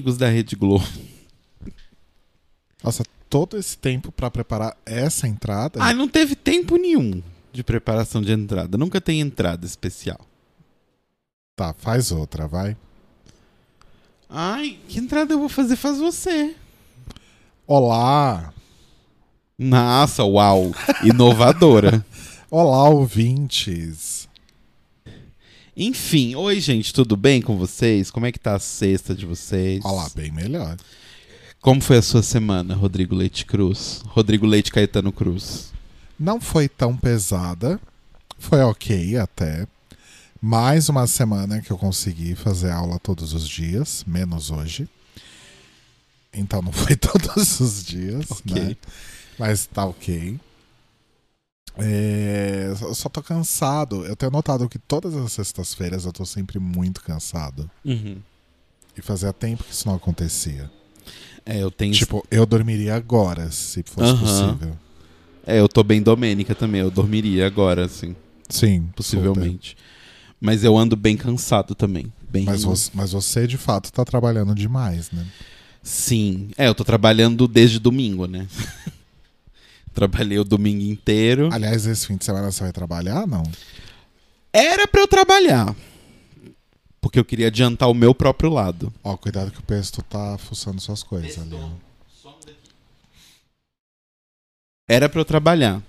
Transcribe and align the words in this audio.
Amigos 0.00 0.16
da 0.16 0.30
Rede 0.30 0.56
Globo. 0.56 0.86
Nossa, 2.82 3.04
todo 3.28 3.58
esse 3.58 3.76
tempo 3.76 4.10
pra 4.10 4.30
preparar 4.30 4.74
essa 4.86 5.28
entrada. 5.28 5.78
Ah, 5.78 5.92
não 5.92 6.08
teve 6.08 6.34
tempo 6.34 6.76
nenhum 6.76 7.22
de 7.52 7.62
preparação 7.62 8.22
de 8.22 8.32
entrada. 8.32 8.78
Nunca 8.78 8.98
tem 8.98 9.20
entrada 9.20 9.66
especial. 9.66 10.18
Tá, 11.54 11.74
faz 11.74 12.10
outra, 12.12 12.48
vai. 12.48 12.78
Ai, 14.26 14.78
que 14.88 14.98
entrada 14.98 15.34
eu 15.34 15.38
vou 15.38 15.50
fazer? 15.50 15.76
Faz 15.76 15.98
você. 15.98 16.56
Olá! 17.66 18.54
Nossa, 19.58 20.24
uau! 20.24 20.72
Inovadora. 21.04 22.02
Olá, 22.50 22.88
ouvintes! 22.88 24.29
Enfim, 25.82 26.34
oi, 26.34 26.60
gente, 26.60 26.92
tudo 26.92 27.16
bem 27.16 27.40
com 27.40 27.56
vocês? 27.56 28.10
Como 28.10 28.26
é 28.26 28.30
que 28.32 28.38
tá 28.38 28.54
a 28.54 28.58
sexta 28.58 29.14
de 29.14 29.24
vocês? 29.24 29.82
Olá, 29.82 30.10
bem 30.14 30.30
melhor. 30.30 30.76
Como 31.58 31.80
foi 31.80 31.96
a 31.96 32.02
sua 32.02 32.22
semana, 32.22 32.74
Rodrigo 32.74 33.14
Leite 33.14 33.46
Cruz? 33.46 34.02
Rodrigo 34.04 34.44
Leite 34.44 34.70
Caetano 34.70 35.10
Cruz. 35.10 35.72
Não 36.18 36.38
foi 36.38 36.68
tão 36.68 36.94
pesada. 36.94 37.80
Foi 38.38 38.60
ok 38.60 39.16
até. 39.16 39.66
Mais 40.38 40.90
uma 40.90 41.06
semana 41.06 41.62
que 41.62 41.70
eu 41.70 41.78
consegui 41.78 42.34
fazer 42.34 42.70
aula 42.72 42.98
todos 42.98 43.32
os 43.32 43.48
dias, 43.48 44.04
menos 44.06 44.50
hoje. 44.50 44.86
Então 46.30 46.60
não 46.60 46.72
foi 46.72 46.94
todos 47.00 47.58
os 47.58 47.82
dias, 47.82 48.30
Ok. 48.30 48.54
né? 48.54 48.76
Mas 49.38 49.64
tá 49.64 49.86
ok. 49.86 50.38
É, 51.78 52.68
eu 52.70 52.94
só 52.94 53.08
tô 53.08 53.22
cansado. 53.22 54.04
Eu 54.04 54.16
tenho 54.16 54.32
notado 54.32 54.68
que 54.68 54.78
todas 54.78 55.14
as 55.16 55.32
sextas-feiras 55.32 56.04
eu 56.04 56.12
tô 56.12 56.24
sempre 56.24 56.58
muito 56.58 57.02
cansado. 57.02 57.70
Uhum. 57.84 58.16
E 58.96 59.02
fazia 59.02 59.32
tempo 59.32 59.64
que 59.64 59.72
isso 59.72 59.88
não 59.88 59.94
acontecia. 59.94 60.70
É, 61.46 61.62
eu 61.62 61.70
tenho. 61.70 61.94
Tipo, 61.94 62.24
eu 62.30 62.44
dormiria 62.44 62.94
agora, 62.94 63.50
se 63.50 63.82
fosse 63.84 64.10
Aham. 64.10 64.20
possível. 64.20 64.78
É, 65.46 65.58
eu 65.58 65.68
tô 65.68 65.82
bem 65.82 66.02
domênica 66.02 66.54
também. 66.54 66.80
Eu 66.80 66.90
dormiria 66.90 67.46
agora, 67.46 67.86
assim, 67.86 68.14
Sim, 68.48 68.90
possivelmente. 68.94 69.76
Mas 70.40 70.64
eu 70.64 70.76
ando 70.76 70.96
bem 70.96 71.16
cansado 71.16 71.74
também. 71.74 72.12
Bem... 72.28 72.44
Mas 72.44 72.64
você, 72.64 72.90
mas 72.94 73.12
você, 73.12 73.46
de 73.46 73.56
fato, 73.56 73.92
tá 73.92 74.04
trabalhando 74.04 74.54
demais, 74.54 75.10
né? 75.10 75.26
Sim. 75.82 76.50
É, 76.56 76.68
eu 76.68 76.74
tô 76.74 76.84
trabalhando 76.84 77.48
desde 77.48 77.78
domingo, 77.78 78.26
né? 78.26 78.46
Trabalhei 79.94 80.38
o 80.38 80.44
domingo 80.44 80.82
inteiro. 80.82 81.48
Aliás, 81.52 81.86
esse 81.86 82.06
fim 82.06 82.16
de 82.16 82.24
semana 82.24 82.50
você 82.50 82.62
vai 82.62 82.72
trabalhar, 82.72 83.26
não? 83.26 83.42
Era 84.52 84.86
pra 84.86 85.00
eu 85.00 85.08
trabalhar. 85.08 85.74
Porque 87.00 87.18
eu 87.18 87.24
queria 87.24 87.46
adiantar 87.48 87.88
o 87.90 87.94
meu 87.94 88.14
próprio 88.14 88.50
lado. 88.50 88.92
Ó, 89.02 89.16
cuidado 89.16 89.50
que 89.50 89.58
o 89.58 89.62
Pesto 89.62 90.02
tá 90.02 90.36
fuçando 90.38 90.80
suas 90.80 91.02
coisas 91.02 91.38
ali. 91.38 91.54
ó. 91.54 91.70
Era 94.88 95.08
pra 95.08 95.20
eu 95.20 95.24
trabalhar. 95.24 95.82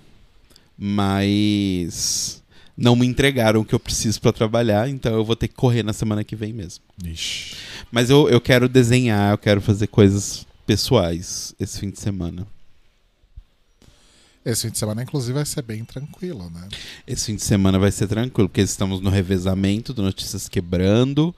Mas 0.78 2.42
não 2.76 2.96
me 2.96 3.06
entregaram 3.06 3.60
o 3.60 3.64
que 3.64 3.74
eu 3.74 3.80
preciso 3.80 4.20
pra 4.20 4.32
trabalhar, 4.32 4.88
então 4.88 5.12
eu 5.12 5.24
vou 5.24 5.36
ter 5.36 5.48
que 5.48 5.54
correr 5.54 5.82
na 5.82 5.92
semana 5.92 6.24
que 6.24 6.34
vem 6.34 6.52
mesmo. 6.52 6.82
Ixi. 7.04 7.56
Mas 7.90 8.10
eu, 8.10 8.28
eu 8.28 8.40
quero 8.40 8.68
desenhar, 8.68 9.32
eu 9.32 9.38
quero 9.38 9.60
fazer 9.60 9.86
coisas 9.88 10.46
pessoais 10.66 11.54
esse 11.60 11.78
fim 11.78 11.90
de 11.90 12.00
semana. 12.00 12.46
Esse 14.44 14.62
fim 14.62 14.70
de 14.70 14.78
semana, 14.78 15.02
inclusive, 15.02 15.34
vai 15.34 15.46
ser 15.46 15.62
bem 15.62 15.84
tranquilo, 15.84 16.50
né? 16.50 16.68
Esse 17.06 17.26
fim 17.26 17.36
de 17.36 17.42
semana 17.42 17.78
vai 17.78 17.92
ser 17.92 18.08
tranquilo, 18.08 18.48
porque 18.48 18.60
estamos 18.60 19.00
no 19.00 19.08
revezamento 19.08 19.94
do 19.94 20.02
Notícias 20.02 20.48
Quebrando. 20.48 21.34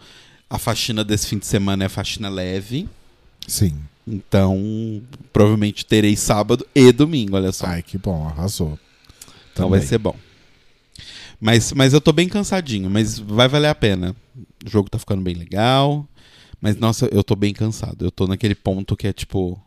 A 0.48 0.58
faxina 0.58 1.04
desse 1.04 1.26
fim 1.26 1.38
de 1.38 1.46
semana 1.46 1.84
é 1.84 1.88
faxina 1.88 2.28
leve. 2.28 2.88
Sim. 3.46 3.76
Então, 4.06 5.02
provavelmente 5.32 5.84
terei 5.84 6.16
sábado 6.16 6.66
e 6.74 6.92
domingo, 6.92 7.36
olha 7.36 7.52
só. 7.52 7.66
Ai, 7.66 7.82
que 7.82 7.98
bom, 7.98 8.26
arrasou. 8.26 8.78
então 9.52 9.66
também. 9.66 9.80
vai 9.80 9.80
ser 9.80 9.98
bom. 9.98 10.16
Mas, 11.40 11.72
mas 11.72 11.92
eu 11.92 12.00
tô 12.00 12.12
bem 12.12 12.28
cansadinho, 12.28 12.88
mas 12.88 13.18
vai 13.18 13.48
valer 13.48 13.68
a 13.68 13.74
pena. 13.74 14.16
O 14.64 14.70
jogo 14.70 14.88
tá 14.88 14.98
ficando 14.98 15.22
bem 15.22 15.34
legal. 15.34 16.08
Mas, 16.60 16.76
nossa, 16.76 17.06
eu 17.12 17.22
tô 17.22 17.36
bem 17.36 17.52
cansado. 17.52 18.06
Eu 18.06 18.10
tô 18.10 18.26
naquele 18.26 18.54
ponto 18.54 18.96
que 18.96 19.06
é 19.06 19.12
tipo. 19.12 19.60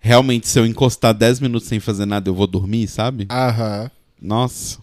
Realmente, 0.00 0.48
se 0.48 0.58
eu 0.58 0.66
encostar 0.66 1.12
10 1.12 1.40
minutos 1.40 1.68
sem 1.68 1.78
fazer 1.78 2.06
nada, 2.06 2.28
eu 2.28 2.34
vou 2.34 2.46
dormir, 2.46 2.88
sabe? 2.88 3.26
Aham. 3.30 3.90
Nossa, 4.20 4.78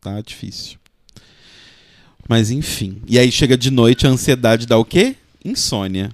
tá 0.00 0.20
difícil. 0.20 0.78
Mas 2.28 2.50
enfim. 2.50 3.02
E 3.06 3.18
aí 3.18 3.30
chega 3.32 3.56
de 3.56 3.70
noite, 3.70 4.06
a 4.06 4.10
ansiedade 4.10 4.66
dá 4.66 4.78
o 4.78 4.84
quê? 4.84 5.16
Insônia. 5.44 6.10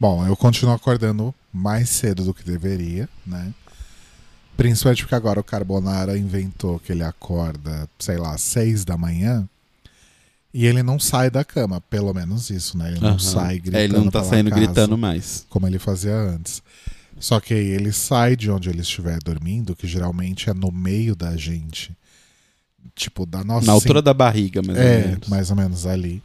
Bom, 0.00 0.26
eu 0.26 0.36
continuo 0.36 0.74
acordando 0.74 1.34
mais 1.52 1.90
cedo 1.90 2.24
do 2.24 2.32
que 2.32 2.44
deveria, 2.44 3.08
né? 3.26 3.52
Principalmente 4.56 5.02
porque 5.02 5.14
agora 5.14 5.40
o 5.40 5.44
Carbonara 5.44 6.16
inventou 6.16 6.78
que 6.78 6.92
ele 6.92 7.02
acorda, 7.02 7.88
sei 7.98 8.16
lá, 8.16 8.34
às 8.34 8.42
seis 8.42 8.84
da 8.84 8.96
manhã 8.96 9.48
e 10.52 10.66
ele 10.66 10.82
não 10.82 10.98
sai 10.98 11.30
da 11.30 11.44
cama, 11.44 11.80
pelo 11.80 12.12
menos 12.14 12.50
isso, 12.50 12.76
né? 12.78 12.90
Ele 12.92 13.00
não 13.00 13.10
Aham. 13.10 13.18
sai 13.18 13.58
gritando 13.58 13.76
É, 13.80 13.84
ele 13.84 13.92
não 13.94 14.10
tá 14.10 14.22
saindo 14.24 14.50
casa, 14.50 14.62
gritando 14.62 14.96
mais. 14.98 15.46
como 15.48 15.66
ele 15.66 15.78
fazia 15.78 16.14
antes. 16.16 16.62
Só 17.20 17.40
que 17.40 17.52
aí 17.52 17.66
ele 17.66 17.92
sai 17.92 18.36
de 18.36 18.50
onde 18.50 18.68
ele 18.70 18.80
estiver 18.80 19.18
dormindo, 19.24 19.74
que 19.74 19.86
geralmente 19.86 20.48
é 20.48 20.54
no 20.54 20.70
meio 20.70 21.16
da 21.16 21.36
gente. 21.36 21.90
Tipo, 22.94 23.26
da 23.26 23.42
nossa 23.44 23.66
Na 23.66 23.72
altura 23.72 24.00
da 24.00 24.14
barriga, 24.14 24.62
mais 24.62 24.78
ou 24.78 24.84
é, 24.84 24.98
menos. 25.08 25.28
mais 25.28 25.50
ou 25.50 25.56
menos 25.56 25.86
ali. 25.86 26.22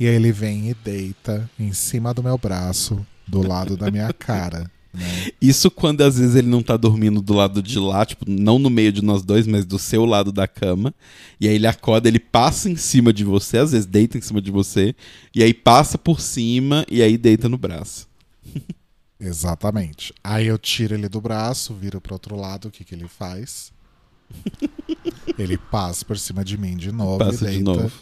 E 0.00 0.06
aí 0.08 0.14
ele 0.14 0.32
vem 0.32 0.70
e 0.70 0.74
deita 0.74 1.48
em 1.58 1.72
cima 1.72 2.12
do 2.14 2.22
meu 2.22 2.36
braço, 2.38 3.06
do 3.26 3.46
lado 3.46 3.76
da 3.76 3.90
minha 3.90 4.12
cara. 4.18 4.70
Né? 4.92 5.30
Isso 5.40 5.70
quando 5.70 6.02
às 6.02 6.18
vezes 6.18 6.36
ele 6.36 6.48
não 6.48 6.62
tá 6.62 6.76
dormindo 6.76 7.22
do 7.22 7.32
lado 7.32 7.62
de 7.62 7.78
lá, 7.78 8.04
tipo, 8.04 8.28
não 8.28 8.58
no 8.58 8.68
meio 8.68 8.92
de 8.92 9.02
nós 9.02 9.22
dois, 9.22 9.46
mas 9.46 9.64
do 9.64 9.78
seu 9.78 10.04
lado 10.04 10.30
da 10.30 10.46
cama. 10.46 10.94
E 11.40 11.48
aí 11.48 11.54
ele 11.54 11.66
acorda, 11.66 12.08
ele 12.08 12.18
passa 12.18 12.68
em 12.68 12.76
cima 12.76 13.12
de 13.12 13.24
você, 13.24 13.58
às 13.58 13.72
vezes 13.72 13.86
deita 13.86 14.18
em 14.18 14.20
cima 14.20 14.40
de 14.40 14.50
você, 14.50 14.94
e 15.34 15.42
aí 15.42 15.54
passa 15.54 15.96
por 15.96 16.20
cima 16.20 16.84
e 16.90 17.02
aí 17.02 17.16
deita 17.16 17.48
no 17.48 17.56
braço. 17.56 18.06
Exatamente. 19.18 20.12
Aí 20.22 20.48
eu 20.48 20.58
tiro 20.58 20.94
ele 20.94 21.08
do 21.08 21.20
braço, 21.20 21.74
viro 21.74 22.00
pro 22.00 22.14
outro 22.14 22.36
lado, 22.36 22.68
o 22.68 22.70
que, 22.70 22.84
que 22.84 22.94
ele 22.94 23.06
faz? 23.06 23.72
ele 25.38 25.56
passa 25.56 26.04
por 26.04 26.18
cima 26.18 26.44
de 26.44 26.56
mim 26.56 26.76
de 26.76 26.90
novo 26.90 27.18
Passa 27.18 27.50
e 27.50 27.58
de 27.58 27.62
deita 27.62 27.92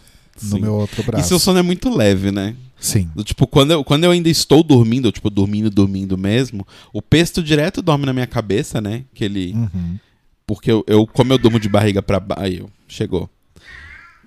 no 0.43 0.61
meu 0.61 0.75
outro 0.75 1.03
E 1.03 1.05
braço. 1.07 1.29
seu 1.29 1.39
sono 1.39 1.59
é 1.59 1.63
muito 1.63 1.89
leve, 1.95 2.31
né? 2.31 2.55
Sim. 2.79 3.11
Do 3.15 3.23
Tipo, 3.23 3.47
quando 3.47 3.73
eu, 3.73 3.85
quando 3.85 4.05
eu 4.05 4.11
ainda 4.11 4.29
estou 4.29 4.63
dormindo, 4.63 5.09
eu, 5.09 5.13
tipo, 5.13 5.29
dormindo, 5.29 5.71
dormindo 5.71 6.17
mesmo, 6.17 6.67
o 6.93 7.03
pesto 7.03 7.43
direto 7.43 7.83
dorme 7.83 8.07
na 8.07 8.13
minha 8.13 8.27
cabeça, 8.27 8.81
né? 8.81 9.05
Que 9.15 9.25
ele. 9.25 9.53
Uhum. 9.53 9.99
Porque 10.47 10.71
eu, 10.71 10.83
eu 10.87 11.07
como 11.07 11.33
eu 11.33 11.39
durmo 11.39 11.61
de 11.61 11.69
barriga 11.69 12.03
pra 12.03 12.19
baixo. 12.19 12.67
Chegou. 12.89 13.29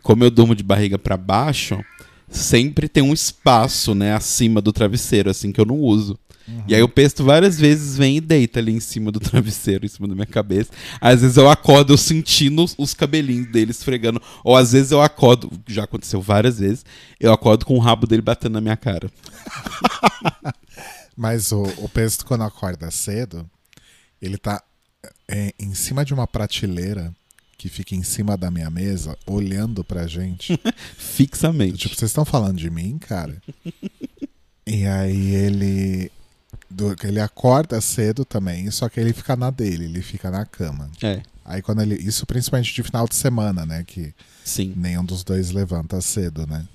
Como 0.01 0.23
eu 0.23 0.29
durmo 0.31 0.55
de 0.55 0.63
barriga 0.63 0.97
pra 0.99 1.17
baixo, 1.17 1.79
sempre 2.29 2.87
tem 2.87 3.01
um 3.03 3.13
espaço, 3.13 3.95
né, 3.95 4.13
acima 4.13 4.61
do 4.61 4.71
travesseiro, 4.73 5.29
assim, 5.29 5.51
que 5.51 5.59
eu 5.61 5.65
não 5.65 5.77
uso. 5.79 6.17
E 6.67 6.75
aí 6.75 6.83
o 6.83 6.89
pesto 6.89 7.23
várias 7.23 7.57
vezes 7.57 7.97
vem 7.97 8.17
e 8.17 8.21
deita 8.21 8.59
ali 8.59 8.73
em 8.73 8.79
cima 8.79 9.11
do 9.11 9.19
travesseiro, 9.21 9.85
em 9.85 9.89
cima 9.89 10.07
da 10.07 10.13
minha 10.13 10.27
cabeça. 10.27 10.71
Às 10.99 11.21
vezes 11.21 11.37
eu 11.37 11.49
acordo 11.49 11.93
eu 11.93 11.97
sentindo 11.97 12.63
os, 12.63 12.75
os 12.77 12.93
cabelinhos 12.93 13.51
dele 13.51 13.71
esfregando. 13.71 14.21
Ou 14.43 14.55
às 14.55 14.73
vezes 14.73 14.91
eu 14.91 15.01
acordo, 15.01 15.49
já 15.67 15.85
aconteceu 15.85 16.21
várias 16.21 16.59
vezes, 16.59 16.85
eu 17.19 17.31
acordo 17.31 17.65
com 17.65 17.75
o 17.75 17.79
rabo 17.79 18.05
dele 18.05 18.21
batendo 18.21 18.53
na 18.53 18.61
minha 18.61 18.77
cara. 18.77 19.09
Mas 21.15 21.51
o, 21.51 21.63
o 21.77 21.87
Pesto, 21.87 22.25
quando 22.25 22.43
acorda 22.43 22.89
cedo, 22.91 23.49
ele 24.21 24.37
tá 24.37 24.61
é, 25.27 25.53
em 25.59 25.73
cima 25.73 26.03
de 26.03 26.13
uma 26.13 26.27
prateleira 26.27 27.13
que 27.57 27.69
fica 27.69 27.95
em 27.95 28.03
cima 28.03 28.35
da 28.35 28.51
minha 28.51 28.69
mesa, 28.69 29.17
olhando 29.25 29.83
pra 29.83 30.05
gente. 30.05 30.59
Fixamente. 30.97 31.77
tipo, 31.77 31.95
vocês 31.95 32.11
estão 32.11 32.25
falando 32.25 32.57
de 32.57 32.69
mim, 32.69 32.97
cara? 32.97 33.41
e 34.67 34.85
aí 34.85 35.33
ele. 35.33 36.11
Do- 36.95 37.07
ele 37.07 37.19
acorda 37.19 37.79
cedo 37.81 38.23
também, 38.25 38.69
só 38.71 38.89
que 38.89 38.99
ele 38.99 39.13
fica 39.13 39.35
na 39.35 39.49
dele, 39.49 39.85
ele 39.85 40.01
fica 40.01 40.29
na 40.31 40.45
cama. 40.45 40.89
É, 41.01 41.21
Aí 41.45 41.61
quando 41.61 41.81
ele. 41.81 41.95
Isso 41.95 42.25
principalmente 42.25 42.73
de 42.73 42.81
final 42.83 43.05
de 43.07 43.15
semana, 43.15 43.65
né? 43.65 43.83
Que 43.85 44.13
sim. 44.45 44.73
nenhum 44.77 45.03
dos 45.03 45.23
dois 45.25 45.51
levanta 45.51 45.99
cedo, 45.99 46.47
né? 46.47 46.65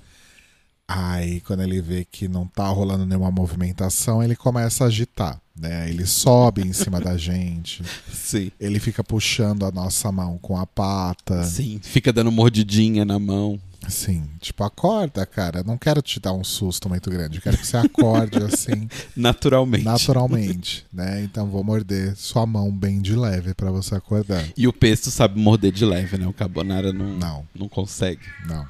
Aí, 0.87 1.39
quando 1.41 1.61
ele 1.61 1.79
vê 1.81 2.03
que 2.03 2.27
não 2.27 2.47
tá 2.47 2.67
rolando 2.67 3.05
nenhuma 3.05 3.29
movimentação, 3.29 4.23
ele 4.23 4.35
começa 4.35 4.83
a 4.83 4.87
agitar, 4.87 5.39
né? 5.55 5.87
Ele 5.87 6.03
sobe 6.05 6.63
em 6.63 6.73
cima 6.73 6.99
da 6.99 7.15
gente, 7.15 7.83
Sim. 8.11 8.51
ele 8.59 8.79
fica 8.79 9.03
puxando 9.03 9.65
a 9.67 9.71
nossa 9.71 10.11
mão 10.11 10.39
com 10.39 10.57
a 10.57 10.65
pata. 10.65 11.43
Sim. 11.43 11.79
Fica 11.83 12.11
dando 12.11 12.31
mordidinha 12.31 13.05
na 13.05 13.19
mão. 13.19 13.59
Assim, 13.85 14.23
tipo, 14.41 14.63
acorda, 14.63 15.25
cara. 15.25 15.63
Não 15.63 15.77
quero 15.77 16.01
te 16.01 16.19
dar 16.19 16.33
um 16.33 16.43
susto 16.43 16.89
muito 16.89 17.09
grande. 17.09 17.39
Quero 17.41 17.57
que 17.57 17.65
você 17.65 17.77
acorde 17.77 18.37
assim, 18.43 18.87
Naturalmente. 19.15 19.83
naturalmente, 19.85 20.85
né? 20.93 21.23
Então 21.23 21.47
vou 21.47 21.63
morder 21.63 22.15
sua 22.15 22.45
mão 22.45 22.71
bem 22.71 23.01
de 23.01 23.15
leve 23.15 23.53
pra 23.53 23.71
você 23.71 23.95
acordar. 23.95 24.45
E 24.55 24.67
o 24.67 24.73
pesto 24.73 25.09
sabe 25.09 25.39
morder 25.39 25.71
de 25.71 25.85
leve, 25.85 26.17
né? 26.17 26.27
O 26.27 26.33
carbonara 26.33 26.91
não, 26.93 27.17
Não, 27.17 27.47
não 27.55 27.69
consegue. 27.69 28.21
não. 28.45 28.67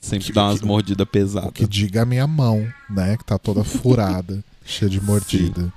Sempre 0.00 0.26
Que- 0.26 0.32
dá 0.32 0.44
umas 0.48 0.60
mordidas 0.60 1.04
O 1.04 1.10
pesadas. 1.10 1.52
que 1.54 1.66
diga 1.66 2.02
a 2.02 2.06
minha 2.06 2.26
mão, 2.26 2.66
né? 2.90 3.16
Que 3.16 3.24
tá 3.24 3.38
toda 3.38 3.64
furada, 3.64 4.44
cheia 4.66 4.90
de 4.90 5.00
mordida. 5.00 5.72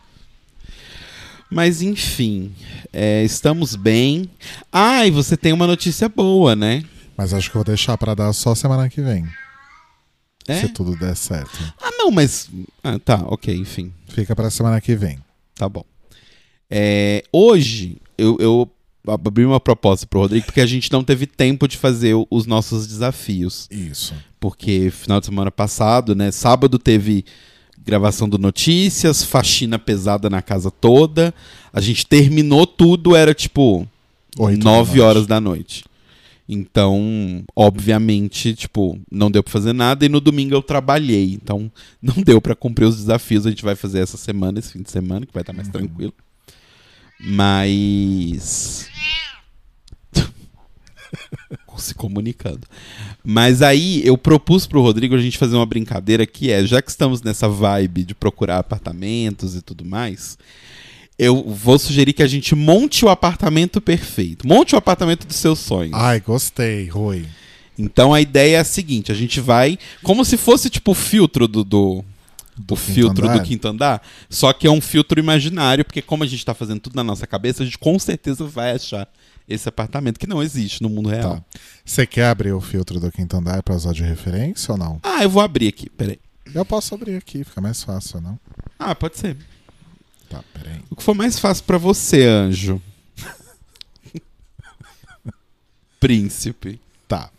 Mas 1.50 1.82
enfim, 1.82 2.52
é, 2.92 3.24
estamos 3.24 3.76
bem. 3.76 4.30
Ah, 4.72 5.06
e 5.06 5.12
você 5.12 5.38
tem 5.38 5.54
uma 5.54 5.68
notícia 5.68 6.10
boa, 6.10 6.56
né? 6.56 6.84
Mas 7.18 7.34
acho 7.34 7.50
que 7.50 7.56
eu 7.58 7.60
vou 7.60 7.66
deixar 7.66 7.98
pra 7.98 8.14
dar 8.14 8.32
só 8.34 8.54
semana 8.56 8.90
que 8.90 9.02
vem. 9.02 9.26
É? 10.48 10.60
Se 10.62 10.70
tudo 10.70 10.96
der 10.96 11.16
certo. 11.16 11.58
Ah, 11.82 11.92
não, 11.98 12.12
mas. 12.12 12.50
Ah, 12.84 13.00
tá, 13.00 13.24
ok, 13.26 13.56
enfim. 13.56 13.92
Fica 14.10 14.36
pra 14.36 14.50
semana 14.50 14.80
que 14.80 14.96
vem. 14.96 15.18
Tá 15.56 15.68
bom. 15.68 15.84
É, 16.70 17.24
hoje, 17.32 17.98
eu, 18.18 18.38
eu 18.40 18.70
abri 19.08 19.46
uma 19.46 19.60
proposta 19.60 20.06
pro 20.06 20.20
Rodrigo 20.20 20.46
porque 20.46 20.62
a 20.62 20.66
gente 20.66 20.92
não 20.92 21.04
teve 21.04 21.26
tempo 21.26 21.68
de 21.68 21.78
fazer 21.78 22.16
os 22.30 22.46
nossos 22.46 22.86
desafios. 22.88 23.68
Isso. 23.72 24.14
Porque 24.40 24.92
final 24.92 25.20
de 25.20 25.26
semana 25.28 25.50
passado, 25.50 26.14
né? 26.14 26.32
Sábado 26.32 26.78
teve 26.78 27.26
gravação 27.84 28.28
do 28.28 28.38
Notícias, 28.38 29.24
faxina 29.24 29.78
pesada 29.80 30.30
na 30.30 30.42
casa 30.42 30.70
toda. 30.70 31.34
A 31.72 31.80
gente 31.80 32.06
terminou 32.06 32.66
tudo, 32.68 33.16
era 33.16 33.34
tipo 33.34 33.88
Oito 34.38 34.60
da 34.60 34.64
9 34.72 34.88
noite. 34.90 35.02
horas 35.02 35.28
da 35.28 35.40
noite. 35.40 35.86
Então, 36.48 37.44
obviamente, 37.56 38.54
tipo, 38.54 39.00
não 39.12 39.32
deu 39.32 39.42
pra 39.42 39.52
fazer 39.52 39.74
nada 39.74 40.06
e 40.06 40.10
no 40.10 40.22
domingo 40.22 40.54
eu 40.54 40.62
trabalhei. 40.62 41.34
Então, 41.34 41.72
não 42.02 42.16
deu 42.22 42.40
pra 42.40 42.56
cumprir 42.56 42.86
os 42.86 42.98
desafios. 42.98 43.46
A 43.46 43.50
gente 43.50 43.64
vai 43.64 43.76
fazer 43.76 44.00
essa 44.00 44.18
semana, 44.18 44.60
esse 44.60 44.74
fim 44.74 44.82
de 44.82 44.92
semana, 44.92 45.26
que 45.26 45.34
vai 45.34 45.42
estar 45.42 45.54
mais 45.54 45.68
tranquilo. 45.68 46.14
Mas. 47.20 48.88
Se 51.78 51.94
comunicando. 51.94 52.66
Mas 53.22 53.62
aí 53.62 54.02
eu 54.06 54.18
propus 54.18 54.66
pro 54.66 54.82
Rodrigo 54.82 55.14
a 55.14 55.22
gente 55.22 55.38
fazer 55.38 55.58
uma 55.58 55.66
brincadeira 55.66 56.26
que 56.26 56.50
é, 56.50 56.66
já 56.66 56.82
que 56.82 56.90
estamos 56.90 57.22
nessa 57.22 57.50
vibe 57.50 58.06
de 58.06 58.16
procurar 58.16 58.60
apartamentos 58.60 59.56
e 59.56 59.62
tudo 59.62 59.84
mais, 59.84 60.38
eu 61.18 61.44
vou 61.44 61.80
sugerir 61.80 62.14
que 62.14 62.24
a 62.24 62.28
gente 62.28 62.54
monte 62.56 63.06
o 63.06 63.10
apartamento 63.10 63.80
perfeito. 63.80 64.48
Monte 64.48 64.76
o 64.76 64.78
apartamento 64.78 65.26
dos 65.26 65.38
seus 65.38 65.60
sonhos. 65.60 65.94
Ai, 65.94 66.20
gostei, 66.20 66.88
Rui. 66.88 67.26
Então 67.78 68.14
a 68.14 68.22
ideia 68.22 68.58
é 68.58 68.60
a 68.60 68.64
seguinte: 68.64 69.12
a 69.12 69.16
gente 69.16 69.40
vai. 69.40 69.78
Como 70.04 70.24
se 70.26 70.38
fosse 70.38 70.70
tipo 70.70 70.92
o 70.92 70.96
filtro 70.96 71.48
do. 71.48 71.64
do 71.64 72.04
Do 72.58 72.74
o 72.74 72.78
filtro 72.78 73.26
andar? 73.28 73.38
do 73.40 73.44
quinto 73.46 73.68
andar. 73.68 74.02
Só 74.30 74.54
que 74.54 74.66
é 74.68 74.72
um 74.72 74.80
filtro 74.82 75.20
imaginário, 75.20 75.84
porque 75.84 76.02
como 76.02 76.24
a 76.24 76.28
gente 76.28 76.46
tá 76.46 76.54
fazendo 76.54 76.80
tudo 76.80 76.96
na 76.96 77.04
nossa 77.04 77.28
cabeça, 77.28 77.64
a 77.64 77.66
gente 77.66 77.78
com 77.78 77.98
certeza 78.00 78.46
vai 78.46 78.72
achar 78.72 79.08
esse 79.48 79.68
apartamento 79.70 80.18
que 80.20 80.26
não 80.26 80.42
existe 80.42 80.82
no 80.82 80.90
mundo 80.90 81.10
real. 81.10 81.36
Tá. 81.36 81.44
Você 81.84 82.08
quer 82.08 82.26
abrir 82.28 82.54
o 82.54 82.62
filtro 82.62 83.00
do 83.00 83.12
quinto 83.12 83.36
andar 83.38 83.62
pra 83.62 83.76
usar 83.76 83.94
de 83.94 84.04
referência 84.04 84.72
ou 84.72 84.78
não? 84.78 85.00
Ah, 85.04 85.22
eu 85.24 85.30
vou 85.30 85.42
abrir 85.42 85.68
aqui, 85.68 85.90
peraí. 85.90 86.18
Eu 86.54 86.64
posso 86.66 86.96
abrir 86.96 87.16
aqui, 87.18 87.44
fica 87.44 87.60
mais 87.60 87.84
fácil, 87.84 88.22
não? 88.22 88.40
Ah, 88.80 88.96
pode 88.96 89.18
ser. 89.18 89.36
Tá, 90.38 90.44
peraí. 90.54 90.82
O 90.90 90.96
que 90.96 91.04
for 91.04 91.14
mais 91.16 91.38
fácil 91.40 91.64
pra 91.66 91.78
você, 91.78 92.24
anjo. 92.26 92.82
Príncipe. 96.00 96.80
Tá. 97.08 97.30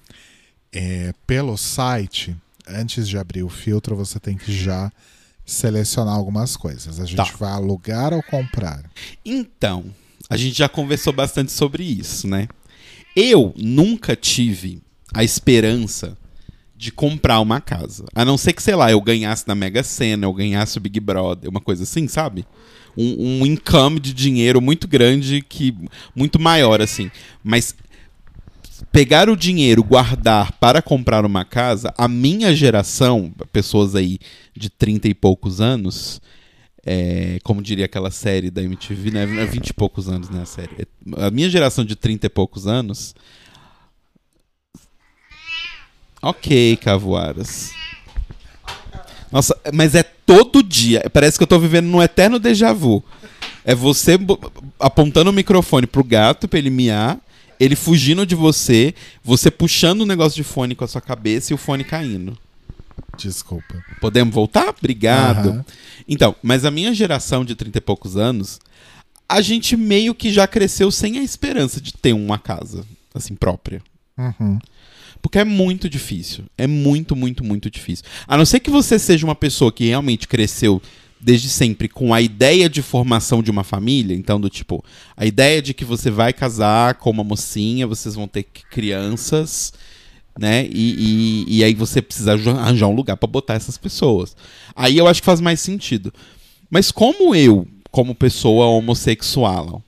É, 0.72 1.12
pelo 1.26 1.56
site, 1.56 2.36
antes 2.66 3.08
de 3.08 3.16
abrir 3.18 3.42
o 3.42 3.48
filtro, 3.48 3.96
você 3.96 4.18
tem 4.18 4.36
que 4.36 4.52
já 4.52 4.92
selecionar 5.44 6.14
algumas 6.14 6.56
coisas. 6.56 6.98
A 7.00 7.04
gente 7.04 7.16
Tá. 7.16 7.24
vai 7.38 7.52
alugar 7.52 8.12
ou 8.12 8.22
comprar. 8.22 8.82
Então, 9.24 9.84
a 10.28 10.36
gente 10.36 10.58
já 10.58 10.68
conversou 10.68 11.12
bastante 11.12 11.52
sobre 11.52 11.84
isso, 11.84 12.26
né? 12.26 12.48
Eu 13.14 13.54
nunca 13.56 14.16
tive 14.16 14.82
a 15.14 15.22
esperança 15.22 16.16
de 16.76 16.92
comprar 16.92 17.40
uma 17.40 17.60
casa. 17.60 18.04
A 18.14 18.24
não 18.24 18.36
ser 18.36 18.52
que, 18.52 18.62
sei 18.62 18.74
lá, 18.74 18.90
eu 18.90 19.00
ganhasse 19.00 19.46
na 19.48 19.54
Mega 19.54 19.82
Sena, 19.82 20.26
eu 20.26 20.32
ganhasse 20.32 20.76
o 20.76 20.80
Big 20.80 21.00
Brother, 21.00 21.48
uma 21.48 21.60
coisa 21.60 21.84
assim, 21.84 22.06
sabe? 22.06 22.44
Um, 22.96 23.40
um 23.40 23.46
income 23.46 24.00
de 24.00 24.14
dinheiro 24.14 24.60
muito 24.60 24.88
grande, 24.88 25.42
que 25.42 25.74
muito 26.14 26.38
maior, 26.40 26.80
assim. 26.80 27.10
Mas 27.44 27.74
pegar 28.90 29.28
o 29.28 29.36
dinheiro, 29.36 29.82
guardar 29.82 30.52
para 30.52 30.80
comprar 30.80 31.24
uma 31.24 31.44
casa, 31.44 31.92
a 31.96 32.08
minha 32.08 32.54
geração, 32.54 33.32
pessoas 33.52 33.94
aí 33.94 34.18
de 34.56 34.70
30 34.70 35.08
e 35.08 35.14
poucos 35.14 35.60
anos, 35.60 36.20
é, 36.84 37.38
como 37.42 37.62
diria 37.62 37.84
aquela 37.84 38.10
série 38.10 38.50
da 38.50 38.62
MTV, 38.62 39.10
né? 39.10 39.26
20 39.26 39.68
e 39.68 39.74
poucos 39.74 40.08
anos, 40.08 40.30
né? 40.30 40.42
A 40.42 40.46
série. 40.46 40.86
A 41.16 41.30
minha 41.30 41.50
geração 41.50 41.84
de 41.84 41.96
30 41.96 42.26
e 42.26 42.30
poucos 42.30 42.66
anos. 42.66 43.14
Ok, 46.22 46.76
Cavoaras. 46.76 47.72
Nossa, 49.30 49.56
mas 49.72 49.94
é 49.94 50.02
todo 50.02 50.62
dia. 50.62 51.08
Parece 51.12 51.36
que 51.38 51.42
eu 51.42 51.48
tô 51.48 51.58
vivendo 51.58 51.86
num 51.86 52.02
eterno 52.02 52.38
déjà 52.38 52.72
vu. 52.72 53.02
É 53.64 53.74
você 53.74 54.18
apontando 54.78 55.30
o 55.30 55.32
microfone 55.32 55.86
pro 55.86 56.04
gato 56.04 56.46
pra 56.46 56.58
ele 56.58 56.70
miar, 56.70 57.18
ele 57.58 57.74
fugindo 57.74 58.24
de 58.24 58.34
você, 58.34 58.94
você 59.24 59.50
puxando 59.50 60.02
o 60.02 60.06
negócio 60.06 60.36
de 60.36 60.44
fone 60.44 60.74
com 60.74 60.84
a 60.84 60.88
sua 60.88 61.00
cabeça 61.00 61.52
e 61.52 61.54
o 61.54 61.58
fone 61.58 61.82
caindo. 61.82 62.36
Desculpa. 63.16 63.82
Podemos 64.00 64.34
voltar? 64.34 64.74
Obrigado. 64.78 65.48
Aham. 65.48 65.64
Então, 66.08 66.36
mas 66.42 66.64
a 66.64 66.70
minha 66.70 66.94
geração 66.94 67.44
de 67.44 67.54
30 67.54 67.78
e 67.78 67.80
poucos 67.80 68.16
anos, 68.16 68.60
a 69.28 69.40
gente 69.40 69.76
meio 69.76 70.14
que 70.14 70.30
já 70.30 70.46
cresceu 70.46 70.90
sem 70.90 71.18
a 71.18 71.22
esperança 71.22 71.80
de 71.80 71.92
ter 71.92 72.12
uma 72.12 72.38
casa, 72.38 72.84
assim, 73.14 73.34
própria. 73.34 73.82
Uhum. 74.16 74.58
Porque 75.26 75.40
é 75.40 75.44
muito 75.44 75.90
difícil. 75.90 76.44
É 76.56 76.68
muito, 76.68 77.16
muito, 77.16 77.42
muito 77.42 77.68
difícil. 77.68 78.04
A 78.28 78.36
não 78.36 78.44
ser 78.46 78.60
que 78.60 78.70
você 78.70 78.96
seja 78.96 79.26
uma 79.26 79.34
pessoa 79.34 79.72
que 79.72 79.84
realmente 79.86 80.28
cresceu 80.28 80.80
desde 81.20 81.48
sempre 81.48 81.88
com 81.88 82.14
a 82.14 82.20
ideia 82.20 82.68
de 82.68 82.80
formação 82.80 83.42
de 83.42 83.50
uma 83.50 83.64
família, 83.64 84.14
então 84.14 84.40
do 84.40 84.48
tipo, 84.48 84.84
a 85.16 85.26
ideia 85.26 85.60
de 85.60 85.74
que 85.74 85.84
você 85.84 86.12
vai 86.12 86.32
casar 86.32 86.94
com 86.94 87.10
uma 87.10 87.24
mocinha, 87.24 87.88
vocês 87.88 88.14
vão 88.14 88.28
ter 88.28 88.44
crianças, 88.70 89.72
né? 90.38 90.64
E, 90.70 91.44
e, 91.48 91.56
e 91.56 91.64
aí 91.64 91.74
você 91.74 92.00
precisa 92.00 92.34
arran- 92.34 92.60
arranjar 92.60 92.86
um 92.86 92.94
lugar 92.94 93.16
pra 93.16 93.26
botar 93.26 93.54
essas 93.54 93.76
pessoas. 93.76 94.36
Aí 94.76 94.96
eu 94.96 95.08
acho 95.08 95.20
que 95.20 95.26
faz 95.26 95.40
mais 95.40 95.58
sentido. 95.58 96.14
Mas 96.70 96.92
como 96.92 97.34
eu, 97.34 97.66
como 97.90 98.14
pessoa 98.14 98.66
homossexual, 98.66 99.82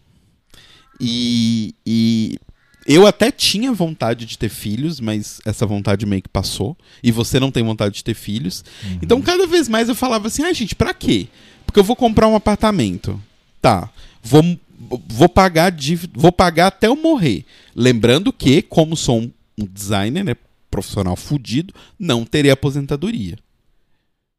e, 1.01 1.75
e 1.87 2.39
eu 2.89 3.07
até 3.07 3.31
tinha 3.31 3.71
vontade 3.73 4.25
de 4.25 4.39
ter 4.39 4.49
filhos, 4.49 4.99
mas 4.99 5.41
essa 5.45 5.67
vontade 5.67 6.07
meio 6.07 6.23
que 6.23 6.29
passou. 6.29 6.77
E 7.03 7.13
você 7.13 7.39
não 7.39 7.51
tem 7.51 7.63
vontade 7.63 7.97
de 7.97 8.05
ter 8.05 8.15
filhos. 8.15 8.65
Então, 9.03 9.21
cada 9.21 9.47
vez 9.47 9.69
mais 9.69 9.89
eu 9.91 9.95
falava 9.95 10.27
assim: 10.29 10.43
ah, 10.43 10.53
gente, 10.55 10.75
pra 10.75 10.95
quê? 10.95 11.29
Porque 11.67 11.79
eu 11.79 11.85
vou 11.85 11.95
comprar 11.95 12.27
um 12.27 12.35
apartamento. 12.35 13.23
Tá. 13.61 13.91
Vou, 14.23 14.43
vou, 15.07 15.29
pagar, 15.29 15.71
dívida- 15.71 16.19
vou 16.19 16.33
pagar 16.33 16.69
até 16.69 16.87
eu 16.87 16.97
morrer. 16.97 17.45
Lembrando 17.77 18.33
que, 18.33 18.63
como 18.63 18.97
sou 18.97 19.21
um, 19.21 19.31
um 19.59 19.67
designer, 19.67 20.25
né, 20.25 20.35
profissional 20.71 21.15
fudido, 21.15 21.75
não 21.99 22.25
terei 22.25 22.51
aposentadoria. 22.51 23.37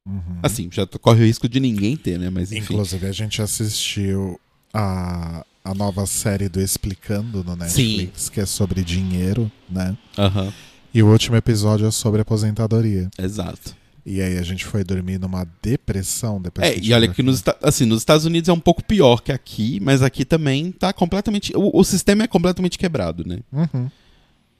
Uhum. 0.07 0.39
Assim, 0.41 0.69
já 0.71 0.87
corre 0.87 1.21
o 1.21 1.25
risco 1.25 1.47
de 1.47 1.59
ninguém 1.59 1.95
ter, 1.95 2.17
né? 2.17 2.31
Mas 2.31 2.51
enfim. 2.51 2.73
Inclusive, 2.73 3.05
a 3.05 3.11
gente 3.11 3.41
assistiu 3.43 4.39
a, 4.73 5.45
a 5.63 5.73
nova 5.73 6.05
série 6.05 6.47
do 6.49 6.59
Explicando 6.61 7.43
no 7.43 7.55
Netflix, 7.55 8.29
que 8.29 8.39
é 8.39 8.45
sobre 8.45 8.83
dinheiro, 8.83 9.51
né? 9.69 9.97
Aham, 10.17 10.51
E 10.93 11.03
o 11.03 11.07
último 11.11 11.35
episódio 11.35 11.85
é 11.87 11.91
sobre 11.91 12.21
aposentadoria. 12.21 13.09
exato. 13.17 13.77
E 14.05 14.21
aí 14.21 14.37
a 14.39 14.41
gente 14.41 14.65
foi 14.65 14.83
dormir 14.83 15.19
numa 15.19 15.45
depressão 15.61 16.41
depois 16.41 16.65
É, 16.65 16.79
e 16.79 16.93
olha 16.93 17.05
viu 17.07 17.13
que 17.15 17.21
nos, 17.21 17.43
assim, 17.61 17.85
nos 17.85 17.99
Estados 17.99 18.25
Unidos 18.25 18.49
é 18.49 18.53
um 18.53 18.59
pouco 18.59 18.83
pior 18.83 19.21
que 19.21 19.31
aqui, 19.31 19.79
mas 19.81 20.01
aqui 20.01 20.25
também 20.25 20.71
tá 20.71 20.91
completamente. 20.91 21.51
O, 21.55 21.77
o 21.79 21.83
sistema 21.83 22.23
é 22.23 22.27
completamente 22.27 22.77
quebrado, 22.79 23.23
né? 23.27 23.39
Uhum. 23.51 23.87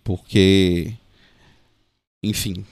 Porque. 0.03 0.93
Enfim. 2.21 2.63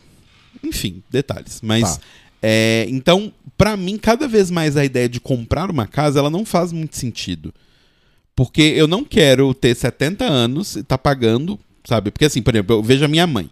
Enfim, 0.64 1.02
detalhes. 1.10 1.62
Mas. 1.64 1.98
Tá. 1.98 2.04
é, 2.44 2.86
então, 2.90 3.34
pra 3.58 3.76
mim, 3.78 3.98
cada 3.98 4.28
vez 4.28 4.52
mais 4.52 4.78
a 4.78 4.86
ideia 4.86 5.10
de 5.10 5.20
comprar 5.20 5.72
uma 5.72 5.88
casa, 5.88 6.20
ela 6.20 6.30
não 6.30 6.46
faz 6.46 6.72
muito 6.72 6.96
sentido. 6.96 7.52
Porque 8.38 8.62
eu 8.62 8.88
não 8.88 9.04
quero 9.04 9.52
ter 9.52 9.76
70 9.76 10.24
anos 10.24 10.76
e 10.76 10.84
tá 10.84 10.96
pagando, 10.96 11.60
sabe? 11.84 12.12
Porque 12.12 12.26
assim, 12.26 12.40
por 12.40 12.54
exemplo, 12.54 12.76
eu 12.76 12.84
vejo 12.84 13.04
a 13.04 13.08
minha 13.08 13.26
mãe. 13.26 13.50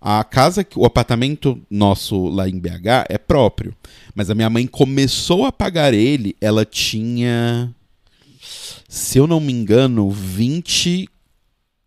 A 0.00 0.24
casa, 0.24 0.66
o 0.74 0.84
apartamento 0.84 1.56
nosso 1.70 2.26
lá 2.26 2.48
em 2.48 2.58
BH 2.58 3.06
é 3.08 3.16
próprio. 3.16 3.72
Mas 4.12 4.30
a 4.30 4.34
minha 4.34 4.50
mãe 4.50 4.66
começou 4.66 5.44
a 5.44 5.52
pagar 5.52 5.94
ele, 5.94 6.34
ela 6.40 6.64
tinha. 6.64 7.72
Se 8.88 9.18
eu 9.18 9.28
não 9.28 9.38
me 9.38 9.52
engano, 9.52 10.10
20. 10.10 11.08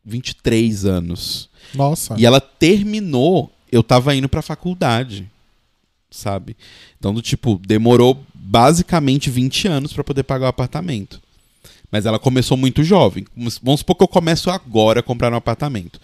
23 0.05 0.85
anos. 0.85 1.49
Nossa. 1.75 2.15
E 2.17 2.25
ela 2.25 2.39
terminou, 2.39 3.51
eu 3.69 3.83
tava 3.83 4.15
indo 4.15 4.29
pra 4.29 4.41
faculdade, 4.41 5.29
sabe? 6.09 6.55
Então, 6.97 7.13
do 7.13 7.21
tipo, 7.21 7.59
demorou 7.67 8.23
basicamente 8.33 9.29
20 9.29 9.67
anos 9.67 9.91
pra 9.91 10.01
poder 10.01 10.23
pagar 10.23 10.45
o 10.45 10.49
apartamento. 10.49 11.26
Mas 11.91 12.05
ela 12.05 12.19
começou 12.19 12.57
muito 12.57 12.83
jovem. 12.83 13.25
Vamos 13.63 13.79
supor 13.79 13.95
que 13.95 14.03
eu 14.03 14.07
começo 14.07 14.49
agora 14.49 14.99
a 14.99 15.03
comprar 15.03 15.31
um 15.31 15.37
apartamento. 15.37 15.99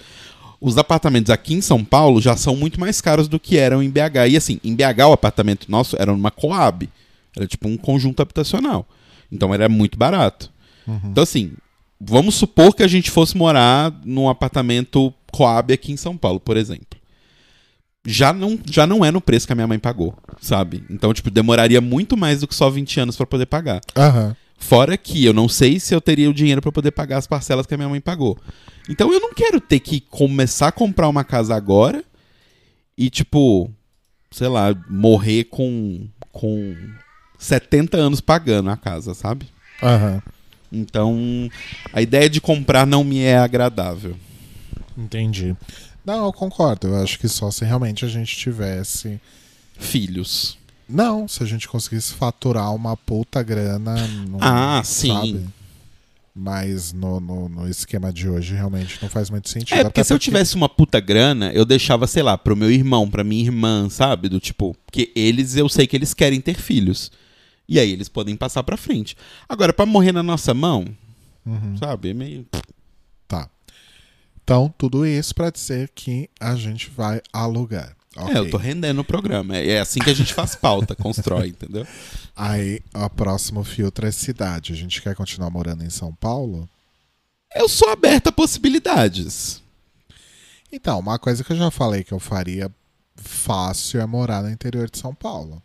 Os 0.62 0.78
apartamentos 0.78 1.30
aqui 1.30 1.54
em 1.54 1.62
São 1.62 1.84
Paulo 1.84 2.22
já 2.22 2.38
são 2.38 2.56
muito 2.56 2.80
mais 2.80 3.02
caros 3.02 3.28
do 3.28 3.40
que 3.40 3.58
eram 3.58 3.84
em 3.84 3.90
BH. 3.90 4.30
E 4.30 4.38
assim, 4.38 4.60
em 4.64 4.74
BH 4.74 5.08
o 5.10 5.12
apartamento 5.12 5.70
nosso 5.70 5.98
era 6.00 6.12
numa 6.12 6.32
Coab. 6.32 6.90
Era 7.36 7.46
tipo 7.46 7.68
um 7.68 7.76
conjunto 7.76 8.22
habitacional. 8.22 8.88
Então 9.32 9.54
era 9.54 9.68
muito 9.68 9.98
barato. 9.98 10.50
Uhum. 10.88 11.02
Então 11.06 11.24
assim, 11.24 11.52
vamos 12.00 12.36
supor 12.36 12.74
que 12.74 12.84
a 12.84 12.88
gente 12.88 13.12
fosse 13.12 13.36
morar 13.36 13.94
num 14.06 14.30
apartamento 14.30 15.14
Coab 15.32 15.74
aqui 15.74 15.92
em 15.92 15.98
São 15.98 16.16
Paulo, 16.16 16.40
por 16.40 16.56
exemplo. 16.56 16.98
Já 18.06 18.32
não, 18.32 18.60
já 18.70 18.86
não 18.86 19.04
é 19.04 19.12
no 19.12 19.22
preço 19.22 19.48
que 19.48 19.54
a 19.54 19.56
minha 19.56 19.68
mãe 19.68 19.80
pagou, 19.80 20.14
sabe? 20.42 20.84
Então, 20.90 21.14
tipo, 21.14 21.32
demoraria 21.32 21.80
muito 21.80 22.18
mais 22.18 22.42
do 22.42 22.48
que 22.48 22.56
só 22.56 22.70
20 22.70 23.00
anos 23.00 23.16
pra 23.16 23.26
poder 23.26 23.46
pagar. 23.46 23.82
Aham. 23.98 24.36
Fora 24.64 24.98
que 24.98 25.26
eu 25.26 25.34
não 25.34 25.50
sei 25.50 25.78
se 25.78 25.94
eu 25.94 26.00
teria 26.00 26.30
o 26.30 26.34
dinheiro 26.34 26.62
pra 26.62 26.72
poder 26.72 26.92
pagar 26.92 27.18
as 27.18 27.28
parcelas 27.28 27.66
que 27.66 27.74
a 27.74 27.78
minha 27.78 27.90
mãe 27.90 28.00
pagou. 28.00 28.40
Então 28.90 29.12
eu 29.12 29.20
não 29.20 29.34
quero 29.34 29.60
ter 29.60 29.82
que 29.82 30.00
começar 30.00 30.70
a 30.70 30.72
comprar 30.72 31.10
uma 31.10 31.24
casa 31.24 31.54
agora 31.54 32.02
e, 32.98 33.10
tipo, 33.10 33.70
sei 34.32 34.48
lá, 34.48 34.74
morrer 34.90 35.44
com, 35.44 36.08
com 36.32 36.78
70 37.38 37.98
anos 37.98 38.22
pagando 38.22 38.70
a 38.70 38.78
casa, 38.78 39.14
sabe? 39.14 39.48
Aham. 39.82 40.24
Então 40.72 41.50
a 41.92 42.02
ideia 42.02 42.30
de 42.30 42.40
comprar 42.40 42.88
não 42.88 43.04
me 43.04 43.20
é 43.20 43.38
agradável. 43.38 44.16
Entendi. 44.98 45.56
Não, 46.06 46.26
eu 46.26 46.32
concordo. 46.32 46.88
Eu 46.88 47.04
acho 47.04 47.20
que 47.20 47.28
só 47.28 47.52
se 47.52 47.66
realmente 47.66 48.06
a 48.06 48.08
gente 48.08 48.36
tivesse. 48.36 49.20
Filhos. 49.78 50.58
Não, 50.88 51.28
se 51.28 51.42
a 51.42 51.46
gente 51.46 51.68
conseguisse 51.68 52.14
faturar 52.14 52.74
uma 52.74 52.96
puta 52.98 53.42
grana. 53.42 54.08
no- 54.08 54.38
Ah, 54.42 54.82
sim. 54.84 55.08
sabe? 55.08 55.46
Mas 56.36 56.92
no, 56.94 57.20
no, 57.20 57.48
no 57.48 57.70
esquema 57.70 58.12
de 58.12 58.28
hoje 58.28 58.56
realmente 58.56 58.98
não 59.02 59.08
faz 59.08 59.30
muito 59.30 59.48
sentido. 59.50 59.78
É, 59.78 59.84
porque 59.84 60.04
se 60.04 60.12
eu 60.12 60.18
tivesse 60.18 60.56
uma 60.56 60.68
puta 60.68 61.00
grana, 61.00 61.52
eu 61.54 61.64
deixava, 61.64 62.08
sei 62.08 62.24
lá, 62.24 62.36
pro 62.38 62.56
meu 62.56 62.72
irmão, 62.72 63.08
pra 63.10 63.24
minha 63.24 63.44
irmã, 63.44 63.88
sabe? 63.90 64.28
Do 64.30 64.40
tipo, 64.40 64.76
porque 64.86 65.12
eles, 65.16 65.56
eu 65.56 65.70
sei 65.70 65.86
que 65.86 65.96
eles 65.96 66.12
querem 66.14 66.42
ter 66.42 66.56
filhos. 66.56 67.12
E 67.70 67.80
aí 67.80 67.92
eles 67.92 68.10
podem 68.10 68.36
passar 68.36 68.64
pra 68.64 68.76
frente. 68.76 69.16
Agora, 69.48 69.72
pra 69.72 69.86
morrer 69.86 70.12
na 70.12 70.24
nossa 70.24 70.54
mão, 70.56 70.86
Uhum. 71.46 71.78
sabe? 71.78 72.10
É 72.10 72.14
meio. 72.16 72.46
Tá. 73.28 73.48
Então, 74.44 74.74
tudo 74.78 75.06
isso 75.06 75.36
pra 75.36 75.52
dizer 75.52 75.92
que 75.94 76.30
a 76.40 76.56
gente 76.56 76.90
vai 76.90 77.22
alugar. 77.32 77.96
Ok. 78.16 78.34
É, 78.34 78.38
eu 78.38 78.50
tô 78.50 78.58
rendendo 78.58 79.02
o 79.02 79.04
programa. 79.04 79.58
É 79.58 79.72
é 79.72 79.80
assim 79.80 80.00
que 80.00 80.10
a 80.10 80.14
gente 80.14 80.34
faz 80.34 80.56
pauta, 80.56 80.96
constrói, 80.96 81.48
entendeu? 81.50 81.86
Aí, 82.36 82.82
o 82.94 83.10
próximo 83.10 83.64
filtro 83.64 84.06
é 84.08 84.12
cidade. 84.12 84.74
A 84.74 84.76
gente 84.76 85.02
quer 85.02 85.16
continuar 85.16 85.50
morando 85.50 85.84
em 85.84 85.90
São 85.90 86.14
Paulo? 86.14 86.68
Eu 87.56 87.68
sou 87.70 87.90
aberto 87.90 88.28
a 88.28 88.32
possibilidades. 88.32 89.62
Então, 90.72 91.00
uma 91.00 91.20
coisa 91.20 91.44
que 91.44 91.52
eu 91.52 91.58
já 91.58 91.70
falei 91.70 92.04
que 92.04 92.12
eu 92.12 92.20
faria 92.20 92.72
fácil 93.16 94.02
é 94.02 94.06
morar 94.06 94.42
no 94.42 94.50
interior 94.50 94.90
de 94.90 94.98
São 94.98 95.14
Paulo. 95.14 95.62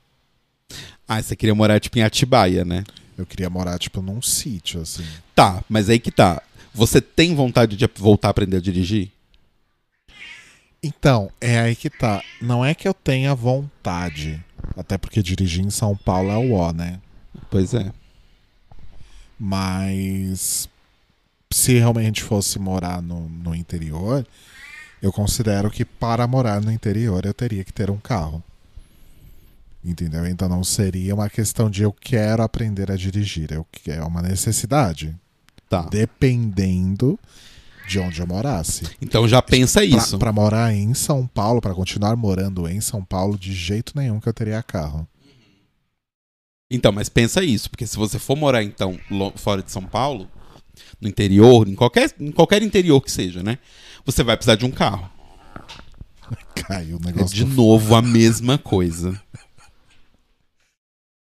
Ah, 1.06 1.22
você 1.22 1.34
queria 1.34 1.54
morar, 1.54 1.80
tipo, 1.80 1.98
em 1.98 2.02
Atibaia, 2.02 2.64
né? 2.64 2.84
Eu 3.16 3.24
queria 3.24 3.48
morar, 3.48 3.78
tipo, 3.78 4.02
num 4.02 4.20
sítio, 4.20 4.82
assim. 4.82 5.04
Tá, 5.34 5.64
mas 5.68 5.88
aí 5.88 5.98
que 5.98 6.10
tá. 6.10 6.42
Você 6.74 7.00
tem 7.00 7.34
vontade 7.34 7.76
de 7.76 7.88
voltar 7.96 8.28
a 8.28 8.30
aprender 8.30 8.58
a 8.58 8.60
dirigir? 8.60 9.10
Então, 10.82 11.30
é 11.40 11.58
aí 11.58 11.74
que 11.74 11.90
tá. 11.90 12.22
Não 12.40 12.64
é 12.64 12.74
que 12.74 12.86
eu 12.86 12.94
tenha 12.94 13.34
vontade. 13.34 14.42
Até 14.76 14.96
porque 14.96 15.22
dirigir 15.22 15.64
em 15.64 15.70
São 15.70 15.96
Paulo 15.96 16.30
é 16.30 16.36
o 16.36 16.52
ó, 16.52 16.72
né? 16.72 17.00
Pois 17.50 17.74
é. 17.74 17.92
Mas 19.38 20.68
se 21.52 21.78
realmente 21.78 22.22
fosse 22.22 22.58
morar 22.58 23.00
no, 23.00 23.28
no 23.28 23.54
interior, 23.54 24.26
eu 25.00 25.12
considero 25.12 25.70
que 25.70 25.84
para 25.84 26.26
morar 26.26 26.60
no 26.60 26.70
interior 26.70 27.24
eu 27.24 27.34
teria 27.34 27.64
que 27.64 27.72
ter 27.72 27.90
um 27.90 27.96
carro. 27.98 28.42
Entendeu? 29.84 30.26
Então 30.26 30.48
não 30.48 30.64
seria 30.64 31.14
uma 31.14 31.30
questão 31.30 31.70
de 31.70 31.82
eu 31.82 31.92
quero 31.92 32.42
aprender 32.42 32.90
a 32.90 32.96
dirigir. 32.96 33.52
Eu, 33.52 33.64
que- 33.70 33.90
é 33.90 34.02
uma 34.02 34.20
necessidade. 34.20 35.14
Tá. 35.68 35.82
Dependendo 35.82 37.18
de 37.88 37.98
onde 37.98 38.20
eu 38.20 38.26
morasse. 38.26 38.84
Então 39.00 39.26
já 39.26 39.40
pensa 39.42 39.82
isso. 39.84 40.18
Pra 40.18 40.32
morar 40.32 40.74
em 40.74 40.92
São 40.94 41.26
Paulo, 41.26 41.60
pra 41.60 41.74
continuar 41.74 42.14
morando 42.16 42.68
em 42.68 42.80
São 42.80 43.02
Paulo, 43.04 43.38
de 43.38 43.52
jeito 43.52 43.92
nenhum 43.96 44.20
que 44.20 44.28
eu 44.28 44.34
teria 44.34 44.62
carro. 44.62 45.08
Então, 46.70 46.92
mas 46.92 47.08
pensa 47.08 47.42
isso, 47.42 47.70
porque 47.70 47.86
se 47.86 47.96
você 47.96 48.18
for 48.18 48.36
morar, 48.36 48.62
então, 48.62 48.98
fora 49.36 49.62
de 49.62 49.72
São 49.72 49.82
Paulo, 49.82 50.28
no 51.00 51.08
interior, 51.08 51.66
em 51.66 51.74
qualquer, 51.74 52.14
em 52.20 52.30
qualquer 52.30 52.62
interior 52.62 53.00
que 53.00 53.10
seja, 53.10 53.42
né? 53.42 53.58
Você 54.04 54.22
vai 54.22 54.36
precisar 54.36 54.56
de 54.56 54.66
um 54.66 54.70
carro. 54.70 55.10
Caiu 56.54 56.98
o 56.98 57.00
É 57.02 57.06
negócio. 57.06 57.34
de 57.34 57.44
do- 57.44 57.54
novo 57.54 57.94
a 57.94 58.02
mesma 58.02 58.58
coisa. 58.58 59.18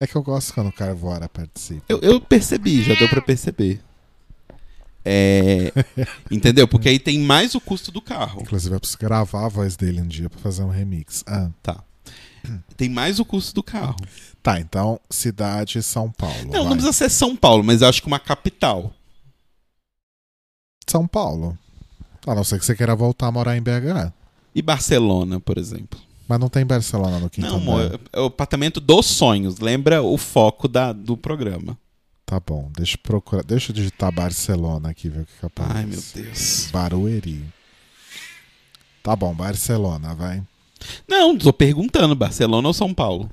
É 0.02 0.06
que 0.06 0.16
eu 0.16 0.22
gosto 0.22 0.54
quando 0.54 0.68
o 0.68 0.72
Carvora 0.72 1.28
participa. 1.28 1.84
Eu, 1.88 1.98
eu 2.00 2.20
percebi, 2.20 2.82
já 2.82 2.94
deu 2.94 3.08
pra 3.08 3.20
perceber. 3.20 3.80
É. 5.04 5.72
Entendeu? 6.30 6.66
Porque 6.68 6.88
aí 6.88 6.98
tem 6.98 7.18
mais 7.20 7.54
o 7.54 7.60
custo 7.60 7.90
do 7.90 8.00
carro. 8.02 8.42
Inclusive, 8.42 8.74
eu 8.74 8.80
preciso 8.80 8.98
gravar 8.98 9.46
a 9.46 9.48
voz 9.48 9.76
dele 9.76 10.00
um 10.00 10.06
dia 10.06 10.28
pra 10.28 10.38
fazer 10.40 10.62
um 10.62 10.68
remix. 10.70 11.24
Ah, 11.26 11.50
Tá. 11.62 11.82
Tem 12.76 12.88
mais 12.88 13.18
o 13.18 13.24
custo 13.24 13.54
do 13.54 13.62
carro. 13.62 13.96
tá, 14.42 14.58
então, 14.60 15.00
cidade 15.10 15.82
São 15.82 16.10
Paulo. 16.10 16.44
Não, 16.44 16.50
vai. 16.52 16.64
não 16.64 16.70
precisa 16.70 16.92
ser 16.92 17.10
São 17.10 17.36
Paulo, 17.36 17.62
mas 17.64 17.82
eu 17.82 17.88
acho 17.88 18.00
que 18.00 18.06
uma 18.06 18.18
capital. 18.18 18.94
São 20.86 21.06
Paulo. 21.06 21.58
A 22.26 22.34
não 22.34 22.44
ser 22.44 22.58
que 22.58 22.64
você 22.64 22.74
queira 22.74 22.94
voltar 22.94 23.26
a 23.26 23.32
morar 23.32 23.56
em 23.56 23.62
BH. 23.62 24.12
E 24.54 24.62
Barcelona, 24.62 25.40
por 25.40 25.58
exemplo. 25.58 25.98
Mas 26.26 26.38
não 26.38 26.48
tem 26.48 26.64
Barcelona 26.64 27.18
no 27.18 27.30
quinto 27.30 27.48
Não, 27.48 27.56
amor, 27.56 28.00
é 28.12 28.20
o 28.20 28.26
apartamento 28.26 28.80
dos 28.80 29.06
sonhos. 29.06 29.58
Lembra 29.58 30.02
o 30.02 30.18
foco 30.18 30.68
da, 30.68 30.92
do 30.92 31.16
programa. 31.16 31.78
Tá 32.28 32.38
bom, 32.38 32.70
deixa 32.76 32.94
eu 32.96 33.00
procurar. 33.02 33.42
Deixa 33.42 33.70
eu 33.72 33.74
digitar 33.74 34.12
Barcelona 34.12 34.90
aqui, 34.90 35.08
ver 35.08 35.22
o 35.22 35.24
que, 35.24 35.32
que 35.40 35.46
aparece. 35.46 35.78
Ai, 35.78 35.86
meu 35.86 36.02
Deus. 36.14 36.68
Barueri. 36.70 37.54
Tá 39.02 39.16
bom, 39.16 39.34
Barcelona, 39.34 40.14
vai. 40.14 40.46
Não, 41.08 41.38
tô 41.38 41.50
perguntando, 41.54 42.14
Barcelona 42.14 42.68
ou 42.68 42.74
São 42.74 42.92
Paulo? 42.92 43.30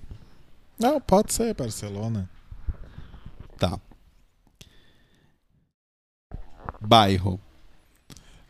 Não, 0.79 1.01
pode 1.01 1.33
ser 1.33 1.53
Barcelona. 1.53 2.29
Tá. 3.57 3.77
Bairro. 6.79 7.37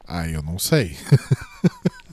Ah, 0.08 0.28
eu 0.30 0.44
não 0.44 0.60
sei. 0.60 0.96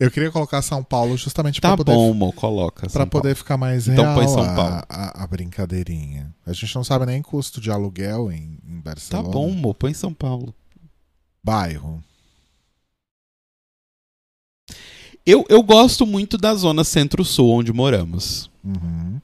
eu 0.00 0.10
queria 0.10 0.30
colocar 0.32 0.60
São 0.62 0.82
Paulo 0.82 1.16
justamente 1.16 1.60
Tá 1.60 1.68
pra 1.68 1.76
poder 1.76 1.92
bom, 1.92 2.10
amor, 2.10 2.32
coloca. 2.34 2.80
Pra 2.88 3.02
São 3.02 3.06
poder 3.08 3.36
ficar 3.36 3.56
mais 3.56 3.86
Então 3.86 4.02
real 4.04 4.14
põe 4.16 4.26
São 4.28 4.42
a- 4.42 4.54
Paulo. 4.54 4.82
A, 4.88 5.22
a 5.22 5.26
brincadeirinha. 5.26 6.34
A 6.46 6.52
gente 6.52 6.74
não 6.74 6.82
sabe 6.82 7.06
nem 7.06 7.20
custo 7.22 7.60
de 7.60 7.70
aluguel 7.70 8.32
em, 8.32 8.58
em. 8.66 8.76
Tá 8.78 8.90
Barcelona. 8.90 9.28
bom, 9.28 9.50
amor, 9.52 9.74
põe 9.74 9.94
São 9.94 10.12
Paulo. 10.12 10.52
Bairro. 11.44 12.02
Eu, 15.26 15.44
eu 15.48 15.62
gosto 15.62 16.06
muito 16.06 16.38
da 16.38 16.54
zona 16.54 16.82
centro-sul 16.82 17.50
onde 17.50 17.72
moramos. 17.72 18.50
Uhum. 18.64 19.20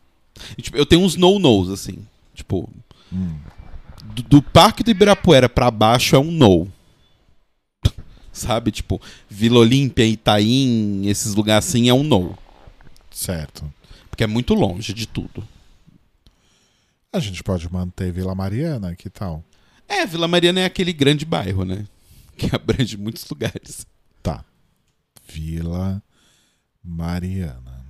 E, 0.57 0.63
tipo, 0.63 0.77
eu 0.77 0.85
tenho 0.87 1.03
uns 1.03 1.17
no-nos, 1.17 1.71
assim. 1.71 1.99
Tipo, 2.35 2.69
Hum. 3.13 3.37
do, 4.15 4.23
do 4.23 4.43
Parque 4.43 4.83
do 4.83 4.91
Ibirapuera 4.91 5.49
pra 5.49 5.71
baixo 5.71 6.15
é 6.15 6.19
um 6.19 6.31
no. 6.31 6.69
Sabe? 8.37 8.71
Tipo, 8.71 9.01
Vila 9.31 9.61
Olímpia, 9.61 10.05
Itaim, 10.05 11.07
esses 11.07 11.35
lugares 11.35 11.67
assim 11.67 11.89
é 11.89 11.95
um 11.95 12.03
no. 12.03 12.37
Certo. 13.11 13.73
Porque 14.11 14.23
é 14.25 14.27
muito 14.27 14.53
longe 14.53 14.93
de 14.93 15.07
tudo. 15.07 15.43
A 17.11 17.19
gente 17.19 17.43
pode 17.43 17.73
manter 17.73 18.13
Vila 18.13 18.35
Mariana, 18.35 18.95
que 18.95 19.09
tal? 19.09 19.43
É, 19.89 20.05
Vila 20.05 20.29
Mariana 20.29 20.61
é 20.61 20.65
aquele 20.67 20.93
grande 20.93 21.25
bairro, 21.25 21.65
né? 21.65 21.87
Que 22.37 22.55
abrange 22.55 22.99
muitos 22.99 23.27
lugares. 23.31 23.87
Tá. 24.23 24.45
Vila 25.27 26.03
Mariana. 26.85 27.87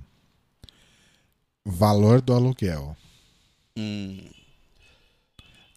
Valor 1.65 2.21
do 2.21 2.33
aluguel. 2.33 2.95
Hum, 3.77 4.21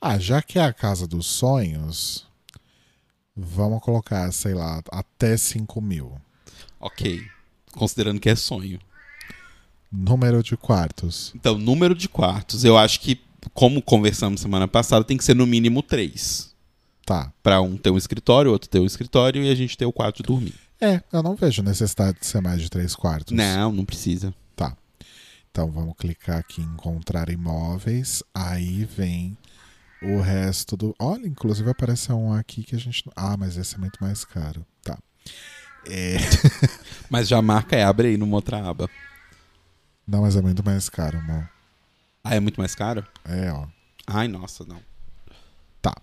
Ah, 0.01 0.17
já 0.21 0.41
que 0.41 0.61
é 0.61 0.63
a 0.65 0.73
casa 0.73 1.09
dos 1.09 1.27
sonhos, 1.27 2.30
vamos 3.41 3.81
colocar, 3.83 4.31
sei 4.33 4.55
lá, 4.55 4.83
até 4.91 5.37
5 5.37 5.81
mil. 5.81 6.21
ok. 6.79 7.23
Considerando 7.73 8.21
que 8.21 8.29
é 8.29 8.35
sonho. 8.35 8.81
Número 9.93 10.43
de 10.43 10.57
quartos. 10.57 11.33
Então, 11.35 11.57
número 11.57 11.95
de 11.95 12.09
quartos, 12.09 12.65
eu 12.65 12.77
acho 12.77 13.01
que, 13.01 13.21
como 13.55 13.81
conversamos 13.81 14.41
semana 14.41 14.67
passada, 14.67 15.05
tem 15.05 15.17
que 15.17 15.25
ser 15.25 15.35
no 15.35 15.47
mínimo 15.47 15.83
três. 15.83 16.53
Tá. 17.07 17.33
Pra 17.43 17.61
um 17.61 17.77
ter 17.77 17.91
um 17.91 17.97
escritório, 17.97 18.51
outro 18.51 18.69
ter 18.69 18.81
um 18.81 18.87
escritório 18.87 19.43
e 19.43 19.51
a 19.51 19.55
gente 19.55 19.77
ter 19.77 19.87
o 19.87 19.93
quarto 19.93 20.17
de 20.17 20.23
dormir. 20.25 20.55
É, 20.81 21.03
eu 21.13 21.23
não 21.23 21.37
vejo 21.37 21.63
necessidade 21.63 22.19
de 22.21 22.27
ser 22.27 22.41
mais 22.41 22.61
de 22.61 22.71
três 22.71 22.95
quartos. 22.95 23.37
Não, 23.37 23.71
não 23.71 23.85
precisa. 23.85 24.35
Tá. 24.57 24.77
Então 25.51 25.71
vamos 25.71 25.95
clicar 25.97 26.39
aqui 26.39 26.61
em 26.61 26.65
encontrar 26.65 27.29
imóveis. 27.29 28.23
Aí 28.35 28.85
vem 28.85 29.37
o 30.03 30.21
resto 30.21 30.77
do. 30.77 30.95
Olha, 30.99 31.27
inclusive 31.27 31.71
apareceu 31.71 32.19
um 32.19 32.33
aqui 32.33 32.63
que 32.63 32.75
a 32.75 32.79
gente. 32.79 33.05
Ah, 33.15 33.37
mas 33.37 33.57
esse 33.57 33.75
é 33.75 33.79
muito 33.79 33.99
mais 34.01 34.25
caro. 34.25 34.65
Tá. 34.83 34.99
É... 35.87 36.17
Mas 37.09 37.27
já 37.27 37.43
marca 37.43 37.75
é 37.75 37.83
abre 37.83 38.09
aí 38.09 38.17
numa 38.17 38.37
outra 38.37 38.65
aba. 38.65 38.89
Não, 40.07 40.23
mas 40.23 40.37
é 40.37 40.43
muito 40.43 40.65
mais 40.65 40.89
caro, 40.89 41.19
amor. 41.19 41.49
Ah, 42.23 42.37
é 42.37 42.41
muito 42.41 42.61
mais 42.61 42.75
caro? 42.75 43.05
É, 43.25 43.51
ó. 43.53 43.67
Ai, 44.07 44.29
nossa, 44.29 44.65
não. 44.65 44.81
Tá. 45.81 45.95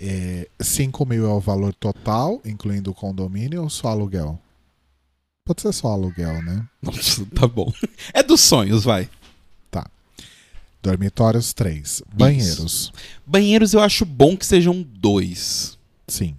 É, 0.00 0.48
5 0.60 1.04
mil 1.04 1.26
é 1.26 1.32
o 1.32 1.40
valor 1.40 1.74
total, 1.74 2.40
incluindo 2.44 2.90
o 2.90 2.94
condomínio 2.94 3.62
ou 3.62 3.70
só 3.70 3.88
aluguel? 3.88 4.40
Pode 5.44 5.62
ser 5.62 5.72
só 5.72 5.88
aluguel, 5.88 6.42
né? 6.42 6.66
Nossa, 6.82 7.24
tá 7.34 7.46
bom. 7.46 7.72
É 8.12 8.22
dos 8.22 8.40
sonhos, 8.40 8.84
vai. 8.84 9.08
Dormitórios 10.82 11.52
3. 11.52 12.02
Banheiros. 12.14 12.92
Banheiros 13.26 13.72
eu 13.74 13.80
acho 13.80 14.04
bom 14.04 14.36
que 14.36 14.46
sejam 14.46 14.82
dois. 14.82 15.76
Sim. 16.06 16.36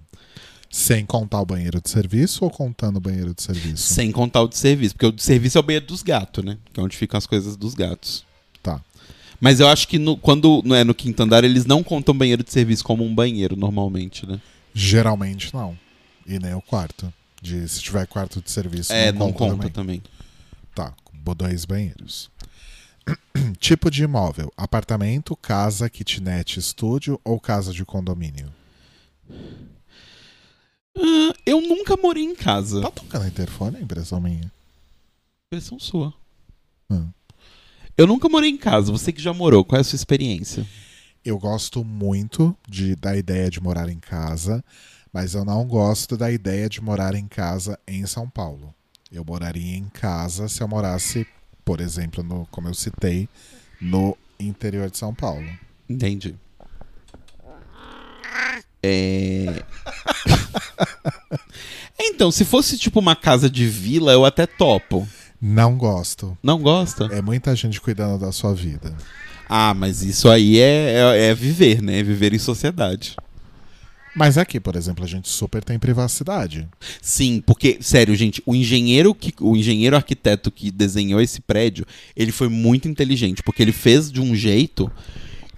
Sem 0.70 1.04
contar 1.04 1.40
o 1.40 1.46
banheiro 1.46 1.80
de 1.80 1.90
serviço 1.90 2.44
ou 2.44 2.50
contando 2.50 2.96
o 2.96 3.00
banheiro 3.00 3.34
de 3.34 3.42
serviço? 3.42 3.92
Sem 3.92 4.12
contar 4.12 4.42
o 4.42 4.48
de 4.48 4.56
serviço. 4.56 4.94
Porque 4.94 5.06
o 5.06 5.12
de 5.12 5.22
serviço 5.22 5.58
é 5.58 5.60
o 5.60 5.64
banheiro 5.64 5.86
dos 5.86 6.02
gatos, 6.02 6.44
né? 6.44 6.56
Que 6.72 6.80
é 6.80 6.82
onde 6.82 6.96
ficam 6.96 7.18
as 7.18 7.26
coisas 7.26 7.56
dos 7.56 7.74
gatos. 7.74 8.24
Tá. 8.62 8.80
Mas 9.40 9.58
eu 9.58 9.68
acho 9.68 9.88
que 9.88 9.98
no- 9.98 10.16
quando 10.16 10.62
não 10.64 10.76
é 10.76 10.84
no 10.84 10.94
quinto 10.94 11.22
andar, 11.22 11.42
eles 11.44 11.64
não 11.66 11.82
contam 11.82 12.14
banheiro 12.16 12.44
de 12.44 12.52
serviço 12.52 12.84
como 12.84 13.04
um 13.04 13.12
banheiro, 13.14 13.56
normalmente, 13.56 14.26
né? 14.26 14.40
Geralmente 14.72 15.52
não. 15.52 15.76
E 16.26 16.38
nem 16.38 16.54
o 16.54 16.60
quarto. 16.62 17.12
De, 17.42 17.66
se 17.68 17.80
tiver 17.80 18.06
quarto 18.06 18.40
de 18.40 18.50
serviço, 18.50 18.92
é, 18.92 19.10
não 19.10 19.32
conta 19.32 19.54
conta 19.56 19.70
também. 19.70 20.00
também. 20.00 20.02
Tá, 20.74 20.92
dois 21.36 21.64
banheiros. 21.64 22.30
Tipo 23.52 23.90
de 23.90 24.04
imóvel: 24.04 24.52
apartamento, 24.56 25.36
casa, 25.36 25.88
kitnet, 25.88 26.58
estúdio 26.58 27.20
ou 27.24 27.40
casa 27.40 27.72
de 27.72 27.84
condomínio? 27.84 28.52
Ah, 30.96 31.34
eu 31.46 31.60
nunca 31.60 31.96
morei 31.96 32.24
em 32.24 32.34
casa. 32.34 32.80
Tá 32.82 32.90
tocando 32.90 33.26
interfone, 33.26 33.78
é 33.78 33.80
impressão 33.80 34.20
minha. 34.20 34.50
Impressão 35.46 35.78
sua. 35.78 36.12
Hum. 36.90 37.08
Eu 37.96 38.06
nunca 38.06 38.28
morei 38.28 38.50
em 38.50 38.56
casa. 38.56 38.92
Você 38.92 39.12
que 39.12 39.22
já 39.22 39.32
morou, 39.32 39.64
qual 39.64 39.78
é 39.78 39.80
a 39.80 39.84
sua 39.84 39.96
experiência? 39.96 40.66
Eu 41.24 41.38
gosto 41.38 41.84
muito 41.84 42.56
de, 42.68 42.96
da 42.96 43.16
ideia 43.16 43.50
de 43.50 43.60
morar 43.60 43.88
em 43.88 43.98
casa, 43.98 44.64
mas 45.12 45.34
eu 45.34 45.44
não 45.44 45.66
gosto 45.66 46.16
da 46.16 46.30
ideia 46.30 46.68
de 46.68 46.80
morar 46.80 47.14
em 47.14 47.28
casa 47.28 47.78
em 47.86 48.06
São 48.06 48.28
Paulo. 48.28 48.74
Eu 49.12 49.24
moraria 49.24 49.76
em 49.76 49.88
casa 49.88 50.48
se 50.48 50.62
eu 50.62 50.68
morasse, 50.68 51.26
por 51.70 51.80
exemplo, 51.80 52.24
no, 52.24 52.48
como 52.50 52.66
eu 52.66 52.74
citei, 52.74 53.28
no 53.80 54.18
interior 54.40 54.90
de 54.90 54.98
São 54.98 55.14
Paulo. 55.14 55.46
Entendi. 55.88 56.34
É... 58.82 59.62
então, 61.96 62.32
se 62.32 62.44
fosse 62.44 62.76
tipo 62.76 62.98
uma 62.98 63.14
casa 63.14 63.48
de 63.48 63.68
vila, 63.68 64.10
eu 64.10 64.24
até 64.24 64.48
topo. 64.48 65.06
Não 65.40 65.78
gosto. 65.78 66.36
Não 66.42 66.60
gosta? 66.60 67.04
É 67.12 67.22
muita 67.22 67.54
gente 67.54 67.80
cuidando 67.80 68.18
da 68.18 68.32
sua 68.32 68.52
vida. 68.52 68.92
Ah, 69.48 69.72
mas 69.72 70.02
isso 70.02 70.28
aí 70.28 70.58
é, 70.58 70.94
é, 70.94 71.26
é 71.26 71.34
viver, 71.36 71.80
né? 71.80 72.00
É 72.00 72.02
viver 72.02 72.34
em 72.34 72.38
sociedade. 72.40 73.14
Mas 74.14 74.36
aqui, 74.36 74.58
por 74.58 74.74
exemplo, 74.74 75.04
a 75.04 75.08
gente 75.08 75.28
super 75.28 75.62
tem 75.62 75.78
privacidade. 75.78 76.68
Sim, 77.00 77.42
porque, 77.46 77.78
sério, 77.80 78.14
gente, 78.16 78.42
o 78.44 78.54
engenheiro 78.54 79.14
que 79.14 79.32
o 79.40 79.56
engenheiro 79.56 79.94
arquiteto 79.94 80.50
que 80.50 80.70
desenhou 80.70 81.20
esse 81.20 81.40
prédio, 81.40 81.86
ele 82.16 82.32
foi 82.32 82.48
muito 82.48 82.88
inteligente, 82.88 83.42
porque 83.42 83.62
ele 83.62 83.72
fez 83.72 84.10
de 84.10 84.20
um 84.20 84.34
jeito 84.34 84.90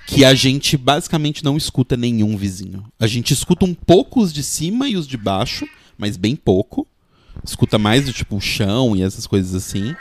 que 0.06 0.24
a 0.24 0.34
gente 0.34 0.76
basicamente 0.76 1.44
não 1.44 1.56
escuta 1.56 1.96
nenhum 1.96 2.36
vizinho. 2.36 2.84
A 2.98 3.06
gente 3.06 3.32
escuta 3.32 3.64
um 3.64 3.74
pouco 3.74 4.20
os 4.20 4.32
de 4.32 4.42
cima 4.42 4.88
e 4.88 4.96
os 4.96 5.06
de 5.06 5.16
baixo, 5.16 5.66
mas 5.96 6.16
bem 6.16 6.36
pouco. 6.36 6.86
Escuta 7.44 7.78
mais 7.78 8.04
do 8.04 8.12
tipo 8.12 8.36
o 8.36 8.40
chão 8.40 8.94
e 8.94 9.02
essas 9.02 9.26
coisas 9.26 9.54
assim. 9.54 9.94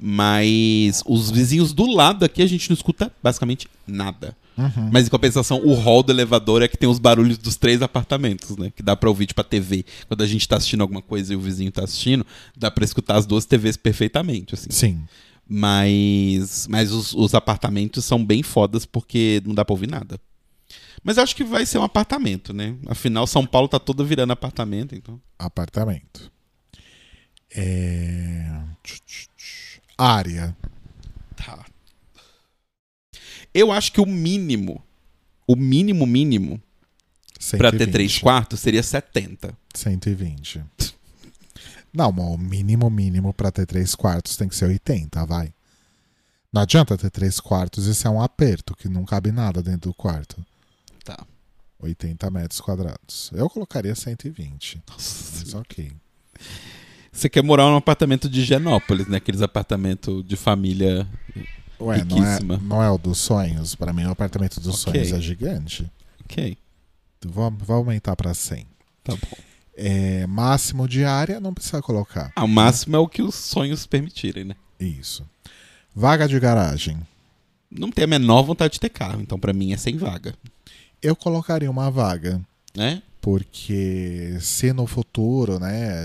Mas 0.00 1.02
os 1.06 1.30
vizinhos 1.30 1.72
do 1.72 1.86
lado 1.86 2.24
aqui 2.24 2.42
a 2.42 2.46
gente 2.46 2.70
não 2.70 2.74
escuta 2.74 3.12
basicamente 3.22 3.68
nada. 3.86 4.36
Mas 4.90 5.06
em 5.06 5.10
compensação, 5.10 5.60
o 5.64 5.74
hall 5.74 6.02
do 6.02 6.12
elevador 6.12 6.62
é 6.62 6.68
que 6.68 6.76
tem 6.76 6.88
os 6.88 6.98
barulhos 6.98 7.38
dos 7.38 7.56
três 7.56 7.82
apartamentos, 7.82 8.56
né? 8.56 8.72
Que 8.74 8.82
dá 8.82 8.94
pra 8.94 9.08
ouvir, 9.08 9.26
tipo, 9.26 9.40
a 9.40 9.44
TV. 9.44 9.84
Quando 10.08 10.22
a 10.22 10.26
gente 10.26 10.46
tá 10.46 10.56
assistindo 10.56 10.82
alguma 10.82 11.02
coisa 11.02 11.32
e 11.32 11.36
o 11.36 11.40
vizinho 11.40 11.72
tá 11.72 11.84
assistindo, 11.84 12.26
dá 12.56 12.70
pra 12.70 12.84
escutar 12.84 13.16
as 13.16 13.26
duas 13.26 13.44
TVs 13.44 13.76
perfeitamente, 13.76 14.54
assim. 14.54 14.70
Sim. 14.70 15.04
Mas, 15.48 16.66
mas 16.68 16.92
os, 16.92 17.14
os 17.14 17.34
apartamentos 17.34 18.04
são 18.04 18.24
bem 18.24 18.42
fodas 18.42 18.86
porque 18.86 19.42
não 19.44 19.54
dá 19.54 19.64
pra 19.64 19.72
ouvir 19.72 19.88
nada. 19.88 20.18
Mas 21.02 21.18
acho 21.18 21.34
que 21.34 21.42
vai 21.42 21.66
ser 21.66 21.78
um 21.78 21.82
apartamento, 21.82 22.52
né? 22.52 22.76
Afinal, 22.86 23.26
São 23.26 23.44
Paulo 23.44 23.68
tá 23.68 23.78
toda 23.78 24.04
virando 24.04 24.32
apartamento, 24.32 24.94
então. 24.94 25.20
Apartamento. 25.38 26.30
É... 27.54 28.50
Área. 29.98 30.56
Tá. 31.36 31.64
Eu 33.54 33.70
acho 33.70 33.92
que 33.92 34.00
o 34.00 34.06
mínimo, 34.06 34.82
o 35.46 35.54
mínimo 35.56 36.06
mínimo, 36.06 36.60
pra 37.58 37.70
ter 37.70 37.78
120. 37.78 37.92
três 37.92 38.18
quartos 38.18 38.60
seria 38.60 38.82
70. 38.82 39.56
120. 39.74 40.62
Não, 41.92 42.08
o 42.08 42.38
mínimo 42.38 42.88
mínimo 42.88 43.34
pra 43.34 43.50
ter 43.50 43.66
três 43.66 43.94
quartos 43.94 44.36
tem 44.36 44.48
que 44.48 44.56
ser 44.56 44.66
80, 44.66 45.26
vai. 45.26 45.52
Não 46.52 46.62
adianta 46.62 46.96
ter 46.96 47.10
três 47.10 47.40
quartos 47.40 47.86
e 47.86 47.94
ser 47.94 48.08
um 48.08 48.20
aperto, 48.20 48.74
que 48.74 48.88
não 48.88 49.04
cabe 49.04 49.32
nada 49.32 49.62
dentro 49.62 49.90
do 49.90 49.94
quarto. 49.94 50.44
Tá. 51.04 51.26
80 51.80 52.30
metros 52.30 52.60
quadrados. 52.60 53.30
Eu 53.34 53.50
colocaria 53.50 53.94
120. 53.94 54.82
Nossa, 54.88 55.38
Mas 55.38 55.54
ok. 55.54 55.92
Você 57.10 57.28
quer 57.28 57.42
morar 57.42 57.64
num 57.64 57.76
apartamento 57.76 58.28
de 58.28 58.42
Genópolis, 58.42 59.06
né? 59.06 59.18
Aqueles 59.18 59.42
apartamentos 59.42 60.24
de 60.24 60.36
família. 60.36 61.06
Ué, 61.82 62.04
não 62.04 62.16
é, 62.16 62.20
Riquíssima. 62.20 62.56
não 62.62 62.82
é 62.82 62.90
o 62.90 62.98
dos 62.98 63.18
sonhos? 63.18 63.74
Pra 63.74 63.92
mim, 63.92 64.04
o 64.04 64.10
apartamento 64.10 64.60
dos 64.60 64.86
Ok. 64.86 64.92
sonhos 65.04 65.12
é 65.18 65.20
gigante. 65.20 65.90
Ok, 66.24 66.56
Vou, 67.24 67.50
vou 67.50 67.76
aumentar 67.76 68.16
pra 68.16 68.34
100. 68.34 68.66
tá 69.04 69.14
bom. 69.14 69.36
É, 69.76 70.26
máximo 70.26 70.86
de 70.88 71.04
área, 71.04 71.40
não 71.40 71.54
precisa 71.54 71.80
colocar. 71.80 72.30
Ah, 72.36 72.44
o 72.44 72.48
máximo 72.48 72.96
é 72.96 72.98
o 72.98 73.08
que 73.08 73.22
os 73.22 73.34
sonhos 73.34 73.86
permitirem, 73.86 74.44
né? 74.44 74.54
Isso. 74.78 75.24
Vaga 75.94 76.26
de 76.28 76.38
garagem. 76.38 76.98
Não 77.70 77.90
tenho 77.90 78.06
a 78.06 78.08
menor 78.10 78.42
vontade 78.42 78.74
de 78.74 78.80
ter 78.80 78.90
carro, 78.90 79.20
então 79.20 79.38
pra 79.38 79.52
mim 79.52 79.72
é 79.72 79.76
sem 79.76 79.96
vaga. 79.96 80.34
Eu 81.00 81.16
colocaria 81.16 81.70
uma 81.70 81.90
vaga. 81.90 82.40
Né? 82.76 83.02
Porque 83.20 84.36
se 84.40 84.72
no 84.72 84.86
futuro, 84.86 85.58
né, 85.58 86.04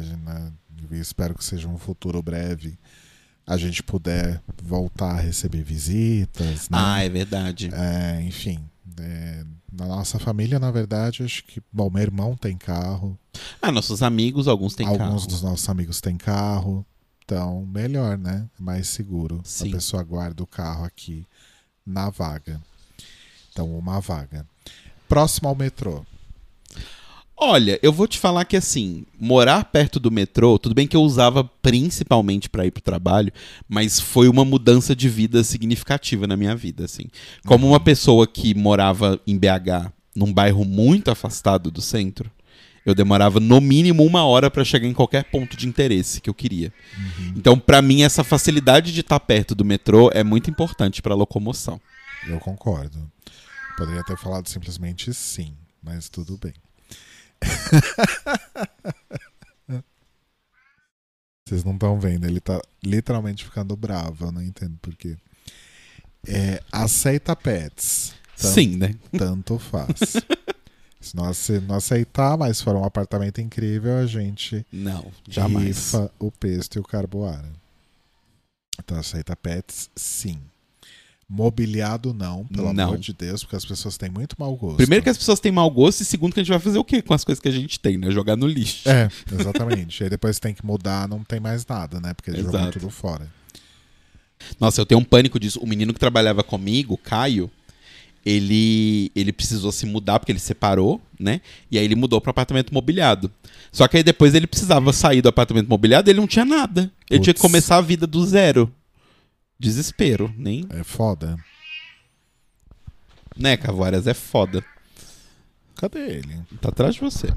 eu 0.91 1.01
espero 1.01 1.33
que 1.35 1.43
seja 1.43 1.67
um 1.67 1.77
futuro 1.77 2.21
breve, 2.21 2.77
a 3.47 3.55
gente 3.57 3.81
puder 3.81 4.41
voltar 4.61 5.11
a 5.13 5.21
receber 5.21 5.63
visitas, 5.63 6.69
né? 6.69 6.77
Ah, 6.77 7.01
é 7.03 7.07
verdade. 7.09 7.69
É, 7.73 8.21
enfim, 8.21 8.59
é, 8.99 9.45
na 9.71 9.85
nossa 9.85 10.19
família, 10.19 10.59
na 10.59 10.69
verdade, 10.69 11.23
acho 11.23 11.43
que, 11.45 11.61
bom, 11.71 11.89
meu 11.89 12.01
irmão 12.03 12.35
tem 12.35 12.57
carro, 12.57 13.17
Ah, 13.61 13.71
nossos 13.71 14.03
amigos, 14.03 14.47
alguns 14.47 14.75
têm 14.75 14.85
alguns 14.85 14.99
carro. 15.23 15.27
dos 15.27 15.41
nossos 15.41 15.69
amigos 15.69 16.01
têm 16.01 16.17
carro, 16.17 16.85
então 17.23 17.65
melhor, 17.65 18.17
né? 18.17 18.45
Mais 18.59 18.87
seguro. 18.89 19.41
Sim. 19.45 19.69
A 19.69 19.75
pessoa 19.75 20.03
guarda 20.03 20.43
o 20.43 20.47
carro 20.47 20.83
aqui 20.83 21.25
na 21.85 22.09
vaga. 22.09 22.61
Então, 23.51 23.77
uma 23.77 23.99
vaga. 24.01 24.45
Próximo 25.07 25.47
ao 25.47 25.55
metrô. 25.55 26.05
Olha, 27.39 27.79
eu 27.83 27.93
vou 27.93 28.07
te 28.07 28.17
falar 28.17 28.45
que 28.45 28.57
assim, 28.57 29.05
morar 29.19 29.65
perto 29.65 29.99
do 29.99 30.09
metrô, 30.09 30.57
tudo 30.57 30.73
bem 30.73 30.87
que 30.87 30.97
eu 30.97 31.03
usava 31.03 31.43
principalmente 31.43 32.49
pra 32.49 32.65
ir 32.65 32.71
pro 32.71 32.81
trabalho, 32.81 33.31
mas 33.69 33.99
foi 33.99 34.27
uma 34.27 34.43
mudança 34.43 34.95
de 34.95 35.07
vida 35.07 35.43
significativa 35.43 36.25
na 36.25 36.35
minha 36.35 36.55
vida, 36.55 36.85
assim. 36.85 37.03
Como 37.45 37.67
uma 37.67 37.79
pessoa 37.79 38.25
que 38.25 38.55
morava 38.55 39.21
em 39.27 39.37
BH, 39.37 39.91
num 40.15 40.33
bairro 40.33 40.65
muito 40.65 41.11
afastado 41.11 41.69
do 41.69 41.79
centro, 41.79 42.31
eu 42.83 42.95
demorava 42.95 43.39
no 43.39 43.61
mínimo 43.61 44.03
uma 44.03 44.25
hora 44.25 44.49
pra 44.49 44.65
chegar 44.65 44.87
em 44.87 44.93
qualquer 44.93 45.25
ponto 45.25 45.55
de 45.55 45.67
interesse 45.67 46.19
que 46.19 46.29
eu 46.29 46.33
queria. 46.33 46.73
Então, 47.35 47.59
pra 47.59 47.83
mim, 47.83 48.01
essa 48.01 48.23
facilidade 48.23 48.91
de 48.91 49.01
estar 49.01 49.19
perto 49.19 49.53
do 49.53 49.63
metrô 49.63 50.09
é 50.11 50.23
muito 50.23 50.49
importante 50.49 51.03
pra 51.03 51.13
locomoção. 51.13 51.79
Eu 52.27 52.39
concordo. 52.39 52.97
Poderia 53.77 54.03
ter 54.03 54.17
falado 54.17 54.47
simplesmente 54.47 55.13
sim, 55.13 55.53
mas 55.83 56.09
tudo 56.09 56.35
bem. 56.35 56.53
Vocês 61.47 61.63
não 61.63 61.73
estão 61.73 61.99
vendo, 61.99 62.25
ele 62.25 62.41
tá 62.41 62.59
literalmente 62.83 63.45
ficando 63.45 63.75
bravo, 63.75 64.25
eu 64.25 64.31
não 64.31 64.41
entendo 64.41 64.77
por 64.81 64.93
quê. 64.95 65.15
É, 66.27 66.61
aceita 66.71 67.35
pets. 67.35 68.13
Tan- 68.35 68.51
Sim, 68.53 68.75
né? 68.75 68.95
Tanto 69.17 69.57
faz. 69.57 70.17
Se 70.99 71.15
não, 71.15 71.29
ace- 71.29 71.61
não 71.61 71.75
aceitar, 71.75 72.37
mas 72.37 72.59
for 72.59 72.75
um 72.75 72.83
apartamento 72.83 73.39
incrível, 73.39 73.97
a 73.97 74.05
gente 74.05 74.65
Não, 74.73 75.09
jamais. 75.29 75.67
rifa 75.67 76.11
o 76.19 76.29
pesto 76.29 76.75
e 76.75 76.79
o 76.79 76.83
carboara. 76.83 77.49
Então 78.79 78.97
aceita 78.97 79.35
pets, 79.35 79.89
sim. 79.95 80.39
Mobiliado 81.29 82.13
não, 82.13 82.45
pelo 82.45 82.71
Não. 82.71 82.85
amor 82.85 82.97
de 82.97 83.11
Deus, 83.11 83.43
porque 83.43 83.57
as 83.57 83.65
pessoas 83.65 83.97
têm 83.97 84.09
muito 84.09 84.35
mau 84.39 84.55
gosto. 84.55 84.77
Primeiro 84.77 85.03
que 85.03 85.09
as 85.09 85.17
pessoas 85.17 85.41
têm 85.41 85.51
mau 85.51 85.69
gosto 85.69 85.99
e 85.99 86.05
segundo 86.05 86.33
que 86.33 86.39
a 86.39 86.43
gente 86.43 86.51
vai 86.51 86.59
fazer 86.59 86.77
o 86.77 86.85
quê 86.85 87.01
com 87.01 87.13
as 87.13 87.25
coisas 87.25 87.41
que 87.41 87.49
a 87.49 87.51
gente 87.51 87.77
tem, 87.81 87.97
né? 87.97 88.09
Jogar 88.11 88.37
no 88.37 88.47
lixo. 88.47 88.87
É, 88.87 89.09
exatamente. 89.37 90.03
Aí 90.03 90.09
depois 90.09 90.39
tem 90.39 90.53
que 90.53 90.65
mudar, 90.65 91.05
não 91.07 91.23
tem 91.25 91.39
mais 91.41 91.65
nada, 91.67 91.99
né? 91.99 92.13
Porque 92.13 92.31
jogou 92.31 92.57
Exato. 92.57 92.79
tudo 92.79 92.89
fora. 92.89 93.27
Nossa, 94.57 94.79
eu 94.79 94.85
tenho 94.85 95.01
um 95.01 95.03
pânico 95.03 95.37
disso. 95.37 95.59
O 95.59 95.67
menino 95.67 95.93
que 95.93 95.99
trabalhava 95.99 96.43
comigo, 96.43 96.97
Caio, 96.97 97.51
ele, 98.25 99.11
ele 99.13 99.33
precisou 99.33 99.71
se 99.71 99.85
mudar 99.85 100.19
porque 100.19 100.31
ele 100.31 100.39
separou, 100.39 101.01
né? 101.19 101.41
E 101.69 101.77
aí 101.77 101.83
ele 101.83 101.95
mudou 101.95 102.21
para 102.21 102.31
apartamento 102.31 102.73
mobiliado. 102.73 103.29
Só 103.71 103.85
que 103.87 103.97
aí 103.97 104.03
depois 104.03 104.33
ele 104.33 104.47
precisava 104.47 104.93
sair 104.93 105.21
do 105.21 105.27
apartamento 105.27 105.67
mobiliado 105.67 106.09
e 106.09 106.11
ele 106.11 106.19
não 106.21 106.27
tinha 106.27 106.45
nada. 106.45 106.89
Ele 107.09 107.19
tinha 107.19 107.33
que 107.33 107.41
começar 107.41 107.77
a 107.77 107.81
vida 107.81 108.07
do 108.07 108.25
zero. 108.25 108.71
Desespero, 109.59 110.33
nem. 110.37 110.65
É 110.69 110.83
foda. 110.83 111.37
Né, 113.35 113.55
Cavoaras? 113.57 114.07
É 114.07 114.13
foda. 114.13 114.63
Cadê 115.75 115.99
ele? 115.99 116.41
Tá 116.61 116.69
atrás 116.69 116.95
de 116.95 117.01
você. 117.01 117.27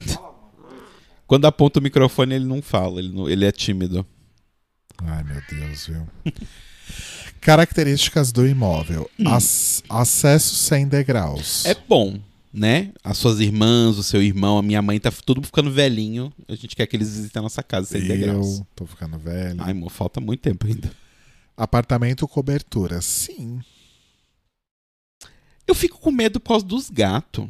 Quando 1.26 1.46
aponta 1.46 1.78
o 1.80 1.82
microfone, 1.82 2.34
ele 2.34 2.44
não 2.44 2.60
fala, 2.62 3.00
ele, 3.00 3.12
não- 3.12 3.28
ele 3.28 3.44
é 3.44 3.52
tímido. 3.52 4.06
Ai, 5.02 5.24
meu 5.24 5.40
Deus, 5.50 5.86
viu? 5.86 6.06
Características 7.40 8.30
do 8.30 8.46
imóvel: 8.46 9.10
Ac- 9.26 9.82
acesso 9.88 10.54
sem 10.54 10.86
degraus. 10.86 11.64
Hum. 11.64 11.70
É 11.70 11.74
bom, 11.74 12.20
né? 12.54 12.92
As 13.02 13.18
suas 13.18 13.40
irmãs, 13.40 13.98
o 13.98 14.02
seu 14.04 14.22
irmão, 14.22 14.56
a 14.56 14.62
minha 14.62 14.80
mãe, 14.80 15.00
tá 15.00 15.10
tudo 15.10 15.42
ficando 15.42 15.72
velhinho. 15.72 16.32
A 16.46 16.54
gente 16.54 16.76
quer 16.76 16.86
que 16.86 16.96
eles 16.96 17.12
visitem 17.16 17.40
a 17.40 17.42
nossa 17.42 17.64
casa 17.64 17.88
sem 17.88 18.06
degraus. 18.06 18.60
Eu 18.60 18.66
tô 18.76 18.86
ficando 18.86 19.18
velho. 19.18 19.60
Ai, 19.60 19.72
amor, 19.72 19.90
falta 19.90 20.20
muito 20.20 20.40
tempo 20.40 20.66
ainda. 20.66 20.90
Apartamento 21.56 22.28
cobertura. 22.28 23.02
Sim. 23.02 23.60
Eu 25.66 25.74
fico 25.74 25.98
com 25.98 26.12
medo 26.12 26.38
por 26.38 26.50
causa 26.50 26.64
dos 26.64 26.88
gatos. 26.88 27.48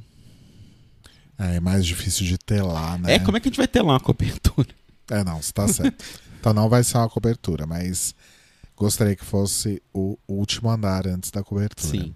É, 1.39 1.57
é 1.57 1.61
mais 1.61 1.85
difícil 1.85 2.25
de 2.25 2.39
ter 2.39 2.63
lá, 2.63 2.97
né? 2.97 3.15
É, 3.15 3.19
como 3.19 3.37
é 3.37 3.41
que 3.41 3.49
a 3.49 3.51
gente 3.51 3.59
vai 3.59 3.69
ter 3.69 3.83
lá 3.83 3.93
uma 3.93 4.01
cobertura? 4.01 4.69
É, 5.11 5.23
não, 5.23 5.43
você 5.43 5.53
tá 5.53 5.69
certo. 5.69 6.03
então 6.41 6.55
não 6.55 6.69
vai 6.69 6.83
ser 6.83 6.97
uma 6.97 7.11
cobertura, 7.11 7.67
mas 7.67 8.15
gostaria 8.75 9.15
que 9.15 9.25
fosse 9.25 9.83
o 9.93 10.17
último 10.27 10.71
andar 10.71 11.07
antes 11.07 11.31
da 11.31 11.45
cobertura. 11.45 11.91
Sim. 11.91 12.15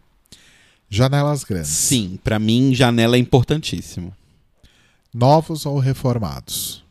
Janelas 0.91 1.45
grandes. 1.45 1.69
Sim, 1.71 2.19
pra 2.23 2.39
mim, 2.39 2.75
janela 2.75 3.17
é 3.17 3.19
importantíssimo. 3.19 4.13
Novos 5.13 5.67
ou 5.67 5.79
reformados? 5.79 6.87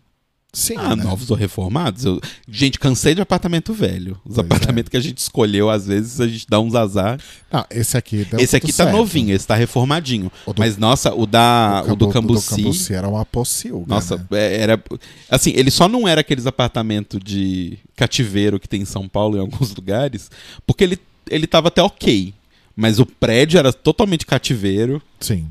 Sim, 0.54 0.74
Ah, 0.78 0.96
né? 0.96 1.04
novos 1.04 1.30
ou 1.30 1.38
reformados? 1.38 2.04
Eu... 2.06 2.20
Gente, 2.50 2.80
cansei 2.80 3.14
de 3.14 3.22
apartamento 3.22 3.74
velho. 3.74 4.14
Os 4.26 4.36
Pois 4.36 4.38
é. 4.38 4.42
apartamentos 4.42 4.90
que 4.90 4.98
a 4.98 5.00
gente 5.00 5.20
escolheu, 5.20 5.70
às 5.70 5.86
vezes, 5.86 6.20
a 6.20 6.28
gente 6.28 6.48
dá 6.50 6.60
uns 6.60 6.74
azar. 6.74 7.20
Não, 7.52 7.64
esse 7.70 7.96
aqui 7.96 8.26
esse 8.40 8.56
aqui 8.56 8.68
tá 8.68 8.86
certo. 8.86 8.96
novinho, 8.96 9.36
esse 9.36 9.46
tá 9.46 9.54
reformadinho. 9.56 10.32
O 10.48 10.54
do- 10.54 10.60
Mas, 10.60 10.76
nossa, 10.78 11.14
o 11.14 11.28
da 11.28 11.84
o, 11.88 11.96
do 11.96 12.08
Cambu- 12.10 12.42
Cambuci. 12.42 12.92
era 12.94 13.08
uma 13.08 13.24
pocilga. 13.24 13.86
Nossa, 13.88 14.18
né? 14.18 14.26
é, 14.32 14.62
era. 14.62 14.84
Assim, 15.30 15.52
ele 15.56 15.70
só 15.70 15.88
não 15.88 16.08
era 16.08 16.22
aqueles 16.22 16.48
apartamentos 16.48 17.20
de 17.24 17.78
cativeiro 17.96 18.60
que 18.60 18.68
tem 18.70 18.82
em 18.82 18.86
São 18.86 19.08
Paulo 19.08 19.38
em 19.38 19.42
alguns 19.42 19.74
lugares, 19.76 20.32
porque 20.66 20.84
ele, 20.84 20.98
ele 21.30 21.46
tava 21.46 21.68
até 21.68 21.84
ok. 21.84 22.34
Mas 22.80 23.00
o 23.00 23.08
prédio 23.08 23.58
era 23.58 23.74
totalmente 23.74 24.24
cativeiro. 24.24 25.02
Sim. 25.20 25.50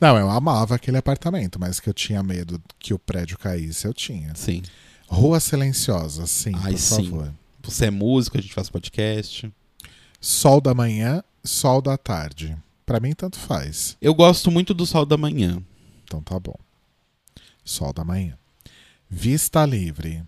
Não, 0.00 0.18
eu 0.18 0.28
amava 0.28 0.74
aquele 0.74 0.96
apartamento, 0.96 1.56
mas 1.56 1.78
que 1.78 1.88
eu 1.88 1.94
tinha 1.94 2.20
medo 2.20 2.60
que 2.80 2.92
o 2.92 2.98
prédio 2.98 3.38
caísse, 3.38 3.86
eu 3.86 3.94
tinha. 3.94 4.34
Sim. 4.34 4.60
Rua 5.06 5.38
Silenciosa, 5.38 6.26
sim, 6.26 6.50
Ai, 6.56 6.72
por 6.72 6.78
sim. 6.78 7.04
favor. 7.04 7.32
Você 7.62 7.86
é 7.86 7.90
músico, 7.92 8.36
a 8.36 8.40
gente 8.40 8.52
faz 8.52 8.68
podcast. 8.68 9.48
Sol 10.20 10.60
da 10.60 10.74
manhã, 10.74 11.22
sol 11.44 11.80
da 11.80 11.96
tarde. 11.96 12.56
Pra 12.84 12.98
mim, 12.98 13.14
tanto 13.14 13.38
faz. 13.38 13.96
Eu 14.02 14.12
gosto 14.12 14.50
muito 14.50 14.74
do 14.74 14.84
sol 14.84 15.06
da 15.06 15.16
manhã. 15.16 15.62
Então 16.02 16.20
tá 16.20 16.40
bom. 16.40 16.58
Sol 17.64 17.92
da 17.92 18.04
manhã. 18.04 18.36
Vista 19.08 19.64
livre. 19.64 20.24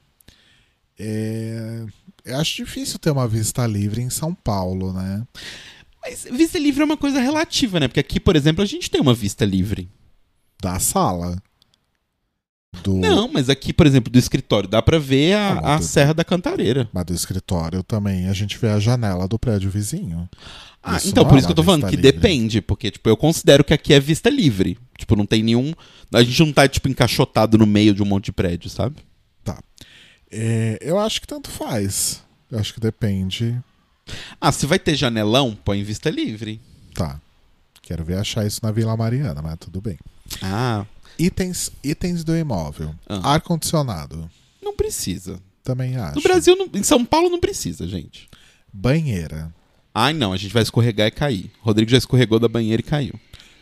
É... 0.96 1.85
Eu 2.24 2.38
acho 2.38 2.56
difícil 2.64 3.00
ter 3.00 3.11
uma 3.11 3.26
vista 3.26 3.66
livre 3.66 4.00
em 4.00 4.11
São 4.11 4.32
Paulo, 4.32 4.92
né? 4.92 5.26
Mas 6.09 6.27
vista 6.31 6.59
livre 6.59 6.83
é 6.83 6.85
uma 6.85 6.97
coisa 6.97 7.21
relativa, 7.21 7.81
né? 7.81 7.88
Porque 7.88 8.01
aqui, 8.01 8.21
por 8.21 8.37
exemplo, 8.37 8.62
a 8.62 8.66
gente 8.66 8.90
tem 8.90 9.01
uma 9.01 9.14
vista 9.14 9.45
livre. 9.45 9.88
Da 10.62 10.79
sala. 10.79 11.42
Do... 12.83 12.95
Não, 12.97 13.27
mas 13.29 13.49
aqui, 13.49 13.73
por 13.73 13.87
exemplo, 13.87 14.12
do 14.12 14.19
escritório, 14.19 14.69
dá 14.69 14.83
pra 14.83 14.99
ver 14.99 15.33
a, 15.35 15.53
Ah, 15.55 15.75
a 15.75 15.79
do- 15.79 15.85
Serra 15.85 16.12
da 16.12 16.23
Cantareira. 16.25 16.88
Mas 16.92 17.05
do 17.07 17.14
escritório 17.14 17.83
também 17.83 18.29
a 18.29 18.33
gente 18.35 18.59
vê 18.59 18.69
a 18.69 18.79
janela 18.79 19.27
do 19.27 19.38
prédio 19.38 19.71
vizinho. 19.71 20.29
Ah, 20.83 20.97
Isso 20.99 21.09
então, 21.09 21.25
por 21.25 21.35
é 21.35 21.38
isso 21.38 21.49
que 21.49 21.53
eu 21.53 21.57
tô 21.57 21.62
falando 21.64 21.88
que 21.88 21.97
livre. 21.97 22.12
depende, 22.12 22.61
porque, 22.61 22.90
tipo, 22.90 23.09
eu 23.09 23.16
considero 23.16 23.64
que 23.64 23.75
aqui 23.75 23.92
é 23.92 23.99
vista 23.99 24.29
livre. 24.31 24.79
Tipo, 24.99 25.16
não 25.16 25.27
tem 25.27 25.42
nenhum. 25.42 25.73
A 26.12 26.23
gente 26.23 26.38
não 26.45 26.53
tá, 26.53 26.69
tipo, 26.69 26.88
encaixotado 26.88 27.59
no 27.59 27.66
meio 27.66 27.92
de 27.95 28.03
um 28.03 28.07
monte 28.07 28.27
de 28.27 28.33
prédio, 28.33 28.71
sabe? 28.71 28.97
É, 30.31 30.79
eu 30.81 30.99
acho 30.99 31.21
que 31.21 31.27
tanto 31.27 31.51
faz. 31.51 32.23
Eu 32.51 32.59
acho 32.59 32.75
que 32.75 32.81
depende. 32.81 33.59
Ah, 34.40 34.53
se 34.53 34.66
vai 34.66 34.79
ter 34.79 34.95
janelão, 34.95 35.57
põe 35.64 35.83
vista 35.83 36.11
livre. 36.11 36.61
Tá. 36.95 37.21
Quero 37.83 38.05
ver 38.05 38.19
achar 38.19 38.47
isso 38.47 38.61
na 38.62 38.71
Vila 38.71 38.97
Mariana, 38.97 39.40
mas 39.42 39.57
tudo 39.59 39.81
bem. 39.81 39.99
Ah, 40.42 40.85
Itens, 41.19 41.71
itens 41.83 42.23
do 42.25 42.37
imóvel. 42.37 42.95
Ah. 43.09 43.33
Ar-condicionado. 43.35 44.29
não 44.62 44.75
precisa. 44.77 45.38
Também 45.62 45.97
acho. 45.97 46.16
No 46.16 46.23
Brasil, 46.23 46.55
não- 46.57 46.69
em 46.75 46.83
São 46.83 47.05
Paulo, 47.05 47.29
não 47.31 47.40
precisa, 47.40 47.87
gente. 47.88 48.29
Banheira. 48.73 49.53
Ai, 49.95 50.12
não, 50.12 50.33
a 50.33 50.37
gente 50.37 50.53
vai 50.53 50.62
escorregar 50.62 51.07
e 51.07 51.11
cair. 51.11 51.51
O 51.62 51.66
Rodrigo 51.66 51.90
já 51.90 51.97
escorregou 51.99 52.38
da 52.38 52.49
banheira 52.49 52.81
e 52.81 52.85
caiu. 52.85 53.14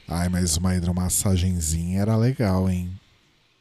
Ai, 0.09 0.29
mas 0.29 0.57
uma 0.57 0.75
hidromassagenzinha 0.75 2.01
era 2.01 2.17
legal, 2.17 2.69
hein? 2.69 2.91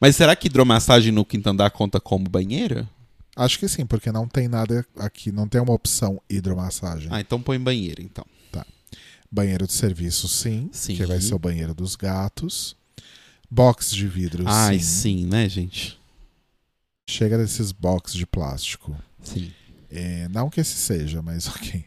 Mas 0.00 0.16
será 0.16 0.34
que 0.34 0.48
hidromassagem 0.48 1.12
no 1.12 1.24
quinto 1.24 1.48
andar 1.48 1.70
conta 1.70 2.00
como 2.00 2.28
banheira? 2.28 2.88
Acho 3.36 3.58
que 3.58 3.68
sim, 3.68 3.84
porque 3.84 4.12
não 4.12 4.28
tem 4.28 4.46
nada 4.48 4.86
aqui, 4.96 5.32
não 5.32 5.48
tem 5.48 5.60
uma 5.60 5.72
opção 5.72 6.20
hidromassagem. 6.30 7.08
Ah, 7.10 7.20
então 7.20 7.40
põe 7.42 7.58
banheira, 7.58 8.02
então. 8.02 8.24
Banheiro 9.30 9.66
de 9.66 9.72
serviço, 9.72 10.28
sim, 10.28 10.70
Sim. 10.72 10.94
que 10.94 11.04
vai 11.04 11.20
ser 11.20 11.34
o 11.34 11.38
banheiro 11.40 11.74
dos 11.74 11.96
gatos. 11.96 12.76
Box 13.50 13.90
de 13.92 14.06
vidro, 14.06 14.44
Ai, 14.46 14.78
sim. 14.78 14.84
sim, 14.84 15.26
né, 15.26 15.48
gente? 15.48 15.98
Chega 17.10 17.36
desses 17.36 17.72
box 17.72 18.12
de 18.14 18.24
plástico. 18.26 18.96
Sim. 19.24 19.52
É, 19.90 20.28
não 20.28 20.48
que 20.48 20.60
esse 20.60 20.76
seja, 20.76 21.20
mas 21.20 21.48
ok. 21.50 21.84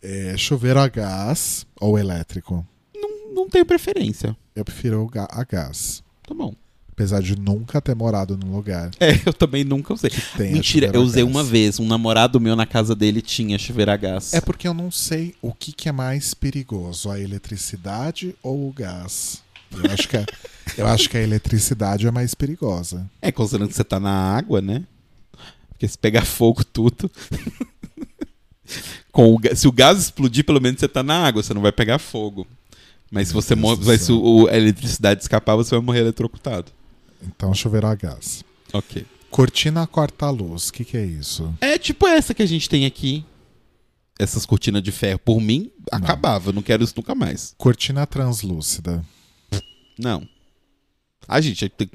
É, 0.00 0.36
chuveiro 0.36 0.78
a 0.78 0.86
gás 0.86 1.66
ou 1.80 1.98
elétrico? 1.98 2.64
Não 3.32 3.48
tenho 3.48 3.66
preferência. 3.66 4.36
Eu 4.54 4.64
prefiro 4.64 5.10
a 5.16 5.44
gás. 5.44 6.00
Tá 6.22 6.32
bom. 6.32 6.54
Apesar 6.94 7.20
de 7.20 7.36
nunca 7.36 7.80
ter 7.80 7.92
morado 7.96 8.36
num 8.38 8.54
lugar 8.54 8.88
É, 9.00 9.20
eu 9.26 9.32
também 9.32 9.64
nunca 9.64 9.92
usei. 9.92 10.12
Mentira, 10.38 10.90
eu 10.94 11.02
usei 11.02 11.24
uma 11.24 11.42
vez. 11.42 11.80
Um 11.80 11.86
namorado 11.88 12.38
meu 12.40 12.54
na 12.54 12.64
casa 12.66 12.94
dele 12.94 13.20
tinha 13.20 13.58
chuveiro 13.58 13.90
a 13.90 13.96
gás. 13.96 14.32
É 14.32 14.40
porque 14.40 14.68
eu 14.68 14.72
não 14.72 14.92
sei 14.92 15.34
o 15.42 15.52
que, 15.52 15.72
que 15.72 15.88
é 15.88 15.92
mais 15.92 16.34
perigoso, 16.34 17.10
a 17.10 17.18
eletricidade 17.18 18.36
ou 18.40 18.68
o 18.68 18.72
gás. 18.72 19.42
Eu 19.72 19.90
acho 19.90 20.08
que 20.08 20.16
a, 20.16 20.24
eu 20.78 20.86
acho 20.86 21.10
que 21.10 21.16
a 21.16 21.20
eletricidade 21.20 22.06
é 22.06 22.12
mais 22.12 22.32
perigosa. 22.32 23.10
É, 23.20 23.32
considerando 23.32 23.70
que 23.70 23.74
você 23.74 23.82
tá 23.82 23.98
na 23.98 24.12
água, 24.36 24.60
né? 24.60 24.84
Porque 25.70 25.88
se 25.88 25.98
pegar 25.98 26.24
fogo 26.24 26.62
tudo. 26.64 27.10
Com 29.10 29.34
o 29.34 29.40
se 29.56 29.68
o 29.68 29.72
gás 29.72 29.98
explodir, 29.98 30.44
pelo 30.44 30.60
menos 30.60 30.78
você 30.80 30.88
tá 30.88 31.02
na 31.02 31.26
água, 31.26 31.42
você 31.42 31.52
não 31.52 31.60
vai 31.60 31.72
pegar 31.72 31.98
fogo. 31.98 32.46
Mas 33.10 33.28
se 33.28 33.34
você 33.34 33.54
Deus 33.54 33.60
mor- 33.62 33.76
do 33.76 33.84
vai, 33.84 33.96
céu. 33.98 34.06
se 34.06 34.12
o- 34.12 34.48
a 34.48 34.56
eletricidade 34.56 35.22
escapar, 35.22 35.54
você 35.56 35.70
vai 35.74 35.80
morrer 35.84 36.00
eletrocutado. 36.00 36.72
Então, 37.26 37.54
chuveiro 37.54 37.86
a 37.86 37.94
gás. 37.94 38.44
Ok. 38.72 39.06
Cortina 39.30 39.86
corta-luz, 39.86 40.68
o 40.68 40.72
que, 40.72 40.84
que 40.84 40.96
é 40.96 41.04
isso? 41.04 41.52
É 41.60 41.76
tipo 41.78 42.06
essa 42.06 42.32
que 42.32 42.42
a 42.42 42.46
gente 42.46 42.68
tem 42.68 42.86
aqui. 42.86 43.24
Essas 44.18 44.46
cortinas 44.46 44.80
de 44.82 44.92
ferro. 44.92 45.18
Por 45.18 45.40
mim, 45.40 45.72
acabava. 45.90 46.50
Eu 46.50 46.52
não 46.52 46.62
quero 46.62 46.84
isso 46.84 46.94
nunca 46.96 47.14
mais. 47.16 47.52
Cortina 47.58 48.06
translúcida. 48.06 49.04
Não. 49.98 50.26
A 51.26 51.40
gente 51.40 51.68
tem... 51.68 51.90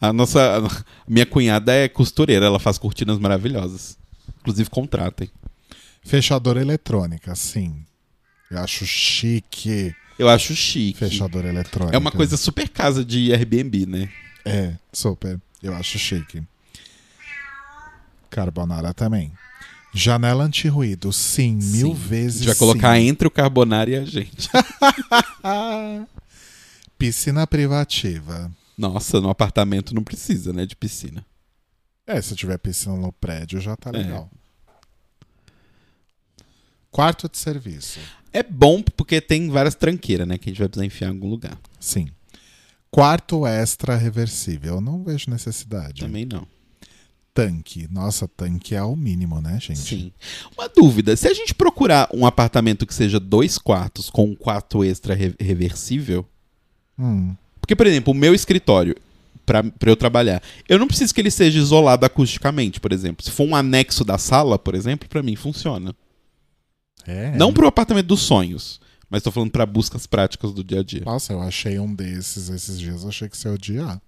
A 0.00 0.12
nossa... 0.12 0.58
A 0.58 0.84
minha 1.10 1.26
cunhada 1.26 1.72
é 1.72 1.88
costureira. 1.88 2.46
Ela 2.46 2.60
faz 2.60 2.78
cortinas 2.78 3.18
maravilhosas. 3.18 3.98
Inclusive, 4.40 4.70
contratem. 4.70 5.28
Fechadora 6.04 6.60
eletrônica, 6.60 7.34
sim. 7.34 7.84
Eu 8.50 8.58
acho 8.58 8.86
chique 8.86 9.92
Eu 10.18 10.28
acho 10.28 10.54
chique. 10.54 10.98
fechadora 11.00 11.48
eletrônica. 11.48 11.96
É 11.96 11.98
uma 11.98 12.12
coisa 12.12 12.36
super 12.36 12.68
casa 12.68 13.04
de 13.04 13.32
Airbnb, 13.32 13.86
né? 13.86 14.08
É, 14.44 14.74
super. 14.92 15.40
Eu 15.62 15.74
acho 15.74 15.98
chique. 15.98 16.42
Carbonara 18.30 18.92
também. 18.92 19.32
Janela 19.92 20.44
anti-ruído, 20.44 21.12
sim, 21.12 21.54
mil 21.54 21.88
Sim. 21.88 21.92
A 21.92 22.08
vezes 22.08 22.38
gente 22.38 22.46
vai 22.48 22.56
colocar 22.56 22.96
sim. 22.96 23.06
entre 23.06 23.28
o 23.28 23.30
Carbonara 23.30 23.90
e 23.90 23.96
a 23.96 24.04
gente. 24.04 24.48
Piscina 26.98 27.46
privativa. 27.46 28.50
Nossa, 28.76 29.20
no 29.20 29.28
apartamento 29.28 29.94
não 29.94 30.02
precisa, 30.02 30.52
né, 30.52 30.66
de 30.66 30.74
piscina. 30.74 31.24
É, 32.06 32.20
se 32.20 32.34
tiver 32.34 32.58
piscina 32.58 32.96
no 32.96 33.12
prédio 33.12 33.60
já 33.60 33.76
tá 33.76 33.90
É. 33.90 33.98
legal. 33.98 34.30
Quarto 36.90 37.28
de 37.28 37.38
serviço. 37.38 37.98
É 38.32 38.42
bom 38.42 38.82
porque 38.82 39.20
tem 39.20 39.48
várias 39.48 39.74
tranqueiras, 39.74 40.26
né? 40.26 40.38
Que 40.38 40.48
a 40.48 40.52
gente 40.52 40.58
vai 40.58 40.68
precisar 40.68 40.86
enfiar 40.86 41.08
em 41.08 41.12
algum 41.12 41.28
lugar. 41.28 41.58
Sim. 41.80 42.08
Quarto 42.94 43.46
extra 43.46 43.96
reversível. 43.96 44.74
Eu 44.76 44.80
não 44.80 45.02
vejo 45.02 45.28
necessidade. 45.30 46.00
Também 46.02 46.24
não. 46.24 46.46
Tanque. 47.32 47.88
Nossa, 47.90 48.28
tanque 48.28 48.74
é 48.76 48.82
o 48.82 48.94
mínimo, 48.94 49.40
né, 49.40 49.58
gente? 49.60 49.80
Sim. 49.80 50.12
Uma 50.56 50.68
dúvida: 50.68 51.16
se 51.16 51.26
a 51.26 51.34
gente 51.34 51.52
procurar 51.54 52.08
um 52.14 52.24
apartamento 52.24 52.86
que 52.86 52.94
seja 52.94 53.18
dois 53.18 53.58
quartos 53.58 54.08
com 54.08 54.26
um 54.26 54.34
quarto 54.36 54.84
extra 54.84 55.14
re- 55.14 55.34
reversível. 55.40 56.24
Hum, 56.96 57.34
Porque, 57.60 57.74
por 57.74 57.86
exemplo, 57.88 58.12
o 58.12 58.16
meu 58.16 58.32
escritório, 58.34 58.94
pra 59.44 59.64
pra 59.64 59.90
eu 59.90 59.96
trabalhar, 59.96 60.40
eu 60.68 60.78
não 60.78 60.86
preciso 60.86 61.12
que 61.12 61.20
ele 61.20 61.30
seja 61.32 61.58
isolado 61.58 62.06
acusticamente, 62.06 62.78
por 62.78 62.92
exemplo. 62.92 63.24
Se 63.24 63.32
for 63.32 63.42
um 63.48 63.56
anexo 63.56 64.04
da 64.04 64.16
sala, 64.16 64.56
por 64.56 64.76
exemplo, 64.76 65.08
pra 65.08 65.20
mim 65.22 65.34
funciona. 65.34 65.92
é. 67.04 67.36
Não 67.36 67.52
pro 67.52 67.66
apartamento 67.66 68.06
dos 68.06 68.20
sonhos, 68.20 68.80
mas 69.14 69.22
tô 69.22 69.30
falando 69.30 69.52
pra 69.52 69.64
buscas 69.64 70.08
práticas 70.08 70.52
do 70.52 70.64
dia 70.64 70.80
a 70.80 70.82
dia. 70.82 71.04
Nossa, 71.04 71.32
eu 71.32 71.40
achei 71.40 71.78
um 71.78 71.94
desses 71.94 72.48
esses 72.48 72.76
dias. 72.80 73.04
Eu 73.04 73.10
achei 73.10 73.28
que 73.28 73.36
você 73.36 73.46
ia 73.46 73.54
odiar. 73.54 74.02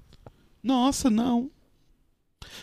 Nossa, 0.60 1.08
não. 1.08 1.48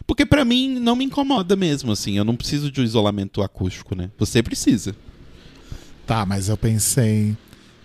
Porque 0.06 0.26
pra 0.26 0.44
mim 0.44 0.78
não 0.78 0.94
me 0.94 1.06
incomoda 1.06 1.56
mesmo, 1.56 1.94
assim. 1.94 2.18
Eu 2.18 2.26
não 2.26 2.36
preciso 2.36 2.70
de 2.70 2.82
um 2.82 2.84
isolamento 2.84 3.42
acústico, 3.42 3.96
né? 3.96 4.12
Você 4.18 4.44
precisa. 4.44 4.94
Tá, 6.06 6.26
mas 6.26 6.50
eu 6.50 6.58
pensei 6.58 7.38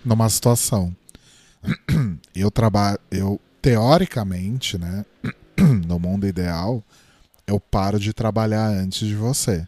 numa 0.03 0.27
situação. 0.27 0.93
Eu 2.35 2.51
trabalho. 2.51 2.99
Eu, 3.09 3.39
teoricamente, 3.61 4.77
né? 4.77 5.05
No 5.87 5.97
mundo 5.97 6.27
ideal, 6.27 6.83
eu 7.47 7.61
paro 7.61 7.97
de 7.97 8.11
trabalhar 8.11 8.67
antes 8.67 9.07
de 9.07 9.15
você. 9.15 9.65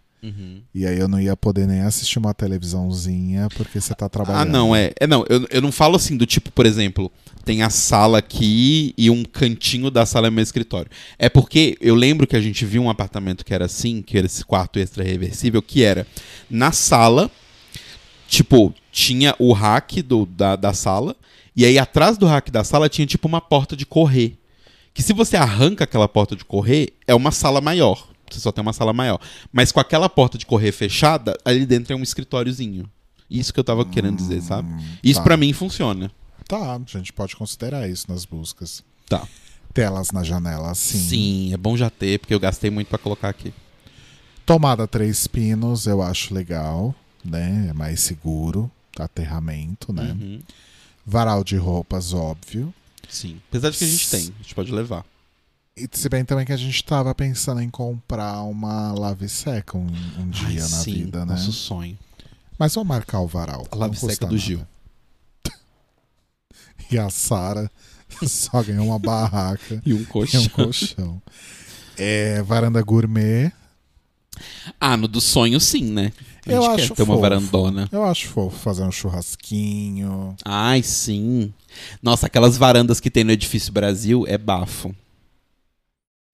E 0.73 0.85
aí 0.85 0.99
eu 0.99 1.07
não 1.07 1.19
ia 1.19 1.35
poder 1.35 1.67
nem 1.67 1.81
assistir 1.81 2.19
uma 2.19 2.33
televisãozinha 2.33 3.47
porque 3.55 3.81
você 3.81 3.93
tá 3.95 4.07
trabalhando. 4.07 4.41
Ah, 4.41 4.45
não, 4.45 4.75
é. 4.75 4.91
É 4.99 5.07
não, 5.07 5.25
eu, 5.27 5.47
eu 5.49 5.61
não 5.61 5.71
falo 5.71 5.95
assim 5.95 6.15
do 6.15 6.25
tipo, 6.25 6.51
por 6.51 6.65
exemplo, 6.65 7.11
tem 7.43 7.63
a 7.63 7.69
sala 7.69 8.19
aqui 8.19 8.93
e 8.97 9.09
um 9.09 9.23
cantinho 9.23 9.89
da 9.89 10.05
sala 10.05 10.27
é 10.27 10.29
meu 10.29 10.43
escritório. 10.43 10.91
É 11.17 11.27
porque 11.27 11.75
eu 11.81 11.95
lembro 11.95 12.27
que 12.27 12.35
a 12.35 12.41
gente 12.41 12.65
viu 12.65 12.83
um 12.83 12.89
apartamento 12.89 13.43
que 13.43 13.53
era 13.53 13.65
assim, 13.65 14.01
que 14.01 14.17
era 14.17 14.27
esse 14.27 14.45
quarto 14.45 14.77
extra 14.77 15.03
reversível, 15.03 15.61
que 15.61 15.83
era 15.83 16.05
na 16.49 16.71
sala, 16.71 17.29
tipo, 18.27 18.73
tinha 18.91 19.35
o 19.39 19.53
rack 19.53 20.01
do, 20.01 20.25
da, 20.25 20.55
da 20.55 20.73
sala, 20.73 21.15
e 21.55 21.65
aí 21.65 21.79
atrás 21.79 22.17
do 22.17 22.27
rack 22.27 22.51
da 22.51 22.63
sala 22.63 22.87
tinha 22.87 23.07
tipo 23.07 23.27
uma 23.27 23.41
porta 23.41 23.75
de 23.75 23.85
correr. 23.85 24.37
Que 24.93 25.01
se 25.01 25.13
você 25.13 25.37
arranca 25.37 25.85
aquela 25.85 26.07
porta 26.07 26.35
de 26.35 26.43
correr, 26.43 26.93
é 27.07 27.15
uma 27.15 27.31
sala 27.31 27.61
maior. 27.61 28.10
Você 28.33 28.39
só 28.41 28.51
tem 28.51 28.61
uma 28.61 28.73
sala 28.73 28.93
maior. 28.93 29.19
Mas 29.51 29.71
com 29.71 29.79
aquela 29.79 30.09
porta 30.09 30.37
de 30.37 30.45
correr 30.45 30.71
fechada, 30.71 31.37
ali 31.43 31.65
dentro 31.65 31.93
é 31.93 31.95
um 31.95 32.03
escritóriozinho. 32.03 32.89
Isso 33.29 33.53
que 33.53 33.59
eu 33.59 33.63
tava 33.63 33.85
querendo 33.85 34.17
dizer, 34.17 34.41
sabe? 34.41 34.69
Isso 35.01 35.19
tá. 35.19 35.23
pra 35.23 35.37
mim 35.37 35.53
funciona. 35.53 36.11
Tá, 36.47 36.75
a 36.75 36.97
gente 36.97 37.13
pode 37.13 37.35
considerar 37.35 37.89
isso 37.89 38.11
nas 38.11 38.25
buscas. 38.25 38.83
Tá. 39.07 39.25
Telas 39.73 40.11
na 40.11 40.21
janela, 40.21 40.75
sim. 40.75 40.99
Sim, 40.99 41.53
é 41.53 41.57
bom 41.57 41.77
já 41.77 41.89
ter, 41.89 42.19
porque 42.19 42.33
eu 42.33 42.39
gastei 42.39 42.69
muito 42.69 42.89
pra 42.89 42.97
colocar 42.97 43.29
aqui. 43.29 43.53
Tomada 44.45 44.85
três 44.85 45.27
pinos, 45.27 45.87
eu 45.87 46.01
acho 46.01 46.33
legal, 46.33 46.93
né? 47.23 47.67
É 47.69 47.73
mais 47.73 48.01
seguro, 48.01 48.69
aterramento, 48.99 49.93
né? 49.93 50.11
Uhum. 50.19 50.41
Varal 51.05 51.41
de 51.41 51.55
roupas, 51.55 52.13
óbvio. 52.13 52.73
Sim. 53.07 53.39
Apesar 53.49 53.69
de 53.69 53.77
que 53.77 53.85
a 53.85 53.87
gente 53.87 54.09
tem, 54.09 54.19
a 54.19 54.43
gente 54.43 54.53
pode 54.53 54.71
levar. 54.73 55.05
E 55.83 55.89
se 55.97 56.07
bem 56.09 56.23
também 56.23 56.45
que 56.45 56.53
a 56.53 56.57
gente 56.57 56.83
tava 56.83 57.13
pensando 57.15 57.61
em 57.61 57.69
comprar 57.69 58.43
uma 58.43 58.91
lave 58.93 59.27
seca 59.27 59.77
um, 59.77 59.87
um 60.19 60.29
dia 60.29 60.47
Ai, 60.47 60.55
na 60.55 60.67
sim, 60.67 60.93
vida, 60.93 61.25
né? 61.25 61.33
Nosso 61.33 61.51
sonho. 61.51 61.97
Mas 62.57 62.75
vamos 62.75 62.87
marcar 62.89 63.19
o 63.21 63.27
varal. 63.27 63.65
A 63.71 63.75
lave 63.75 63.97
seca 63.97 64.25
do 64.27 64.33
nada. 64.33 64.37
Gil. 64.37 64.65
E 66.91 66.97
a 66.99 67.09
Sara 67.09 67.71
só 68.27 68.61
ganhou 68.61 68.85
uma 68.87 68.99
barraca 68.99 69.81
E 69.85 69.93
um 69.93 70.01
e 70.01 70.05
colchão. 70.05 70.41
um 70.43 70.49
colchão. 70.49 71.21
É, 71.97 72.41
varanda 72.43 72.81
gourmet. 72.81 73.51
Ah, 74.79 74.97
no 74.97 75.07
do 75.07 75.21
sonho 75.21 75.59
sim, 75.59 75.85
né? 75.85 76.11
A 76.45 76.51
Eu 76.51 76.65
acho 76.65 76.87
quer 76.89 76.95
ter 76.95 77.03
uma 77.03 77.13
fofo. 77.13 77.21
varandona. 77.21 77.87
Eu 77.91 78.03
acho 78.03 78.27
fofo 78.27 78.57
fazer 78.57 78.83
um 78.83 78.91
churrasquinho. 78.91 80.35
Ai, 80.43 80.81
sim. 80.83 81.53
Nossa, 82.01 82.25
aquelas 82.27 82.57
varandas 82.57 82.99
que 82.99 83.09
tem 83.11 83.23
no 83.23 83.31
Edifício 83.31 83.71
Brasil 83.71 84.25
é 84.27 84.37
bafo. 84.37 84.93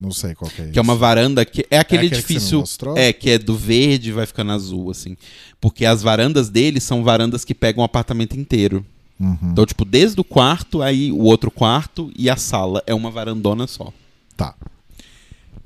Não 0.00 0.12
sei 0.12 0.34
qual 0.34 0.48
que 0.50 0.62
é 0.62 0.68
Que 0.70 0.78
é 0.78 0.82
uma 0.82 0.92
isso. 0.92 1.00
varanda 1.00 1.44
que. 1.44 1.66
É 1.70 1.78
aquele 1.78 2.04
que 2.08 2.14
me 2.14 2.18
edifício. 2.18 2.60
mostrou? 2.60 2.96
É, 2.96 3.12
que 3.12 3.30
é 3.30 3.38
do 3.38 3.56
verde 3.56 4.10
e 4.10 4.12
vai 4.12 4.26
ficando 4.26 4.52
azul, 4.52 4.90
assim. 4.90 5.16
Porque 5.60 5.84
as 5.84 6.02
varandas 6.02 6.48
deles 6.48 6.84
são 6.84 7.02
varandas 7.02 7.44
que 7.44 7.54
pegam 7.54 7.82
o 7.82 7.84
apartamento 7.84 8.38
inteiro. 8.38 8.86
Uhum. 9.18 9.36
Então, 9.42 9.66
tipo, 9.66 9.84
desde 9.84 10.20
o 10.20 10.24
quarto, 10.24 10.80
aí 10.82 11.10
o 11.10 11.22
outro 11.22 11.50
quarto 11.50 12.12
e 12.16 12.30
a 12.30 12.36
sala. 12.36 12.80
É 12.86 12.94
uma 12.94 13.10
varandona 13.10 13.66
só. 13.66 13.92
Tá. 14.36 14.54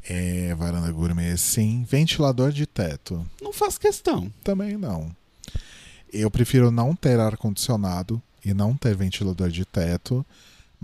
É, 0.09 0.55
varanda 0.55 0.91
gourmet, 0.91 1.37
sim. 1.37 1.85
Ventilador 1.89 2.51
de 2.53 2.67
teto. 2.67 3.25
Não 3.41 3.53
faz 3.53 3.77
questão. 3.77 4.33
Também 4.43 4.79
não. 4.79 5.15
Eu 6.11 6.31
prefiro 6.31 6.71
não 6.71 6.95
ter 6.97 7.21
ar-condicionado 7.21 8.21
e 8.45 8.53
não 8.53 8.75
ter 8.75 8.97
ventilador 8.97 9.49
de 9.51 9.65
teto, 9.65 10.25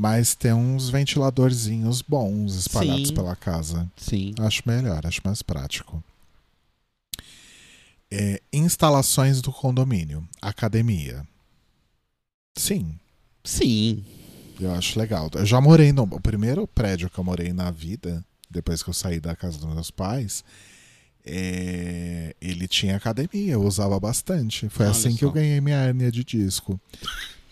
mas 0.00 0.36
ter 0.36 0.54
uns 0.54 0.88
ventiladorzinhos 0.88 2.02
bons 2.02 2.54
espalhados 2.54 3.08
Sim. 3.08 3.14
pela 3.14 3.34
casa. 3.34 3.90
Sim. 3.96 4.32
Acho 4.38 4.62
melhor, 4.64 5.04
acho 5.04 5.20
mais 5.24 5.42
prático. 5.42 6.00
É, 8.08 8.40
instalações 8.52 9.42
do 9.42 9.50
condomínio. 9.52 10.24
Academia. 10.40 11.26
Sim, 12.56 12.96
Sim. 13.42 14.04
eu 14.60 14.72
acho 14.72 14.96
legal. 14.96 15.28
Eu 15.34 15.44
já 15.44 15.60
morei 15.60 15.90
no. 15.92 16.04
O 16.04 16.20
primeiro 16.20 16.64
prédio 16.68 17.10
que 17.10 17.18
eu 17.18 17.24
morei 17.24 17.52
na 17.52 17.72
vida, 17.72 18.24
depois 18.48 18.84
que 18.84 18.90
eu 18.90 18.94
saí 18.94 19.18
da 19.18 19.34
casa 19.34 19.58
dos 19.58 19.74
meus 19.74 19.90
pais, 19.90 20.44
é, 21.26 22.36
ele 22.40 22.68
tinha 22.68 22.94
academia, 22.94 23.54
eu 23.54 23.64
usava 23.64 23.98
bastante. 23.98 24.68
Foi 24.68 24.86
Olha 24.86 24.92
assim 24.92 25.10
que 25.14 25.20
só. 25.20 25.26
eu 25.26 25.32
ganhei 25.32 25.60
minha 25.60 25.76
hérnia 25.76 26.12
de 26.12 26.22
disco. 26.22 26.80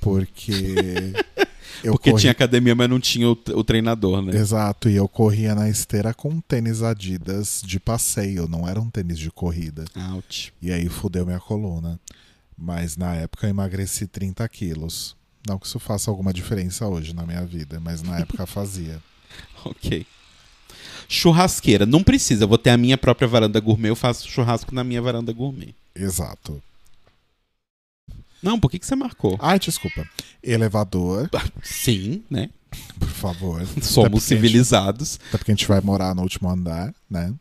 Porque. 0.00 1.12
eu 1.86 1.92
Porque 1.92 2.10
corri- 2.10 2.20
tinha 2.22 2.30
academia, 2.32 2.74
mas 2.74 2.88
não 2.88 3.00
tinha 3.00 3.28
o, 3.28 3.32
o 3.54 3.64
treinador, 3.64 4.20
né? 4.22 4.36
Exato, 4.36 4.88
e 4.88 4.96
eu 4.96 5.08
corria 5.08 5.54
na 5.54 5.68
esteira 5.68 6.12
com 6.14 6.40
tênis 6.40 6.82
Adidas 6.82 7.62
de 7.64 7.78
passeio, 7.80 8.46
não 8.48 8.68
era 8.68 8.80
um 8.80 8.90
tênis 8.90 9.18
de 9.18 9.30
corrida. 9.30 9.84
Ouch. 10.14 10.52
E 10.60 10.72
aí 10.72 10.88
fudeu 10.88 11.24
minha 11.26 11.40
coluna. 11.40 11.98
Mas 12.58 12.96
na 12.96 13.14
época 13.14 13.46
eu 13.46 13.50
emagreci 13.50 14.06
30 14.06 14.48
quilos. 14.48 15.14
Não 15.46 15.58
que 15.58 15.66
isso 15.66 15.78
faça 15.78 16.10
alguma 16.10 16.32
diferença 16.32 16.86
hoje 16.88 17.14
na 17.14 17.24
minha 17.26 17.44
vida, 17.44 17.78
mas 17.78 18.02
na 18.02 18.18
época 18.20 18.44
fazia. 18.46 19.00
Ok. 19.64 20.06
Churrasqueira. 21.08 21.86
Não 21.86 22.02
precisa. 22.02 22.44
Eu 22.44 22.48
vou 22.48 22.58
ter 22.58 22.70
a 22.70 22.76
minha 22.76 22.98
própria 22.98 23.28
varanda 23.28 23.60
gourmet. 23.60 23.90
Eu 23.90 23.96
faço 23.96 24.28
churrasco 24.28 24.74
na 24.74 24.82
minha 24.82 25.00
varanda 25.02 25.32
gourmet. 25.32 25.74
Exato. 25.94 26.60
Não, 28.42 28.58
por 28.60 28.70
que, 28.70 28.78
que 28.78 28.86
você 28.86 28.94
marcou? 28.96 29.36
Ai, 29.40 29.58
desculpa. 29.58 30.06
Elevador, 30.42 31.28
Sim, 31.62 32.22
né? 32.30 32.48
por 32.98 33.08
favor. 33.08 33.62
Até 33.62 33.80
Somos 33.80 33.94
porque 33.94 34.04
a 34.04 34.08
gente- 34.08 34.22
civilizados. 34.22 35.18
Até 35.28 35.38
porque 35.38 35.50
a 35.50 35.54
gente 35.54 35.66
vai 35.66 35.80
morar 35.80 36.14
no 36.14 36.22
último 36.22 36.48
andar, 36.50 36.94
né? 37.10 37.32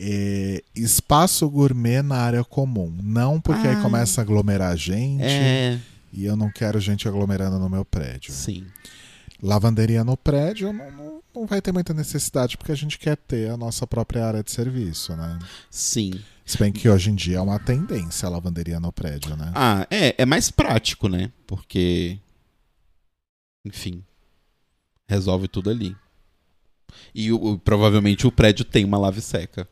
É, 0.00 0.62
espaço 0.76 1.48
gourmet 1.50 2.02
na 2.02 2.16
área 2.16 2.44
comum. 2.44 2.96
Não 3.02 3.40
porque 3.40 3.66
aí 3.66 3.74
Ah. 3.74 3.82
começa 3.82 4.20
a 4.20 4.22
aglomerar 4.22 4.76
gente 4.76 5.22
É. 5.24 5.78
e 6.12 6.24
eu 6.24 6.36
não 6.36 6.50
quero 6.52 6.78
gente 6.80 7.08
aglomerando 7.08 7.58
no 7.58 7.68
meu 7.68 7.84
prédio. 7.84 8.32
Sim. 8.32 8.64
Lavanderia 9.42 10.04
no 10.04 10.16
prédio 10.16 10.72
não, 10.72 10.90
não, 10.92 11.20
não 11.34 11.46
vai 11.46 11.60
ter 11.60 11.72
muita 11.72 11.92
necessidade 11.92 12.56
porque 12.56 12.70
a 12.72 12.76
gente 12.76 12.96
quer 12.98 13.16
ter 13.16 13.50
a 13.50 13.56
nossa 13.56 13.86
própria 13.88 14.24
área 14.24 14.42
de 14.42 14.50
serviço, 14.52 15.16
né? 15.16 15.38
Sim. 15.70 16.12
Se 16.48 16.56
bem 16.58 16.72
que 16.72 16.88
hoje 16.88 17.10
em 17.10 17.14
dia 17.14 17.36
é 17.36 17.40
uma 17.42 17.58
tendência 17.58 18.26
a 18.26 18.30
lavanderia 18.30 18.80
no 18.80 18.90
prédio, 18.90 19.36
né? 19.36 19.52
Ah, 19.54 19.86
é. 19.90 20.14
É 20.16 20.24
mais 20.24 20.50
prático, 20.50 21.06
né? 21.06 21.30
Porque. 21.46 22.18
Enfim. 23.66 24.02
Resolve 25.06 25.46
tudo 25.46 25.68
ali. 25.68 25.94
E 27.14 27.30
o- 27.30 27.58
provavelmente 27.58 28.26
o 28.26 28.32
prédio 28.32 28.64
tem 28.64 28.82
uma 28.82 28.96
lave 28.96 29.20
seca. 29.20 29.68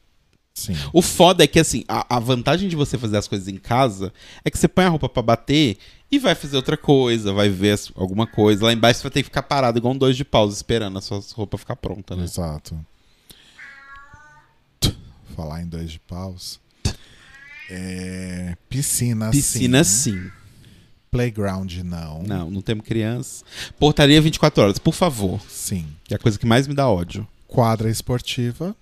Sim. 0.53 0.75
O 0.93 1.01
foda 1.01 1.45
é 1.45 1.47
que, 1.47 1.59
assim, 1.59 1.83
a, 1.89 2.17
a 2.17 2.19
vantagem 2.19 2.69
de 2.69 2.77
você 2.77 2.99
fazer 2.99 3.17
as 3.17 3.27
coisas 3.27 3.49
em 3.49 3.57
casa 3.57 4.12
é 4.45 4.51
que 4.51 4.59
você 4.59 4.69
põe 4.69 4.85
a 4.85 4.89
roupa 4.91 5.09
pra 5.09 5.23
bater 5.23 5.79
e 6.11 6.19
vai 6.19 6.35
fazer 6.35 6.57
outra 6.57 6.77
coisa, 6.77 7.33
vai 7.33 7.49
ver 7.49 7.79
alguma 7.95 8.27
coisa. 8.27 8.67
Lá 8.67 8.73
embaixo 8.73 8.99
você 9.01 9.05
vai 9.05 9.11
ter 9.12 9.21
que 9.23 9.29
ficar 9.29 9.43
parado 9.45 9.79
igual 9.79 9.95
um 9.95 9.99
dois 9.99 10.15
de 10.17 10.25
pausa 10.27 10.55
esperando 10.55 10.99
a 10.99 11.01
sua 11.03 11.21
roupa 11.35 11.57
ficar 11.57 11.77
pronta, 11.77 12.15
né? 12.15 12.25
Exato. 12.25 12.79
Falar 15.35 15.62
em 15.62 15.67
dois 15.67 15.91
de 15.91 15.99
paus. 16.01 16.61
É, 17.69 18.57
piscina, 18.69 19.31
Piscina 19.31 19.83
sim. 19.85 20.13
sim. 20.13 20.31
Playground 21.11 21.73
não. 21.85 22.23
Não, 22.23 22.51
não 22.51 22.61
temos 22.63 22.85
criança. 22.87 23.45
Portaria 23.79 24.21
24 24.21 24.63
horas, 24.63 24.79
por 24.79 24.93
favor. 24.95 25.41
Sim. 25.49 25.87
Que 26.05 26.15
é 26.15 26.17
a 26.17 26.21
coisa 26.21 26.39
que 26.39 26.47
mais 26.47 26.67
me 26.67 26.75
dá 26.75 26.89
ódio. 26.89 27.27
Quadra 27.47 27.91
esportiva, 27.91 28.77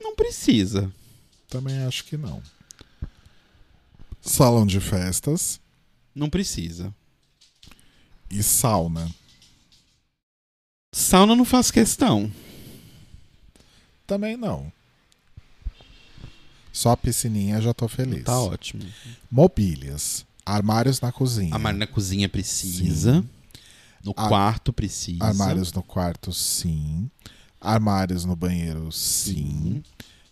Não 0.00 0.14
precisa. 0.16 0.90
também 1.48 1.78
acho 1.84 2.04
que 2.04 2.16
não. 2.16 2.42
Salão 4.20 4.66
de 4.66 4.80
festas 4.80 5.60
Não 6.14 6.28
precisa. 6.28 6.92
e 8.30 8.42
sauna. 8.42 9.08
Sauna 10.92 11.36
não 11.36 11.44
faz 11.44 11.70
questão. 11.70 12.32
Também 14.06 14.36
não. 14.36 14.72
Só 16.76 16.90
a 16.90 16.96
piscininha 16.96 17.58
já 17.58 17.72
tô 17.72 17.88
feliz. 17.88 18.22
Tá 18.24 18.38
ótimo. 18.38 18.82
Mobílias. 19.30 20.26
Armários 20.44 21.00
na 21.00 21.10
cozinha. 21.10 21.54
Armário 21.54 21.78
na 21.78 21.86
cozinha 21.86 22.28
precisa. 22.28 23.24
No 24.04 24.12
Ar- 24.14 24.28
quarto 24.28 24.74
precisa. 24.74 25.24
Armários 25.24 25.72
no 25.72 25.82
quarto, 25.82 26.34
sim. 26.34 27.10
Armários 27.58 28.26
no 28.26 28.36
banheiro, 28.36 28.92
sim. 28.92 29.32
Sim. 29.32 29.82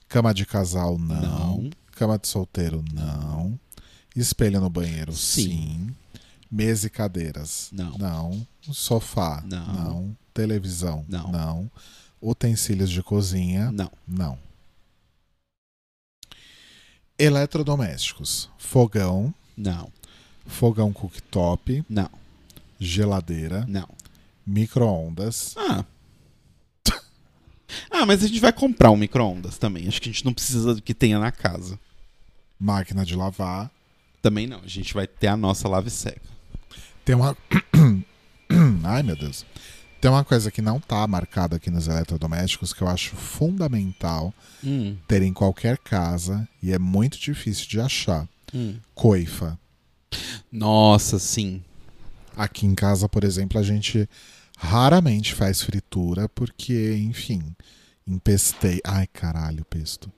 Cama 0.07 0.35
de 0.35 0.45
casal, 0.45 0.99
não. 0.99 1.21
Não. 1.23 1.71
Cama 1.93 2.19
de 2.19 2.29
solteiro, 2.29 2.85
não. 2.93 3.59
Espelho 4.15 4.61
no 4.61 4.69
banheiro, 4.69 5.15
sim. 5.15 5.49
Sim. 5.49 5.95
Mesa 6.53 6.87
e 6.89 6.91
cadeiras, 6.91 7.71
Não. 7.73 7.97
não. 7.97 8.47
Sofá, 8.71 9.43
Não. 9.47 10.15
Televisão, 10.35 11.05
Não. 11.09 11.71
Utensílios 12.21 12.91
de 12.91 13.03
cozinha, 13.03 13.73
Não. 13.73 13.91
não. 14.07 14.39
Eletrodomésticos: 17.19 18.51
fogão, 18.59 19.33
Não. 19.57 19.91
fogão 20.47 20.93
cooktop, 20.93 21.85
Não. 21.89 22.11
geladeira, 22.79 23.65
Não. 23.69 23.89
micro-ondas. 24.47 25.55
Ah. 25.57 25.85
Ah, 27.91 28.07
mas 28.07 28.23
a 28.23 28.29
gente 28.29 28.39
vai 28.41 28.53
comprar 28.53 28.91
um 28.91 28.97
micro-ondas 28.97 29.59
também. 29.59 29.89
Acho 29.89 30.01
que 30.01 30.09
a 30.09 30.13
gente 30.13 30.25
não 30.25 30.33
precisa 30.33 30.75
do 30.75 30.83
que 30.83 30.95
tenha 30.95 31.19
na 31.19 31.33
casa. 31.33 31.79
Máquina 32.61 33.05
de 33.05 33.17
lavar. 33.17 33.69
Também 34.23 34.47
não. 34.47 34.61
A 34.61 34.69
gente 34.69 34.95
vai 34.95 35.07
ter 35.09 35.27
a 35.27 35.37
nossa 35.37 35.69
lave 35.69 35.91
seca. 35.91 36.21
Tem 37.05 37.15
uma. 37.17 37.37
Ai, 38.85 39.03
meu 39.03 39.17
Deus. 39.17 39.45
Tem 40.05 40.11
uma 40.11 40.23
coisa 40.23 40.51
que 40.51 40.61
não 40.61 40.79
tá 40.79 41.07
marcada 41.07 41.57
aqui 41.57 41.71
nos 41.71 41.89
eletrodomésticos 41.89 42.75
que 42.75 42.83
eu 42.83 42.89
acho 42.89 43.17
fundamental 43.17 44.35
Hum. 44.63 44.99
ter 45.09 45.23
em 45.23 45.33
qualquer 45.33 45.79
casa 45.79 46.47
e 46.63 46.75
é 46.75 46.79
muito 46.79 47.19
difícil 47.19 47.67
de 47.67 47.81
achar. 47.81 48.29
Hum. 48.53 48.77
Coifa. 48.95 49.59
Nossa, 50.53 51.19
sim. 51.19 51.63
Aqui 52.37 52.67
em 52.67 52.75
casa, 52.75 53.09
por 53.09 53.25
exemplo, 53.25 53.59
a 53.59 53.63
gente 53.63 54.07
raramente 54.59 55.33
faz 55.33 55.63
fritura 55.63 56.29
porque, 56.29 56.97
enfim, 56.99 57.57
empestei. 58.07 58.83
Ai, 58.85 59.07
caralho, 59.07 59.65
pesto. 59.65 60.13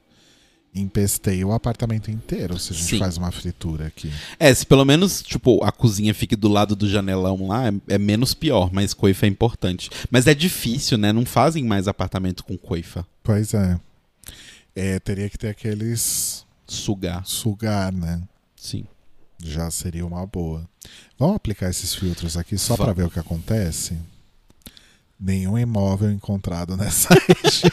Empestei 0.79 1.43
o 1.43 1.53
apartamento 1.53 2.11
inteiro 2.11 2.59
se 2.59 2.73
a 2.73 2.77
gente 2.77 2.91
Sim. 2.91 2.99
faz 2.99 3.17
uma 3.17 3.33
fritura 3.33 3.87
aqui. 3.87 4.13
É, 4.39 4.53
se 4.53 4.67
pelo 4.67 4.85
menos, 4.85 5.23
tipo, 5.23 5.65
a 5.65 5.73
cozinha 5.73 6.13
fique 6.13 6.37
do 6.37 6.49
lado 6.49 6.77
do 6.77 6.87
janelão 6.87 7.47
lá, 7.47 7.69
é, 7.69 7.95
é 7.95 7.99
menos 7.99 8.35
pior, 8.35 8.71
mas 8.71 8.93
coifa 8.93 9.25
é 9.25 9.29
importante. 9.29 9.89
Mas 10.11 10.27
é 10.27 10.35
difícil, 10.35 10.99
né? 10.99 11.13
Não 11.15 11.25
fazem 11.25 11.65
mais 11.65 11.89
apartamento 11.89 12.45
com 12.45 12.59
coifa. 12.59 13.07
Pois 13.23 13.55
é. 13.55 13.81
É, 14.75 14.99
teria 14.99 15.31
que 15.31 15.39
ter 15.39 15.49
aqueles 15.49 16.45
Sugar. 16.67 17.25
sugar, 17.25 17.91
né? 17.93 18.21
Sim. 18.55 18.85
Já 19.43 19.71
seria 19.71 20.05
uma 20.05 20.27
boa. 20.27 20.69
Vamos 21.19 21.37
aplicar 21.37 21.71
esses 21.71 21.95
filtros 21.95 22.37
aqui 22.37 22.59
só 22.59 22.77
para 22.77 22.93
ver 22.93 23.05
o 23.05 23.11
que 23.11 23.19
acontece? 23.19 23.99
Nenhum 25.19 25.57
imóvel 25.57 26.11
encontrado 26.11 26.77
nessa 26.77 27.09
região. 27.43 27.71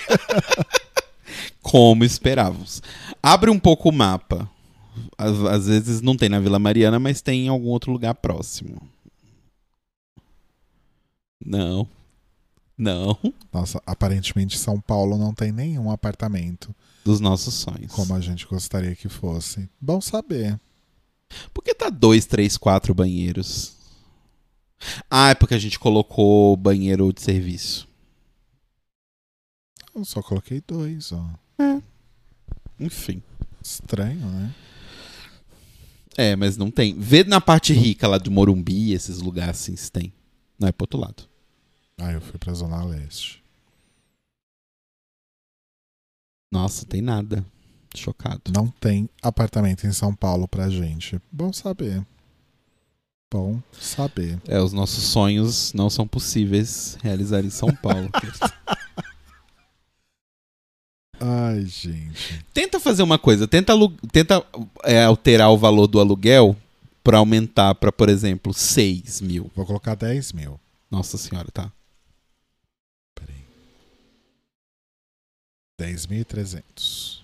Como 1.73 2.03
esperávamos. 2.03 2.83
Abre 3.21 3.49
um 3.49 3.57
pouco 3.57 3.89
o 3.89 3.91
mapa. 3.91 4.47
Às, 5.17 5.39
às 5.39 5.65
vezes 5.65 6.01
não 6.01 6.15
tem 6.15 6.29
na 6.29 6.39
Vila 6.39 6.59
Mariana, 6.59 6.99
mas 6.99 7.19
tem 7.19 7.47
em 7.47 7.49
algum 7.49 7.69
outro 7.69 7.91
lugar 7.91 8.13
próximo. 8.13 8.79
Não. 11.43 11.87
Não. 12.77 13.17
Nossa, 13.51 13.81
aparentemente 13.87 14.55
São 14.55 14.79
Paulo 14.79 15.17
não 15.17 15.33
tem 15.33 15.51
nenhum 15.51 15.89
apartamento 15.89 16.75
Dos 17.03 17.19
nossos 17.19 17.55
sonhos. 17.55 17.91
como 17.91 18.13
a 18.13 18.19
gente 18.19 18.45
gostaria 18.45 18.95
que 18.95 19.09
fosse. 19.09 19.67
Bom 19.81 19.99
saber. 19.99 20.59
Por 21.51 21.63
que 21.63 21.73
tá 21.73 21.89
dois, 21.89 22.27
três, 22.27 22.55
quatro 22.55 22.93
banheiros? 22.93 23.75
Ah, 25.09 25.31
é 25.31 25.33
porque 25.33 25.55
a 25.55 25.59
gente 25.59 25.79
colocou 25.79 26.55
banheiro 26.55 27.11
de 27.11 27.19
serviço. 27.23 27.87
Eu 29.95 30.05
só 30.05 30.21
coloquei 30.21 30.61
dois, 30.67 31.11
ó. 31.11 31.42
Enfim. 32.79 33.21
Estranho, 33.61 34.25
né? 34.25 34.53
É, 36.17 36.35
mas 36.35 36.57
não 36.57 36.69
tem. 36.69 36.97
Vê 36.99 37.23
na 37.23 37.41
parte 37.41 37.73
rica 37.73 38.07
lá 38.07 38.17
do 38.17 38.29
Morumbi, 38.29 38.93
esses 38.93 39.19
lugares 39.19 39.61
assim, 39.61 39.75
se 39.75 39.91
tem. 39.91 40.13
Não 40.59 40.67
é 40.67 40.71
pro 40.71 40.83
outro 40.83 40.99
lado. 40.99 41.23
Ah, 41.97 42.11
eu 42.11 42.21
fui 42.21 42.37
pra 42.37 42.53
Zona 42.53 42.83
Leste. 42.83 43.43
Nossa, 46.51 46.85
tem 46.85 47.01
nada. 47.01 47.43
Chocado. 47.95 48.51
Não 48.53 48.67
tem 48.67 49.09
apartamento 49.21 49.85
em 49.85 49.91
São 49.91 50.15
Paulo 50.15 50.47
pra 50.47 50.69
gente. 50.69 51.19
Bom 51.31 51.51
saber. 51.53 52.05
Bom 53.31 53.61
saber. 53.71 54.39
É, 54.47 54.59
os 54.59 54.73
nossos 54.73 55.03
sonhos 55.03 55.73
não 55.73 55.89
são 55.89 56.07
possíveis 56.07 56.97
realizar 57.01 57.43
em 57.43 57.49
São 57.49 57.73
Paulo. 57.75 58.09
Ai, 61.25 61.65
gente. 61.65 62.43
tenta 62.53 62.81
fazer 62.81 63.01
uma 63.01 63.17
coisa, 63.17 63.47
tenta, 63.47 63.73
tenta 64.11 64.45
é, 64.83 65.05
alterar 65.05 65.49
o 65.51 65.57
valor 65.57 65.87
do 65.87 66.01
aluguel 66.01 66.53
pra 67.01 67.19
aumentar 67.19 67.75
pra, 67.75 67.93
por 67.93 68.09
exemplo, 68.09 68.53
6 68.53 69.21
mil. 69.21 69.49
Vou 69.55 69.65
colocar 69.65 69.95
10 69.95 70.33
mil. 70.33 70.59
Nossa 70.91 71.17
senhora, 71.17 71.47
tá? 71.51 71.71
Peraí. 73.15 73.37
10.300. 75.81 77.21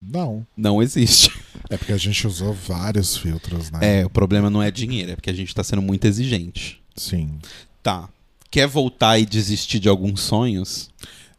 Não. 0.00 0.46
Não 0.54 0.82
existe. 0.82 1.30
É 1.70 1.76
porque 1.76 1.92
a 1.92 1.96
gente 1.96 2.26
usou 2.26 2.52
vários 2.52 3.16
filtros, 3.16 3.70
né? 3.70 4.00
É, 4.00 4.06
o 4.06 4.10
problema 4.10 4.48
não 4.50 4.62
é 4.62 4.70
dinheiro, 4.70 5.12
é 5.12 5.16
porque 5.16 5.30
a 5.30 5.34
gente 5.34 5.54
tá 5.54 5.64
sendo 5.64 5.82
muito 5.82 6.04
exigente. 6.06 6.80
Sim. 6.94 7.38
Tá. 7.82 8.08
Quer 8.50 8.66
voltar 8.66 9.18
e 9.18 9.26
desistir 9.26 9.78
de 9.78 9.88
alguns 9.88 10.20
sonhos? 10.20 10.90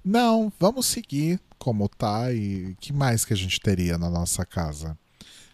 Não, 0.04 0.52
vamos 0.60 0.86
seguir 0.86 1.40
como 1.58 1.90
tá 1.90 2.32
e 2.32 2.76
que 2.80 2.94
mais 2.94 3.26
que 3.26 3.34
a 3.34 3.38
gente 3.38 3.60
teria 3.60 3.98
na 3.98 4.10
nossa 4.10 4.46
casa? 4.46 4.98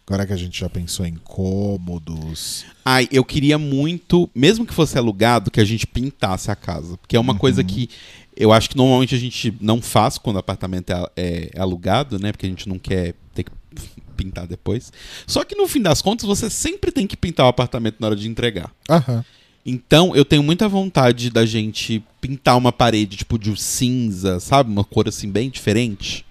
Agora 0.06 0.24
que 0.24 0.32
a 0.32 0.36
gente 0.36 0.60
já 0.60 0.68
pensou 0.68 1.04
em 1.04 1.16
cômodos. 1.16 2.64
Ai, 2.84 3.08
eu 3.10 3.24
queria 3.24 3.58
muito, 3.58 4.30
mesmo 4.32 4.64
que 4.64 4.72
fosse 4.72 4.96
alugado, 4.96 5.50
que 5.50 5.58
a 5.60 5.64
gente 5.64 5.84
pintasse 5.84 6.48
a 6.48 6.54
casa. 6.54 6.96
Porque 6.98 7.16
é 7.16 7.20
uma 7.20 7.32
Uhum. 7.32 7.38
coisa 7.40 7.64
que 7.64 7.88
eu 8.36 8.52
acho 8.52 8.68
que 8.70 8.76
normalmente 8.76 9.14
a 9.16 9.18
gente 9.18 9.52
não 9.60 9.82
faz 9.82 10.16
quando 10.16 10.36
o 10.36 10.38
apartamento 10.38 10.90
é, 10.90 11.06
é- 11.16 11.50
é 11.54 11.60
alugado, 11.60 12.20
né? 12.20 12.30
Porque 12.30 12.46
a 12.46 12.48
gente 12.48 12.68
não 12.68 12.78
quer 12.78 13.14
ter 13.34 13.42
que 13.44 13.50
pintar 14.16 14.46
depois. 14.46 14.92
Só 15.26 15.42
que 15.42 15.56
no 15.56 15.66
fim 15.66 15.82
das 15.82 16.00
contas, 16.00 16.24
você 16.26 16.48
sempre 16.48 16.92
tem 16.92 17.04
que 17.06 17.16
pintar 17.16 17.44
o 17.46 17.48
apartamento 17.48 17.96
na 17.98 18.06
hora 18.06 18.16
de 18.16 18.28
entregar. 18.28 18.70
Aham. 18.88 19.24
Então, 19.68 20.14
eu 20.14 20.24
tenho 20.24 20.44
muita 20.44 20.68
vontade 20.68 21.28
da 21.28 21.44
gente 21.44 22.00
pintar 22.20 22.56
uma 22.56 22.70
parede, 22.70 23.16
tipo, 23.16 23.36
de 23.36 23.60
cinza, 23.60 24.38
sabe? 24.38 24.70
Uma 24.70 24.84
cor 24.84 25.08
assim, 25.08 25.28
bem 25.28 25.50
diferente. 25.50 26.24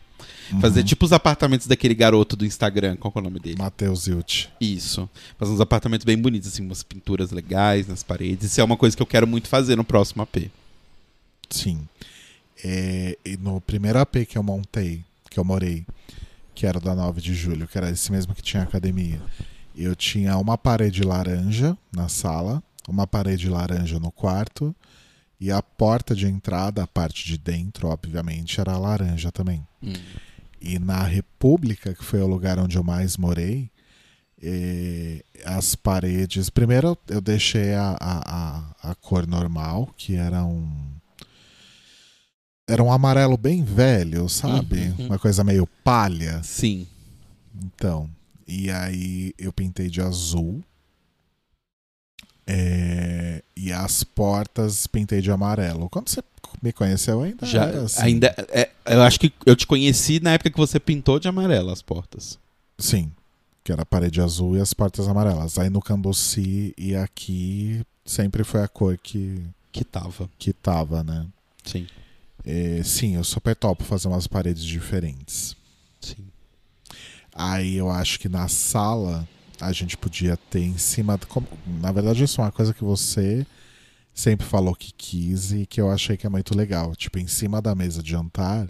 Fazer 0.62 0.82
Uhum. 0.82 0.86
tipo 0.86 1.04
os 1.06 1.12
apartamentos 1.12 1.68
daquele 1.68 1.94
garoto 1.96 2.36
do 2.36 2.46
Instagram. 2.46 2.96
Qual 2.98 3.12
que 3.12 3.18
é 3.18 3.22
o 3.22 3.24
nome 3.24 3.40
dele? 3.40 3.58
Matheus 3.58 4.08
Hilt. 4.08 4.46
Isso. 4.62 5.10
Fazer 5.38 5.52
uns 5.52 5.60
apartamentos 5.60 6.06
bem 6.06 6.18
bonitos, 6.18 6.48
assim, 6.50 6.64
umas 6.64 6.82
pinturas 6.84 7.32
legais 7.32 7.88
nas 7.88 8.04
paredes. 8.04 8.52
Isso 8.52 8.62
é 8.62 8.64
uma 8.64 8.78
coisa 8.78 8.96
que 8.96 9.02
eu 9.02 9.08
quero 9.08 9.26
muito 9.28 9.48
fazer 9.50 9.76
no 9.76 9.84
próximo 9.84 10.22
AP. 10.22 10.50
Sim. 11.50 11.88
É, 12.64 13.18
e 13.26 13.36
no 13.38 13.60
primeiro 13.60 14.00
AP 14.00 14.26
que 14.28 14.38
eu 14.38 14.44
montei, 14.44 15.02
que 15.30 15.40
eu 15.40 15.44
morei, 15.44 15.84
que 16.54 16.66
era 16.66 16.80
da 16.80 16.96
9 16.96 17.20
de 17.22 17.34
julho, 17.34 17.68
que 17.68 17.78
era 17.78 17.90
esse 17.90 18.12
mesmo 18.12 18.34
que 18.34 18.42
tinha 18.42 18.64
academia, 18.64 19.20
eu 19.76 19.96
tinha 19.96 20.38
uma 20.38 20.58
parede 20.58 21.04
laranja 21.04 21.78
na 21.92 22.08
sala, 22.08 22.64
uma 22.92 23.08
parede 23.08 23.50
laranja 23.50 24.00
no 24.00 24.12
quarto, 24.12 24.76
e 25.40 25.52
a 25.52 25.62
porta 25.62 26.16
de 26.16 26.28
entrada, 26.28 26.84
a 26.84 26.88
parte 26.88 27.26
de 27.26 27.38
dentro, 27.38 27.90
obviamente, 27.90 28.60
era 28.60 28.78
laranja 28.78 29.32
também. 29.32 29.66
E 30.62 30.80
na 30.80 31.04
República, 31.04 31.94
que 31.94 32.04
foi 32.04 32.22
o 32.22 32.28
lugar 32.28 32.58
onde 32.58 32.78
eu 32.78 32.84
mais 32.84 33.18
morei, 33.18 33.70
eh, 34.42 35.24
as 35.44 35.76
paredes. 35.76 36.50
Primeiro 36.50 36.98
eu 37.08 37.22
deixei 37.22 37.74
a, 37.74 37.96
a, 38.00 38.72
a, 38.82 38.92
a 38.92 38.96
cor 38.96 39.28
normal, 39.28 39.94
que 39.98 40.16
era 40.16 40.44
um. 40.44 40.96
Era 42.68 42.84
um 42.84 42.92
amarelo 42.92 43.38
bem 43.38 43.64
velho, 43.64 44.28
sabe? 44.28 44.94
Uhum. 44.98 45.06
Uma 45.08 45.20
coisa 45.20 45.44
meio 45.44 45.68
palha. 45.84 46.42
Sim. 46.44 46.88
Então. 47.64 48.10
E 48.48 48.72
aí 48.72 49.34
eu 49.38 49.54
pintei 49.54 49.90
de 49.90 50.02
azul. 50.02 50.64
É, 52.48 53.42
e 53.56 53.72
as 53.72 54.04
portas 54.04 54.86
pintei 54.88 55.22
de 55.22 55.32
amarelo. 55.32 55.90
Quando 55.90 56.10
você 56.10 56.22
me 56.62 56.72
conheceu 56.72 57.22
ainda. 57.22 57.46
Já, 57.46 57.66
assim. 57.70 58.02
ainda 58.02 58.34
é, 58.50 58.70
eu 58.86 59.02
acho 59.02 59.20
que 59.20 59.34
eu 59.46 59.56
te 59.56 59.66
conheci 59.66 60.20
na 60.20 60.34
época 60.34 60.50
que 60.52 60.58
você 60.58 60.80
pintou 60.80 61.20
de 61.20 61.28
amarelo 61.28 61.72
as 61.72 61.82
portas. 61.82 62.38
Sim. 62.78 63.12
Que 63.64 63.72
era 63.72 63.82
a 63.82 63.86
parede 63.86 64.22
azul 64.22 64.56
e 64.56 64.62
as 64.62 64.74
portas 64.74 65.08
amarelas. 65.08 65.58
Aí 65.58 65.70
no 65.70 65.82
Cambuci 65.82 66.74
e 66.78 66.96
aqui 66.96 67.82
sempre 68.06 68.44
foi 68.44 68.62
a 68.62 68.68
cor 68.68 68.98
que, 68.98 69.42
Que 69.72 69.84
tava. 69.84 70.30
que 70.38 70.54
tava, 70.54 71.04
né? 71.04 71.26
Sim. 71.64 71.88
É, 72.46 72.82
sim, 72.84 73.16
eu 73.16 73.24
super 73.24 73.56
topo 73.56 73.84
fazer 73.84 74.08
umas 74.08 74.28
paredes 74.28 74.64
diferentes. 74.64 75.58
Sim. 76.00 76.28
Aí 77.34 77.76
eu 77.76 77.90
acho 77.90 78.20
que 78.20 78.30
na 78.30 78.48
sala 78.48 79.28
a 79.66 79.72
gente 79.72 79.98
podia 79.98 80.38
ter 80.50 80.62
em 80.62 80.78
cima. 80.78 81.18
como- 81.28 81.48
na 81.82 81.92
verdade, 81.92 82.24
isso 82.24 82.40
é 82.42 82.44
uma 82.44 82.52
coisa 82.52 82.74
que 82.74 82.84
você 82.84 83.46
sempre 84.14 84.46
falou 84.46 84.74
que 84.76 84.94
quis 84.94 85.52
e 85.52 85.66
que 85.66 85.80
eu 85.82 85.92
achei 85.92 86.16
que 86.18 86.26
é 86.26 86.30
muito 86.30 86.56
legal. 86.56 86.96
Tipo, 86.96 87.20
em 87.20 87.28
cima 87.28 87.62
da 87.62 87.76
mesa 87.76 88.02
de 88.02 88.12
jantar, 88.12 88.68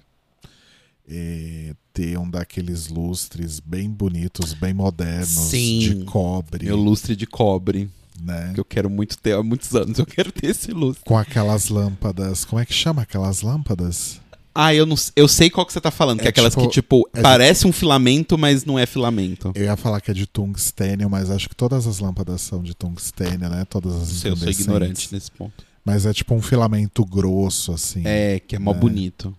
é, 1.07 1.73
ter 1.93 2.17
um 2.17 2.29
daqueles 2.29 2.87
lustres 2.87 3.59
bem 3.59 3.89
bonitos, 3.89 4.53
bem 4.53 4.73
modernos, 4.73 5.27
Sim. 5.29 5.79
de 5.79 6.03
cobre, 6.05 6.65
Meu 6.65 6.75
lustre 6.77 7.15
de 7.15 7.27
cobre. 7.27 7.89
né? 8.19 8.51
Que 8.53 8.59
eu 8.59 8.65
quero 8.65 8.89
muito 8.89 9.17
ter 9.17 9.33
há 9.33 9.43
muitos 9.43 9.75
anos. 9.75 9.99
Eu 9.99 10.05
quero 10.05 10.31
ter 10.31 10.47
esse 10.47 10.71
lustre. 10.71 11.03
Com 11.05 11.17
aquelas 11.17 11.69
lâmpadas. 11.69 12.43
Como 12.45 12.59
é 12.59 12.65
que 12.65 12.73
chama 12.73 13.01
aquelas 13.03 13.41
lâmpadas? 13.41 14.19
Ah, 14.57 14.73
eu 14.73 14.85
não 14.85 14.95
eu 15.17 15.27
sei 15.27 15.49
qual 15.49 15.65
que 15.65 15.73
você 15.73 15.81
tá 15.81 15.91
falando. 15.91 16.19
que 16.19 16.23
é 16.25 16.27
É 16.27 16.29
aquelas 16.29 16.53
tipo- 16.53 16.65
que, 16.67 16.73
tipo, 16.73 17.09
é 17.13 17.17
de- 17.17 17.21
parece 17.23 17.67
um 17.67 17.73
filamento, 17.73 18.37
mas 18.37 18.63
não 18.63 18.79
é 18.79 18.85
filamento. 18.85 19.51
Eu 19.53 19.65
ia 19.65 19.75
falar 19.75 19.99
que 19.99 20.09
é 20.09 20.13
de 20.13 20.25
tungstênio, 20.25 21.09
mas 21.09 21.29
acho 21.29 21.49
que 21.49 21.55
todas 21.55 21.85
as 21.85 21.99
lâmpadas 21.99 22.39
são 22.41 22.63
de 22.63 22.73
tungstênio, 22.73 23.49
né? 23.49 23.65
Todas 23.69 23.93
as 23.95 24.07
sei, 24.07 24.31
eu 24.31 24.35
sou 24.37 24.47
ignorante 24.49 25.09
nesse 25.11 25.29
ponto. 25.29 25.65
Mas 25.83 26.05
é 26.05 26.13
tipo 26.13 26.33
um 26.33 26.41
filamento 26.41 27.05
grosso, 27.05 27.73
assim. 27.73 28.01
É, 28.05 28.39
que 28.39 28.55
é 28.55 28.59
mó 28.59 28.71
É. 28.71 28.73
bonito. 28.75 29.35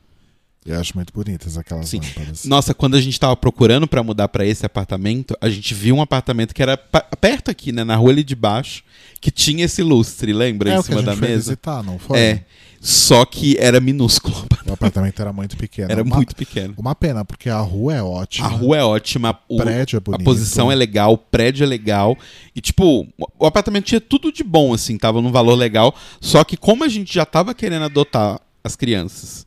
Eu 0.64 0.78
acho 0.80 0.96
muito 0.96 1.12
bonitas 1.14 1.56
aquelas 1.56 1.88
Sim. 1.88 2.00
lâmpadas. 2.00 2.44
Nossa, 2.44 2.74
quando 2.74 2.96
a 2.96 3.00
gente 3.00 3.18
tava 3.20 3.36
procurando 3.36 3.86
pra 3.86 4.02
mudar 4.02 4.26
pra 4.28 4.44
esse 4.44 4.66
apartamento, 4.66 5.36
a 5.40 5.48
gente 5.48 5.72
viu 5.72 5.94
um 5.96 6.02
apartamento 6.02 6.52
que 6.52 6.60
era 6.60 6.76
perto 6.76 7.50
aqui, 7.52 7.70
né, 7.72 7.84
na 7.84 7.94
rua 7.94 8.10
ali 8.10 8.24
de 8.24 8.34
baixo, 8.34 8.82
que 9.20 9.30
tinha 9.30 9.64
esse 9.64 9.80
lustre, 9.82 10.32
lembra? 10.32 10.72
é 10.74 10.76
em 10.76 10.82
cima 10.82 11.02
da 11.02 11.16
foi 11.16 11.28
mesa. 11.28 11.50
visitar, 11.52 11.82
não 11.84 11.98
foi? 12.00 12.18
É. 12.18 12.44
Só 12.80 13.24
que 13.24 13.56
era 13.58 13.80
minúsculo. 13.80 14.34
O 14.66 14.72
apartamento 14.72 15.20
era 15.22 15.32
muito 15.32 15.56
pequeno. 15.56 15.92
Era 15.92 16.02
uma, 16.02 16.16
muito 16.16 16.34
pequeno. 16.34 16.74
Uma 16.76 16.92
pena, 16.92 17.24
porque 17.24 17.48
a 17.48 17.60
rua 17.60 17.94
é 17.94 18.02
ótima. 18.02 18.48
A 18.48 18.50
rua 18.50 18.76
é 18.76 18.82
ótima, 18.82 19.38
o 19.48 19.58
prédio 19.58 19.96
é 19.96 19.98
a 19.98 20.00
bonito. 20.00 20.24
posição 20.24 20.72
é 20.72 20.74
legal, 20.74 21.12
o 21.12 21.18
prédio 21.18 21.62
é 21.62 21.66
legal. 21.68 22.18
E, 22.52 22.60
tipo, 22.60 23.06
o 23.38 23.46
apartamento 23.46 23.84
tinha 23.84 24.00
tudo 24.00 24.32
de 24.32 24.42
bom, 24.42 24.74
assim, 24.74 24.98
tava 24.98 25.22
num 25.22 25.30
valor 25.30 25.54
legal. 25.54 25.94
Só 26.20 26.42
que 26.42 26.56
como 26.56 26.82
a 26.82 26.88
gente 26.88 27.14
já 27.14 27.24
tava 27.24 27.54
querendo 27.54 27.84
adotar 27.84 28.40
as 28.64 28.74
crianças 28.74 29.46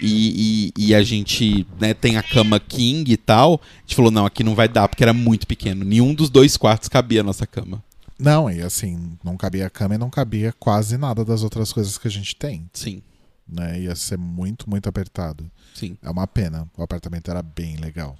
e, 0.00 0.72
e- 0.76 0.86
e 0.88 0.94
a 0.94 1.04
gente 1.04 1.64
né, 1.80 1.94
tem 1.94 2.16
a 2.16 2.22
cama 2.22 2.58
king 2.58 3.12
e 3.12 3.16
tal, 3.16 3.60
a 3.76 3.80
gente 3.82 3.94
falou, 3.94 4.10
não, 4.10 4.26
aqui 4.26 4.42
não 4.42 4.56
vai 4.56 4.68
dar, 4.68 4.88
porque 4.88 5.04
era 5.04 5.14
muito 5.14 5.46
pequeno. 5.46 5.84
Nenhum 5.84 6.12
dos 6.14 6.28
dois 6.30 6.56
quartos 6.56 6.88
cabia 6.88 7.20
a 7.20 7.24
nossa 7.24 7.46
cama. 7.46 7.80
Não, 8.18 8.50
e 8.50 8.60
assim, 8.62 9.16
não 9.22 9.36
cabia 9.36 9.66
a 9.66 9.70
cama 9.70 9.94
e 9.94 9.98
não 9.98 10.10
cabia 10.10 10.52
quase 10.58 10.96
nada 10.96 11.24
das 11.24 11.42
outras 11.42 11.72
coisas 11.72 11.96
que 11.96 12.08
a 12.08 12.10
gente 12.10 12.34
tem. 12.34 12.68
Sim, 12.72 13.02
Né? 13.48 13.80
Ia 13.82 13.94
ser 13.94 14.18
muito, 14.18 14.68
muito 14.68 14.88
apertado. 14.88 15.50
sim. 15.74 15.96
É 16.02 16.10
uma 16.10 16.26
pena. 16.26 16.68
O 16.76 16.82
apartamento 16.82 17.30
era 17.30 17.42
bem 17.42 17.76
legal. 17.76 18.18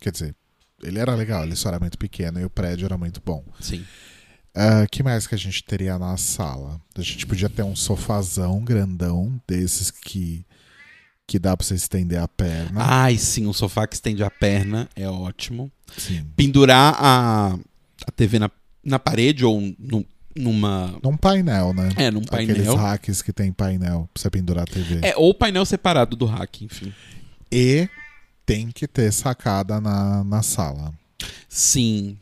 Quer 0.00 0.12
dizer, 0.12 0.34
ele 0.82 0.98
era 0.98 1.14
legal, 1.14 1.42
ele 1.44 1.56
só 1.56 1.68
era 1.68 1.78
muito 1.80 1.98
pequeno 1.98 2.40
e 2.40 2.44
o 2.44 2.50
prédio 2.50 2.86
era 2.86 2.96
muito 2.96 3.20
bom. 3.24 3.44
Sim. 3.60 3.84
O 4.54 4.88
que 4.90 5.02
mais 5.02 5.26
que 5.26 5.34
a 5.34 5.38
gente 5.38 5.62
teria 5.62 5.98
na 5.98 6.16
sala? 6.16 6.80
A 6.96 7.02
gente 7.02 7.26
podia 7.26 7.48
ter 7.48 7.62
um 7.62 7.76
sofazão 7.76 8.64
grandão, 8.64 9.40
desses 9.46 9.90
que, 9.90 10.44
que 11.26 11.38
dá 11.38 11.56
pra 11.56 11.64
você 11.66 11.74
estender 11.74 12.18
a 12.18 12.26
perna. 12.26 12.80
Ai, 12.82 13.16
sim, 13.16 13.46
um 13.46 13.52
sofá 13.52 13.86
que 13.86 13.94
estende 13.94 14.24
a 14.24 14.30
perna 14.30 14.88
é 14.96 15.08
ótimo. 15.08 15.70
Sim. 15.96 16.24
Pendurar 16.34 16.96
a, 16.98 17.58
a 18.06 18.10
TV 18.10 18.38
na, 18.40 18.50
na 18.84 18.98
parede 18.98 19.44
ou 19.44 19.60
no- 19.78 20.04
numa. 20.36 20.98
Num 21.02 21.16
painel, 21.16 21.72
né? 21.74 21.90
É, 21.96 22.10
num 22.10 22.20
Aqueles 22.30 22.56
painel. 22.56 22.74
racks 22.76 23.20
que 23.22 23.32
tem 23.32 23.52
painel 23.52 24.08
pra 24.12 24.22
você 24.22 24.30
pendurar 24.30 24.64
a 24.64 24.66
TV. 24.66 25.00
É, 25.02 25.14
ou 25.16 25.34
painel 25.34 25.64
separado 25.64 26.16
do 26.16 26.24
rack, 26.26 26.64
enfim. 26.64 26.92
E 27.50 27.88
tem 28.46 28.70
que 28.70 28.86
ter 28.86 29.12
sacada 29.12 29.80
na, 29.80 30.22
na 30.24 30.42
sala. 30.42 30.92
Sim. 31.48 32.16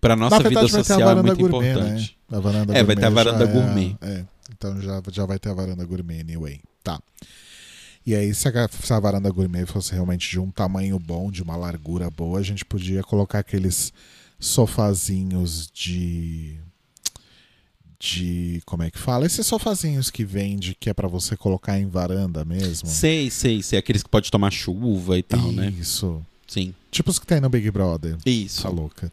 Pra 0.00 0.14
nossa 0.14 0.36
na 0.36 0.42
verdade, 0.42 0.66
vida 0.66 0.78
vai 0.78 0.84
ter 0.84 0.92
a 0.92 0.96
social 0.96 1.18
é 1.18 1.22
muito 1.22 1.36
gourmet, 1.48 1.70
importante. 1.72 2.16
né? 2.30 2.36
A 2.36 2.40
varanda 2.40 2.78
É, 2.78 2.82
vai 2.84 2.94
ter 2.96 3.04
a 3.04 3.10
gourmet 3.10 3.24
varanda 3.24 3.46
já 3.46 3.52
gourmet. 3.52 3.96
É, 4.00 4.08
é. 4.10 4.24
então 4.52 4.80
já, 4.80 5.02
já 5.10 5.26
vai 5.26 5.38
ter 5.38 5.48
a 5.50 5.54
varanda 5.54 5.84
gourmet 5.84 6.20
anyway. 6.20 6.60
Tá. 6.84 7.00
E 8.06 8.14
aí, 8.14 8.32
se 8.32 8.48
a, 8.48 8.68
se 8.68 8.92
a 8.92 9.00
varanda 9.00 9.28
gourmet 9.30 9.66
fosse 9.66 9.92
realmente 9.92 10.30
de 10.30 10.38
um 10.40 10.50
tamanho 10.50 10.98
bom, 10.98 11.30
de 11.30 11.42
uma 11.42 11.56
largura 11.56 12.08
boa, 12.10 12.38
a 12.38 12.42
gente 12.42 12.64
podia 12.64 13.02
colocar 13.02 13.40
aqueles 13.40 13.92
sofazinhos 14.38 15.68
de. 15.72 16.58
De. 17.98 18.62
Como 18.64 18.82
é 18.82 18.90
que 18.90 18.98
fala? 18.98 19.26
Esses 19.26 19.46
sofazinhos 19.46 20.10
que 20.10 20.24
vende, 20.24 20.76
que 20.78 20.88
é 20.88 20.94
pra 20.94 21.08
você 21.08 21.36
colocar 21.36 21.78
em 21.78 21.88
varanda 21.88 22.44
mesmo. 22.44 22.88
Sei, 22.88 23.30
sei, 23.30 23.62
sei. 23.62 23.78
Aqueles 23.78 24.02
que 24.02 24.08
pode 24.08 24.30
tomar 24.30 24.50
chuva 24.50 25.18
e 25.18 25.22
tal, 25.22 25.50
né? 25.52 25.70
Isso. 25.78 26.24
Sim. 26.46 26.74
Tipo 26.90 27.10
os 27.10 27.18
que 27.18 27.26
tem 27.26 27.40
no 27.40 27.48
Big 27.50 27.70
Brother. 27.70 28.16
Isso. 28.24 28.62
Tá 28.62 28.68
louca. 28.68 29.12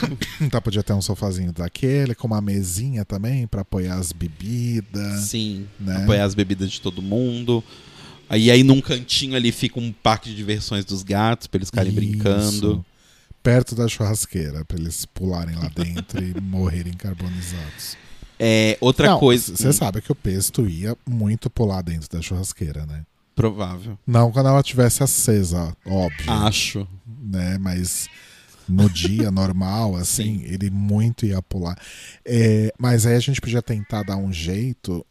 tá, 0.50 0.60
podia 0.60 0.82
ter 0.82 0.92
um 0.92 1.00
sofazinho 1.00 1.52
daquele, 1.52 2.14
com 2.14 2.26
uma 2.26 2.40
mesinha 2.40 3.04
também 3.04 3.46
pra 3.46 3.62
apoiar 3.62 3.96
as 3.96 4.12
bebidas. 4.12 5.22
Sim. 5.22 5.66
Né? 5.78 6.02
Apoiar 6.02 6.24
as 6.24 6.34
bebidas 6.34 6.70
de 6.70 6.80
todo 6.80 7.00
mundo. 7.00 7.64
Aí, 8.30 8.48
aí 8.48 8.62
num 8.62 8.80
cantinho 8.80 9.34
ali 9.34 9.50
fica 9.50 9.80
um 9.80 9.92
parque 9.92 10.30
de 10.30 10.36
diversões 10.36 10.84
dos 10.84 11.02
gatos 11.02 11.48
pra 11.48 11.58
eles 11.58 11.68
ficarem 11.68 11.90
Isso. 11.90 12.00
brincando. 12.00 12.86
Perto 13.42 13.74
da 13.74 13.88
churrasqueira, 13.88 14.64
pra 14.64 14.78
eles 14.78 15.04
pularem 15.04 15.56
lá 15.56 15.68
dentro 15.74 16.22
e 16.22 16.38
morrerem 16.40 16.92
carbonizados. 16.92 17.96
É, 18.38 18.78
outra 18.80 19.08
Não, 19.08 19.18
coisa. 19.18 19.56
Você 19.56 19.72
sabe 19.72 20.00
que 20.00 20.12
o 20.12 20.14
pesto 20.14 20.68
ia 20.68 20.96
muito 21.08 21.50
pular 21.50 21.82
dentro 21.82 22.08
da 22.08 22.22
churrasqueira, 22.22 22.86
né? 22.86 23.02
Provável. 23.34 23.98
Não 24.06 24.30
quando 24.30 24.48
ela 24.48 24.62
tivesse 24.62 25.02
acesa, 25.02 25.74
óbvio. 25.86 26.30
Acho. 26.30 26.86
né? 27.06 27.58
Mas 27.58 28.08
no 28.68 28.88
dia 28.88 29.30
normal, 29.32 29.96
assim, 29.96 30.42
ele 30.44 30.70
muito 30.70 31.26
ia 31.26 31.42
pular. 31.42 31.76
É, 32.24 32.72
mas 32.78 33.06
aí 33.06 33.16
a 33.16 33.20
gente 33.20 33.40
podia 33.40 33.62
tentar 33.62 34.02
dar 34.02 34.16
um 34.16 34.32
jeito, 34.32 35.04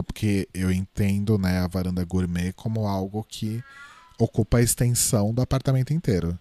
porque 0.00 0.48
eu 0.54 0.70
entendo, 0.70 1.36
né, 1.36 1.58
a 1.58 1.66
varanda 1.66 2.04
gourmet 2.04 2.52
como 2.52 2.86
algo 2.86 3.26
que 3.28 3.60
ocupa 4.16 4.58
a 4.58 4.62
extensão 4.62 5.34
do 5.34 5.42
apartamento 5.42 5.92
inteiro. 5.92 6.38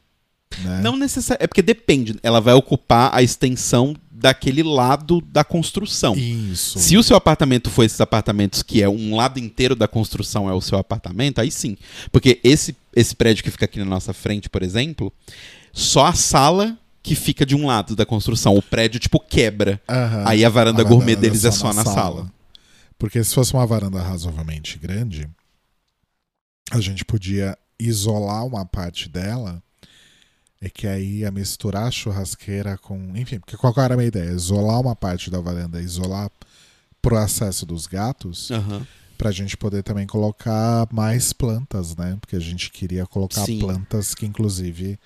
Né? 0.59 0.81
Não 0.83 0.95
necessariamente. 0.95 1.43
É 1.43 1.47
porque 1.47 1.61
depende. 1.61 2.15
Ela 2.21 2.39
vai 2.39 2.53
ocupar 2.53 3.09
a 3.13 3.23
extensão 3.23 3.95
daquele 4.11 4.61
lado 4.61 5.21
da 5.21 5.43
construção. 5.43 6.15
Isso. 6.15 6.77
Se 6.77 6.97
o 6.97 7.03
seu 7.03 7.15
apartamento 7.15 7.69
for 7.69 7.83
esses 7.83 7.99
apartamentos 7.99 8.61
que 8.61 8.83
é 8.83 8.89
um 8.89 9.15
lado 9.15 9.39
inteiro 9.39 9.75
da 9.75 9.87
construção 9.87 10.49
é 10.49 10.53
o 10.53 10.61
seu 10.61 10.77
apartamento, 10.77 11.39
aí 11.39 11.49
sim. 11.49 11.77
Porque 12.11 12.39
esse, 12.43 12.75
esse 12.95 13.15
prédio 13.15 13.43
que 13.43 13.49
fica 13.49 13.65
aqui 13.65 13.79
na 13.79 13.85
nossa 13.85 14.13
frente, 14.13 14.49
por 14.49 14.61
exemplo, 14.61 15.11
só 15.73 16.05
a 16.05 16.13
sala 16.13 16.77
que 17.01 17.15
fica 17.15 17.45
de 17.45 17.55
um 17.55 17.65
lado 17.65 17.95
da 17.95 18.05
construção. 18.05 18.55
O 18.55 18.61
prédio, 18.61 18.99
tipo, 18.99 19.19
quebra. 19.19 19.81
Aham. 19.89 20.23
Aí 20.27 20.45
a 20.45 20.49
varanda 20.49 20.81
A 20.81 20.85
gourmet 20.85 21.15
varanda 21.15 21.21
deles 21.21 21.45
é 21.45 21.51
só 21.51 21.73
na 21.73 21.83
sala. 21.83 22.31
Porque 23.01 23.23
se 23.23 23.33
fosse 23.33 23.51
uma 23.55 23.65
varanda 23.65 23.99
razoavelmente 23.99 24.77
grande, 24.77 25.27
a 26.69 26.79
gente 26.79 27.03
podia 27.03 27.57
isolar 27.79 28.45
uma 28.45 28.63
parte 28.63 29.09
dela. 29.09 29.59
É 30.61 30.69
que 30.69 30.85
aí 30.85 31.21
ia 31.21 31.31
misturar 31.31 31.87
a 31.87 31.91
churrasqueira 31.91 32.77
com. 32.77 33.17
Enfim, 33.17 33.39
porque 33.39 33.57
qual 33.57 33.73
era 33.77 33.95
a 33.95 33.97
minha 33.97 34.07
ideia? 34.07 34.29
Isolar 34.29 34.79
uma 34.79 34.95
parte 34.95 35.31
da 35.31 35.39
varanda, 35.39 35.81
isolar 35.81 36.29
pro 37.01 37.17
acesso 37.17 37.65
dos 37.65 37.87
gatos, 37.87 38.51
Aham. 38.51 38.85
pra 39.17 39.31
gente 39.31 39.57
poder 39.57 39.81
também 39.81 40.05
colocar 40.05 40.87
mais 40.93 41.33
plantas, 41.33 41.95
né? 41.95 42.19
Porque 42.21 42.35
a 42.35 42.39
gente 42.39 42.69
queria 42.69 43.07
colocar 43.07 43.47
Sim. 43.47 43.57
plantas 43.57 44.13
que, 44.13 44.27
inclusive, 44.27 44.99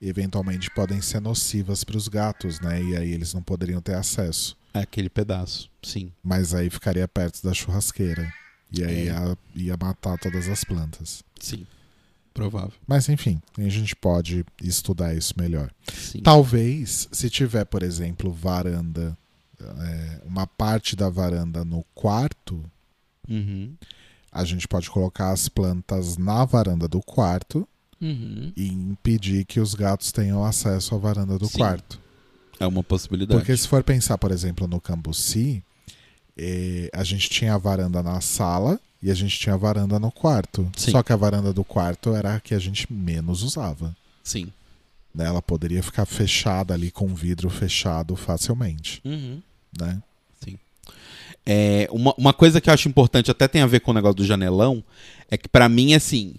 eventualmente 0.00 0.70
podem 0.70 1.02
ser 1.02 1.20
nocivas 1.20 1.82
para 1.82 1.96
os 1.96 2.06
gatos, 2.06 2.60
né? 2.60 2.80
E 2.80 2.96
aí 2.96 3.10
eles 3.10 3.34
não 3.34 3.42
poderiam 3.42 3.80
ter 3.80 3.96
acesso. 3.96 4.56
É 4.74 4.80
aquele 4.80 5.08
pedaço, 5.10 5.70
sim. 5.82 6.10
Mas 6.22 6.54
aí 6.54 6.70
ficaria 6.70 7.06
perto 7.06 7.42
da 7.42 7.52
churrasqueira. 7.52 8.32
E 8.72 8.82
aí 8.82 9.00
É. 9.08 9.12
ia, 9.12 9.38
ia 9.54 9.76
matar 9.80 10.16
todas 10.18 10.48
as 10.48 10.64
plantas. 10.64 11.22
Sim. 11.38 11.66
Provável. 12.32 12.72
Mas 12.86 13.08
enfim, 13.10 13.40
a 13.58 13.68
gente 13.68 13.94
pode 13.94 14.44
estudar 14.62 15.14
isso 15.14 15.34
melhor. 15.36 15.70
Sim. 15.92 16.20
Talvez, 16.22 17.06
se 17.12 17.28
tiver, 17.28 17.66
por 17.66 17.82
exemplo, 17.82 18.32
varanda, 18.32 19.16
é, 19.60 20.20
uma 20.24 20.46
parte 20.46 20.96
da 20.96 21.10
varanda 21.10 21.62
no 21.64 21.84
quarto, 21.94 22.64
Uhum. 23.28 23.74
a 24.32 24.44
gente 24.44 24.66
pode 24.66 24.90
colocar 24.90 25.30
as 25.32 25.48
plantas 25.50 26.16
na 26.16 26.44
varanda 26.46 26.88
do 26.88 27.00
quarto 27.02 27.68
Uhum. 28.00 28.50
e 28.56 28.66
impedir 28.68 29.44
que 29.44 29.60
os 29.60 29.74
gatos 29.74 30.10
tenham 30.10 30.42
acesso 30.42 30.94
à 30.94 30.98
varanda 30.98 31.38
do 31.38 31.46
Sim. 31.46 31.58
quarto. 31.58 32.00
É 32.60 32.66
uma 32.66 32.82
possibilidade. 32.82 33.38
Porque 33.38 33.56
se 33.56 33.66
for 33.66 33.82
pensar, 33.82 34.16
por 34.18 34.30
exemplo, 34.30 34.66
no 34.66 34.80
Cambuci, 34.80 35.62
E 36.36 36.88
a 36.94 37.04
gente 37.04 37.28
tinha 37.28 37.54
a 37.54 37.58
varanda 37.58 38.02
na 38.02 38.20
sala 38.20 38.80
e 39.02 39.10
a 39.10 39.14
gente 39.14 39.38
tinha 39.38 39.54
a 39.54 39.58
varanda 39.58 39.98
no 39.98 40.10
quarto. 40.10 40.70
Sim. 40.76 40.90
Só 40.92 41.02
que 41.02 41.12
a 41.12 41.16
varanda 41.16 41.52
do 41.52 41.62
quarto 41.64 42.14
era 42.14 42.36
a 42.36 42.40
que 42.40 42.54
a 42.54 42.58
gente 42.58 42.90
menos 42.90 43.42
usava. 43.42 43.94
Sim. 44.24 44.50
né? 45.14 45.26
Ela 45.26 45.42
poderia 45.42 45.82
ficar 45.82 46.06
fechada 46.06 46.72
ali 46.72 46.90
com 46.90 47.14
vidro 47.14 47.50
fechado 47.50 48.16
facilmente, 48.16 49.00
Uhum. 49.04 49.42
né? 49.78 50.00
É, 51.44 51.88
uma, 51.90 52.14
uma 52.16 52.32
coisa 52.32 52.60
que 52.60 52.70
eu 52.70 52.74
acho 52.74 52.88
importante, 52.88 53.28
até 53.30 53.48
tem 53.48 53.62
a 53.62 53.66
ver 53.66 53.80
com 53.80 53.90
o 53.90 53.94
negócio 53.94 54.14
do 54.14 54.24
janelão, 54.24 54.82
é 55.28 55.36
que 55.36 55.48
pra 55.48 55.68
mim, 55.68 55.92
assim, 55.92 56.34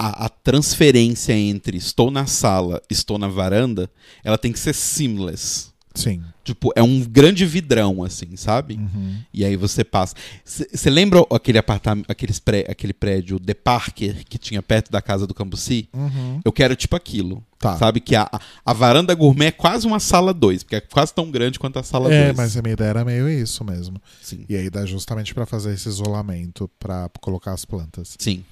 a, 0.00 0.26
a 0.26 0.28
transferência 0.28 1.34
entre 1.34 1.76
estou 1.76 2.10
na 2.10 2.24
sala, 2.26 2.80
estou 2.88 3.18
na 3.18 3.28
varanda, 3.28 3.90
ela 4.24 4.38
tem 4.38 4.50
que 4.52 4.58
ser 4.58 4.74
seamless. 4.74 5.68
Sim. 5.94 6.22
Tipo, 6.44 6.72
é 6.76 6.82
um 6.82 7.00
grande 7.00 7.44
vidrão, 7.44 8.02
assim, 8.04 8.36
sabe? 8.36 8.74
Uhum. 8.74 9.18
E 9.34 9.44
aí 9.44 9.56
você 9.56 9.82
passa. 9.84 10.14
Você 10.44 10.88
lembra 10.88 11.20
aquele 11.32 11.58
apartamento, 11.58 12.06
aqueles 12.08 12.38
pré, 12.38 12.64
aquele 12.68 12.92
prédio 12.92 13.38
The 13.40 13.54
Parker 13.54 14.24
que 14.24 14.38
tinha 14.38 14.62
perto 14.62 14.90
da 14.90 15.02
casa 15.02 15.26
do 15.26 15.34
Cambuci? 15.34 15.88
Uhum. 15.92 16.40
Eu 16.44 16.52
quero 16.52 16.76
tipo 16.76 16.94
aquilo. 16.94 17.44
Tá. 17.58 17.76
Sabe 17.76 18.00
que 18.00 18.14
a, 18.16 18.30
a- 18.64 18.72
varanda 18.72 19.12
gourmet 19.14 19.46
é 19.46 19.52
quase 19.52 19.86
uma 19.86 19.98
sala 20.00 20.32
2, 20.32 20.62
porque 20.62 20.76
é 20.76 20.80
quase 20.80 21.12
tão 21.12 21.28
grande 21.30 21.58
quanto 21.58 21.78
a 21.78 21.82
sala 21.82 22.08
2. 22.08 22.14
É, 22.14 22.32
mas 22.32 22.56
a 22.56 22.62
minha 22.62 22.72
ideia 22.72 22.88
era 22.90 23.04
meio 23.04 23.28
isso 23.28 23.62
mesmo. 23.64 24.00
Sim. 24.22 24.44
E 24.48 24.56
aí 24.56 24.70
dá 24.70 24.86
justamente 24.86 25.34
pra 25.34 25.44
fazer 25.44 25.74
esse 25.74 25.88
isolamento 25.88 26.70
pra 26.78 27.10
colocar 27.20 27.52
as 27.52 27.64
plantas. 27.64 28.14
Sim. 28.18 28.44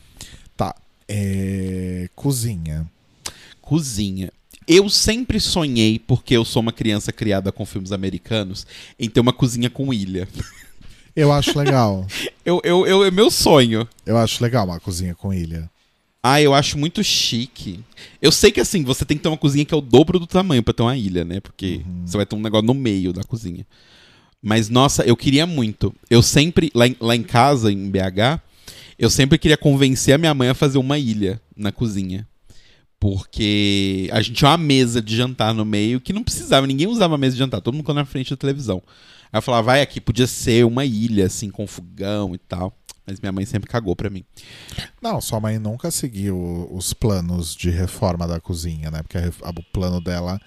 É... 1.09 2.09
Cozinha. 2.15 2.87
Cozinha. 3.61 4.31
Eu 4.67 4.91
sempre 4.91 5.41
sonhei, 5.41 5.99
porque 5.99 6.37
eu 6.37 6.45
sou 6.45 6.61
uma 6.61 6.73
criança 6.73 7.11
criada 7.11 7.51
com 7.51 7.65
filmes 7.65 7.91
americanos, 7.91 8.67
em 8.99 9.09
ter 9.09 9.21
uma 9.21 9.33
cozinha 9.33 9.71
com 9.71 9.93
ilha. 9.93 10.29
Eu 11.17 11.33
acho 11.33 11.59
legal. 11.59 12.07
Eu, 12.45 12.61
eu, 12.63 12.87
eu, 12.87 13.05
é 13.05 13.11
meu 13.11 13.29
sonho. 13.29 13.89
eu 14.07 14.17
acho 14.17 14.41
legal 14.41 14.65
uma 14.65 14.79
cozinha 14.79 15.17
com 15.17 15.35
ilha. 15.35 15.69
Ah, 16.23 16.41
eu 16.41 16.55
acho 16.55 16.79
muito 16.79 17.03
chique. 17.03 17.81
Eu 18.23 18.31
sei 18.31 18.53
que 18.53 18.61
assim, 18.61 18.85
você 18.85 19.05
tem 19.05 19.17
que 19.17 19.25
ter 19.25 19.29
uma 19.29 19.37
cozinha 19.37 19.65
que 19.65 19.75
é 19.75 19.77
o 19.77 19.81
dobro 19.81 20.21
do 20.21 20.29
tamanho 20.29 20.63
pra 20.63 20.73
ter 20.73 20.83
uma 20.83 20.97
ilha, 20.97 21.25
né? 21.25 21.41
Porque 21.41 21.81
você 22.05 22.17
vai 22.17 22.25
ter 22.25 22.37
um 22.37 22.41
negócio 22.41 22.67
no 22.67 22.75
meio 22.75 23.13
da 23.13 23.25
cozinha. 23.25 23.67
Mas, 24.41 24.69
nossa, 24.69 25.03
eu 25.03 25.17
queria 25.17 25.47
muito. 25.47 25.93
Eu 26.09 26.23
sempre, 26.23 26.71
lá 26.73 26.87
em, 26.87 26.97
lá 27.01 27.17
em 27.17 27.23
casa, 27.25 27.73
em 27.73 27.91
BH, 27.91 28.41
eu 28.99 29.09
sempre 29.09 29.39
queria 29.39 29.57
convencer 29.57 30.15
a 30.15 30.19
minha 30.19 30.35
mãe 30.35 30.49
a 30.49 30.55
fazer 30.55 30.79
uma 30.79 30.99
ilha 30.99 31.41
na 31.57 31.71
cozinha. 31.71 32.27
Porque 33.01 34.11
a 34.13 34.21
gente 34.21 34.35
tinha 34.35 34.51
uma 34.51 34.59
mesa 34.59 35.01
de 35.01 35.17
jantar 35.17 35.55
no 35.55 35.65
meio 35.65 36.01
que 36.01 36.13
não 36.13 36.25
precisava, 36.25 36.67
ninguém 36.67 36.89
usava 36.89 37.15
a 37.15 37.19
mesa 37.19 37.35
de 37.35 37.39
jantar, 37.39 37.61
todo 37.61 37.75
mundo 37.75 37.83
ficou 37.83 37.95
na 37.95 38.05
frente 38.05 38.31
da 38.31 38.37
televisão. 38.37 38.83
Aí 39.33 39.39
eu 39.39 39.43
falava, 39.43 39.67
vai 39.67 39.83
aqui, 39.83 40.01
podia 40.01 40.27
ser 40.27 40.65
uma 40.65 40.85
ilha, 40.85 41.27
assim, 41.27 41.49
com 41.49 41.65
fogão 41.67 42.35
e 42.35 42.39
tal. 42.39 42.77
Mas 43.07 43.21
minha 43.21 43.33
mãe 43.33 43.47
sempre 43.47 43.71
cagou 43.71 43.95
pra 43.95 44.11
mim. 44.11 44.25
Não, 45.01 45.21
sua 45.21 45.41
mãe 45.41 45.59
nunca 45.59 45.91
seguiu 45.91 46.69
os 46.71 46.93
planos 46.93 47.55
de 47.55 47.71
reforma 47.71 48.27
da 48.27 48.41
cozinha, 48.41 48.91
né? 48.91 49.03
Porque 49.03 49.17
a 49.17 49.51
o 49.51 49.63
plano 49.73 50.01
dela 50.01 50.41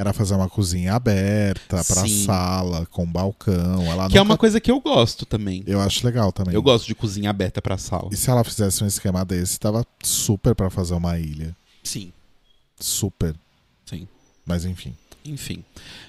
era 0.00 0.12
fazer 0.14 0.34
uma 0.34 0.48
cozinha 0.48 0.94
aberta 0.94 1.84
pra 1.84 2.02
Sim. 2.06 2.24
sala, 2.24 2.86
com 2.86 3.04
balcão. 3.04 3.82
Ela 3.82 4.08
Que 4.08 4.16
é 4.16 4.20
nunca- 4.20 4.32
uma 4.32 4.38
coisa 4.38 4.58
que 4.60 4.70
eu 4.70 4.80
gosto 4.80 5.26
também. 5.26 5.62
Eu 5.66 5.80
acho 5.80 6.04
legal 6.06 6.32
também. 6.32 6.54
Eu 6.54 6.62
gosto 6.62 6.86
de 6.86 6.94
cozinha 6.94 7.28
aberta 7.30 7.60
pra 7.60 7.76
sala. 7.76 8.08
E 8.10 8.16
se 8.16 8.30
ela 8.30 8.42
fizesse 8.42 8.82
um 8.82 8.86
esquema 8.86 9.24
desse, 9.24 9.60
tava 9.60 9.84
super 10.02 10.54
pra 10.54 10.70
fazer 10.70 10.94
uma 10.94 11.18
ilha. 11.18 11.54
Sim, 11.84 12.12
Super. 12.78 13.34
sim. 13.84 14.08
Mas 14.46 14.64
enfim. 14.64 14.94
Enfim. 15.24 15.62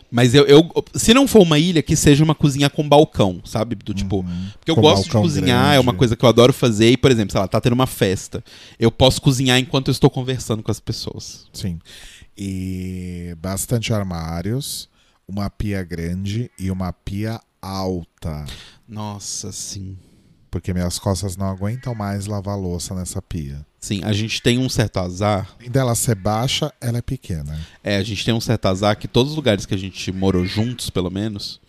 Mas 0.09 0.33
eu, 0.33 0.45
eu. 0.45 0.69
Se 0.93 1.13
não 1.13 1.27
for 1.27 1.41
uma 1.41 1.59
ilha, 1.59 1.81
que 1.81 1.95
seja 1.95 2.23
uma 2.23 2.35
cozinha 2.35 2.69
com 2.69 2.87
balcão, 2.87 3.41
sabe? 3.45 3.75
Do 3.75 3.93
tipo. 3.93 4.17
Uhum. 4.17 4.47
Porque 4.59 4.71
eu 4.71 4.75
Com 4.75 4.81
gosto 4.81 5.03
de 5.05 5.09
cozinhar, 5.11 5.65
é 5.65 5.71
grande. 5.73 5.79
uma 5.87 5.93
coisa 5.93 6.15
que 6.15 6.23
eu 6.23 6.29
adoro 6.29 6.51
fazer. 6.53 6.91
E, 6.91 6.97
por 6.97 7.11
exemplo, 7.11 7.31
sei 7.31 7.39
lá, 7.41 7.47
tá 7.47 7.59
tendo 7.61 7.73
uma 7.73 7.87
festa. 7.87 8.43
Eu 8.79 8.89
posso 8.91 9.21
cozinhar 9.21 9.57
enquanto 9.59 9.87
eu 9.87 9.91
estou 9.93 10.09
conversando 10.09 10.63
com 10.63 10.71
as 10.71 10.79
pessoas. 10.79 11.45
Sim. 11.53 11.79
E 12.37 13.35
bastante 13.39 13.93
armários, 13.93 14.89
uma 15.27 15.49
pia 15.49 15.83
grande 15.83 16.49
e 16.57 16.71
uma 16.71 16.91
pia 16.91 17.39
alta. 17.61 18.45
Nossa, 18.87 19.51
sim. 19.51 19.97
Porque 20.49 20.73
minhas 20.73 20.99
costas 20.99 21.37
não 21.37 21.47
aguentam 21.47 21.95
mais 21.95 22.25
lavar 22.25 22.57
louça 22.57 22.93
nessa 22.93 23.21
pia. 23.21 23.65
Sim, 23.79 24.01
a 24.03 24.11
gente 24.13 24.41
tem 24.41 24.59
um 24.59 24.67
certo 24.67 24.99
azar. 24.99 25.55
Além 25.57 25.71
dela 25.71 25.95
ser 25.95 26.15
baixa, 26.15 26.73
ela 26.79 26.97
é 26.97 27.01
pequena. 27.01 27.59
É, 27.83 27.97
a 27.97 28.03
gente 28.03 28.23
tem 28.23 28.33
um 28.33 28.41
certo 28.41 28.67
azar 28.67 28.97
que 28.97 29.07
todos 29.07 29.31
os 29.31 29.35
lugares 29.35 29.65
que 29.65 29.73
a 29.73 29.77
gente 29.77 30.11
morou 30.11 30.45
juntos, 30.45 30.89
pelo 30.89 31.09
menos, 31.09 31.61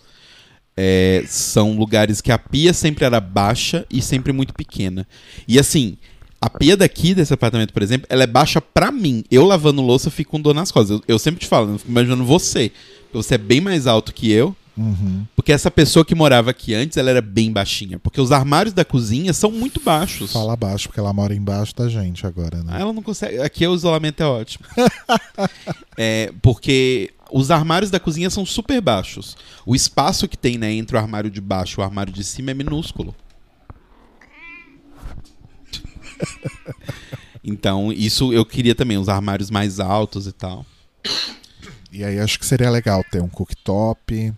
é, 0.77 1.25
são 1.27 1.77
lugares 1.77 2.21
que 2.21 2.33
a 2.33 2.39
pia 2.39 2.73
sempre 2.75 3.05
era 3.05 3.21
baixa 3.21 3.87
e 3.91 4.03
sempre 4.03 4.33
muito 4.33 4.53
pequena. 4.53 5.07
E 5.47 5.59
assim, 5.59 5.97
a 6.43 6.51
pia 6.51 6.77
daqui 6.77 7.15
desse 7.15 7.33
apartamento, 7.33 7.73
por 7.73 7.83
exemplo, 7.83 8.05
ela 8.11 8.25
é 8.25 8.27
baixa 8.27 8.61
pra 8.61 8.91
mim. 8.91 9.23
Eu 9.31 9.45
lavando 9.45 9.81
louça, 9.81 10.09
eu 10.09 10.13
fico 10.13 10.33
com 10.33 10.41
dor 10.41 10.53
nas 10.53 10.73
costas. 10.73 10.99
Eu, 10.99 11.05
eu 11.07 11.19
sempre 11.19 11.41
te 11.41 11.47
falo, 11.47 11.71
eu 11.71 11.79
fico 11.79 11.91
imaginando 11.91 12.25
você. 12.25 12.73
Você 13.13 13.37
é 13.37 13.39
bem 13.39 13.61
mais 13.61 13.87
alto 13.87 14.13
que 14.13 14.29
eu. 14.33 14.57
Uhum. 14.77 15.25
Porque 15.37 15.53
essa 15.53 15.71
pessoa 15.71 16.05
que 16.05 16.17
morava 16.17 16.51
aqui 16.51 16.75
antes, 16.75 16.97
ela 16.97 17.11
era 17.11 17.21
bem 17.21 17.53
baixinha. 17.53 17.97
Porque 17.97 18.21
os 18.21 18.33
armários 18.33 18.75
da 18.75 18.85
cozinha 18.85 19.33
são 19.33 19.53
muito 19.53 19.81
baixos. 19.81 20.33
Fala 20.33 20.57
baixo, 20.57 20.89
porque 20.89 20.99
ela 20.99 21.13
mora 21.13 21.33
embaixo 21.33 21.77
da 21.77 21.89
gente 21.89 22.27
agora, 22.27 22.61
né? 22.65 22.73
Ah, 22.75 22.81
ela 22.81 22.93
não 22.93 23.03
consegue. 23.03 23.39
Aqui 23.39 23.65
o 23.65 23.75
isolamento 23.75 24.21
é 24.21 24.27
ótimo. 24.27 24.65
é, 25.97 26.33
porque 26.43 27.13
os 27.31 27.53
armários 27.53 27.91
da 27.91 28.01
cozinha 28.01 28.31
são 28.31 28.45
super 28.45 28.81
baixos. 28.81 29.37
O 29.65 29.77
espaço 29.77 30.27
que 30.27 30.37
tem 30.37 30.59
né, 30.59 30.73
entre 30.73 30.97
o 30.97 30.99
armário 30.99 31.31
de 31.31 31.41
baixo 31.41 31.79
e 31.79 31.81
o 31.81 31.85
armário 31.85 32.13
de 32.13 32.25
cima 32.25 32.51
é 32.51 32.55
minúsculo. 32.55 33.15
Então, 37.45 37.93
isso 37.93 38.33
eu 38.33 38.45
queria 38.47 38.73
também, 38.75 38.97
os 38.99 39.09
armários 39.09 39.51
mais 39.51 39.81
altos 39.81 40.29
e 40.29 40.33
tal. 40.33 40.65
E 41.91 42.05
aí 42.05 42.21
acho 42.21 42.39
que 42.39 42.47
seria 42.47 42.71
legal 42.71 43.03
ter 43.11 43.21
um 43.21 43.29
cooktop, 43.29 44.33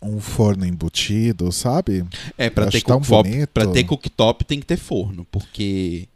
um 0.00 0.18
forno 0.18 0.64
embutido, 0.64 1.52
sabe? 1.52 2.02
É, 2.38 2.48
pra 2.48 2.64
Acho 2.68 2.78
ter, 2.78 2.80
cooktop, 2.82 3.46
pra 3.52 3.66
ter 3.66 3.84
cooktop 3.84 4.44
tem 4.46 4.60
que 4.60 4.66
ter 4.66 4.78
forno, 4.78 5.26
porque. 5.30 6.08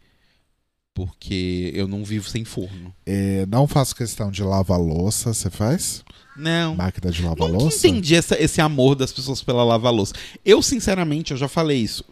Porque 0.94 1.72
eu 1.74 1.86
não 1.88 2.04
vivo 2.04 2.28
sem 2.30 2.44
forno. 2.44 2.94
É, 3.04 3.44
não 3.46 3.66
faço 3.66 3.96
questão 3.96 4.30
de 4.30 4.42
lavar 4.44 4.78
louça, 4.80 5.34
você 5.34 5.50
faz? 5.50 6.04
Não. 6.36 6.76
Máquina 6.76 7.10
de 7.12 7.20
lavar 7.22 7.50
louça? 7.50 7.86
entendi 7.88 8.14
essa- 8.14 8.40
esse 8.40 8.60
amor 8.60 8.94
das 8.94 9.12
pessoas 9.12 9.42
pela 9.42 9.64
lava-louça. 9.64 10.14
Eu, 10.44 10.62
sinceramente, 10.62 11.32
eu 11.32 11.36
já 11.36 11.48
falei 11.48 11.78
isso. 11.78 12.04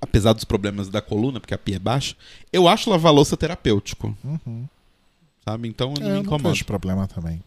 Apesar 0.00 0.32
dos 0.34 0.44
problemas 0.44 0.88
da 0.88 1.00
coluna, 1.00 1.40
porque 1.40 1.54
a 1.54 1.58
pia 1.58 1.76
é 1.76 1.78
baixa, 1.78 2.14
eu 2.52 2.68
acho 2.68 2.90
lavar-louça 2.90 3.36
terapêutico, 3.36 4.16
Uhum. 4.24 4.64
sabe? 5.44 5.68
Então 5.68 5.94
eu 5.94 5.96
É, 5.96 6.00
não 6.00 6.06
me 6.06 6.10
eu 6.10 6.14
não 6.16 6.22
incomodo. 6.22 6.48
vejo 6.50 6.64
problema 6.64 7.06
também. 7.08 7.42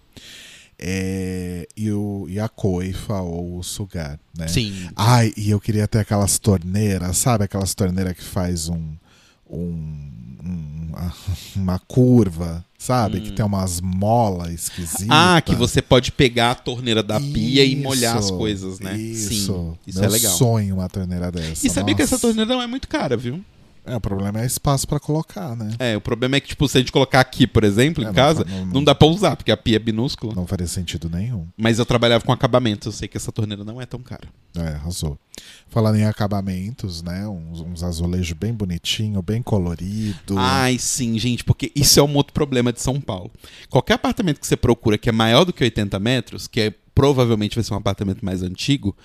É, 0.81 1.67
e, 1.75 1.91
o, 1.91 2.25
e 2.29 2.39
a 2.39 2.47
coifa 2.47 3.19
ou 3.19 3.57
o 3.57 3.63
sugar, 3.63 4.17
né? 4.37 4.47
Sim. 4.47 4.89
Ai, 4.95 5.33
e 5.35 5.49
eu 5.49 5.59
queria 5.59 5.87
ter 5.87 5.99
aquelas 5.99 6.39
torneiras, 6.39 7.17
sabe? 7.17 7.43
Aquelas 7.43 7.75
torneiras 7.75 8.13
que 8.13 8.23
faz 8.23 8.69
um, 8.69 8.93
um- 9.49 10.09
um- 10.43 10.91
uma 11.55 11.79
curva, 11.79 12.63
sabe? 12.77 13.21
Que 13.21 13.31
tem 13.31 13.45
umas 13.45 13.79
molas 13.81 14.51
esquisitas. 14.53 15.01
Hum. 15.05 15.09
Ah, 15.09 15.41
que 15.41 15.55
você 15.55 15.81
pode 15.81 16.11
pegar 16.11 16.51
a 16.51 16.55
torneira 16.55 17.01
da 17.03 17.19
pia 17.19 17.63
e 17.65 17.75
molhar 17.75 18.17
as 18.17 18.25
Isso, 18.25 18.37
coisas, 18.37 18.79
né? 18.79 18.97
Isso. 18.97 19.29
Sim, 19.29 19.77
isso 19.87 19.99
Meu 19.99 20.09
é 20.09 20.11
legal. 20.11 20.37
sonho 20.37 20.75
uma 20.75 20.89
torneira 20.89 21.31
dessa. 21.31 21.65
E 21.65 21.69
sabia 21.69 21.95
que 21.95 22.01
essa 22.01 22.15
Nossa. 22.15 22.27
torneira 22.27 22.53
não 22.53 22.61
é 22.61 22.67
muito 22.67 22.87
cara, 22.87 23.15
viu? 23.17 23.43
É, 23.85 23.95
o 23.95 24.01
problema 24.01 24.41
é 24.41 24.45
espaço 24.45 24.87
pra 24.87 24.99
colocar, 24.99 25.55
né? 25.55 25.71
É, 25.79 25.97
o 25.97 26.01
problema 26.01 26.35
é 26.35 26.39
que, 26.39 26.49
tipo, 26.49 26.67
se 26.67 26.77
a 26.77 26.81
gente 26.81 26.91
colocar 26.91 27.19
aqui, 27.19 27.47
por 27.47 27.63
exemplo, 27.63 28.03
É, 28.03 28.05
em 28.05 28.07
não 28.07 28.13
casa, 28.13 28.43
fa- 28.45 28.49
não- 28.51 28.65
não 28.65 28.83
dá 28.83 28.93
pra 28.93 29.07
usar, 29.07 29.35
porque 29.35 29.51
a 29.51 29.57
pia 29.57 29.77
é 29.77 29.79
minúscula. 29.79 30.33
Não 30.35 30.45
faria 30.45 30.67
sentido 30.67 31.09
nenhum. 31.09 31.47
Mas 31.57 31.79
eu 31.79 31.85
trabalhava 31.85 32.23
com 32.23 32.31
acabamento, 32.31 32.87
eu 32.87 32.91
sei 32.91 33.07
que 33.07 33.17
essa 33.17 33.31
torneira 33.31 33.63
não 33.63 33.81
é 33.81 33.85
tão 33.85 33.99
cara. 34.01 34.27
É, 34.55 34.69
arrasou. 34.75 35.17
Falando 35.69 35.95
em 35.97 36.05
acabamentos, 36.05 37.01
né? 37.01 37.27
Uns, 37.27 37.61
uns 37.61 37.83
azulejos 37.83 38.33
bem 38.33 38.53
bonitinho, 38.53 39.21
bem 39.21 39.41
colorido. 39.41 40.35
Ai, 40.37 40.77
sim, 40.77 41.17
gente, 41.17 41.43
porque 41.43 41.71
isso 41.75 41.99
é 41.99 42.03
um 42.03 42.15
outro 42.15 42.33
problema 42.33 42.71
de 42.73 42.81
São 42.81 42.99
Paulo. 42.99 43.31
Qualquer 43.69 43.93
apartamento 43.95 44.39
que 44.39 44.47
você 44.47 44.57
procura 44.57 44.97
que 44.97 45.09
é 45.09 45.11
maior 45.11 45.45
do 45.45 45.53
que 45.53 45.63
80 45.63 45.99
metros, 45.99 46.47
que 46.47 46.59
é, 46.61 46.73
provavelmente 46.93 47.55
vai 47.55 47.63
ser 47.63 47.73
um 47.73 47.77
apartamento 47.77 48.23
mais 48.25 48.43
antigo, 48.43 48.95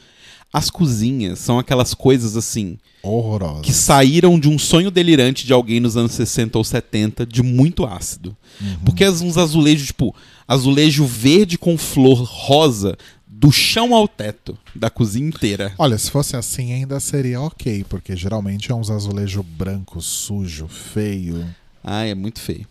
as 0.54 0.70
cozinhas 0.70 1.40
são 1.40 1.58
aquelas 1.58 1.92
coisas 1.94 2.36
assim, 2.36 2.78
Horroroso. 3.02 3.62
que 3.62 3.72
saíram 3.72 4.38
de 4.38 4.48
um 4.48 4.58
sonho 4.58 4.90
delirante 4.90 5.44
de 5.44 5.52
alguém 5.52 5.80
nos 5.80 5.96
anos 5.96 6.12
60 6.12 6.56
ou 6.56 6.62
70, 6.64 7.26
de 7.26 7.42
muito 7.42 7.84
ácido. 7.84 8.36
Porque 8.84 9.02
as- 9.02 9.20
uns 9.20 9.36
azulejos, 9.36 9.88
tipo, 9.88 10.14
azulejo 10.46 11.04
verde 11.04 11.58
com 11.58 11.76
flor 11.76 12.22
rosa, 12.22 12.96
do 13.26 13.50
chão 13.50 13.94
ao 13.94 14.06
teto, 14.06 14.56
da 14.74 14.88
cozinha 14.88 15.26
inteira. 15.28 15.74
Olha, 15.76 15.98
se 15.98 16.08
fosse 16.10 16.36
assim 16.36 16.72
ainda 16.72 16.98
seria 17.00 17.40
ok, 17.42 17.84
porque 17.88 18.14
geralmente 18.16 18.70
é 18.70 18.74
uns 18.74 18.88
um 18.88 18.94
azulejo 18.94 19.42
branco, 19.42 20.00
sujo, 20.00 20.68
feio. 20.68 21.44
Ai, 21.82 22.10
é 22.10 22.14
muito 22.14 22.40
feio. 22.40 22.66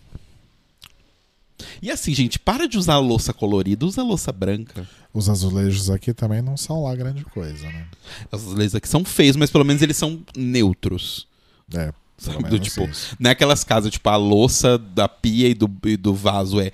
E 1.82 1.91
assim, 1.91 2.14
gente, 2.14 2.39
para 2.39 2.68
de 2.68 2.78
usar 2.78 2.97
louça 2.99 3.34
colorida, 3.34 3.86
usa 3.86 4.04
louça 4.04 4.32
branca. 4.32 4.88
Os 5.14 5.30
azulejos 5.30 5.89
aqui 5.89 6.14
também 6.14 6.41
não 6.41 6.58
são 6.58 6.84
lá 6.84 6.95
grande 6.95 7.24
coisa, 7.26 7.66
né? 7.68 7.88
Os 8.32 8.41
azulejos 8.41 8.76
aqui 8.76 8.88
são 8.88 9.06
feios, 9.06 9.36
mas 9.36 9.51
pelo 9.51 9.64
menos 9.64 9.82
eles 9.82 9.97
são 9.97 10.20
neutros. 10.36 11.28
É, 11.74 11.93
Sabe, 12.18 12.43
do 12.49 12.60
tipo, 12.60 12.84
isso. 12.86 13.16
não 13.20 13.30
é 13.30 13.34
aquelas 13.34 13.64
casas, 13.64 13.91
tipo, 13.91 14.08
a 14.10 14.16
louça 14.16 14.78
da 14.78 15.08
pia 15.08 15.49
e 15.49 15.54
do, 15.54 15.70
e 15.86 15.97
do 15.97 16.14
vaso 16.14 16.60
é 16.60 16.72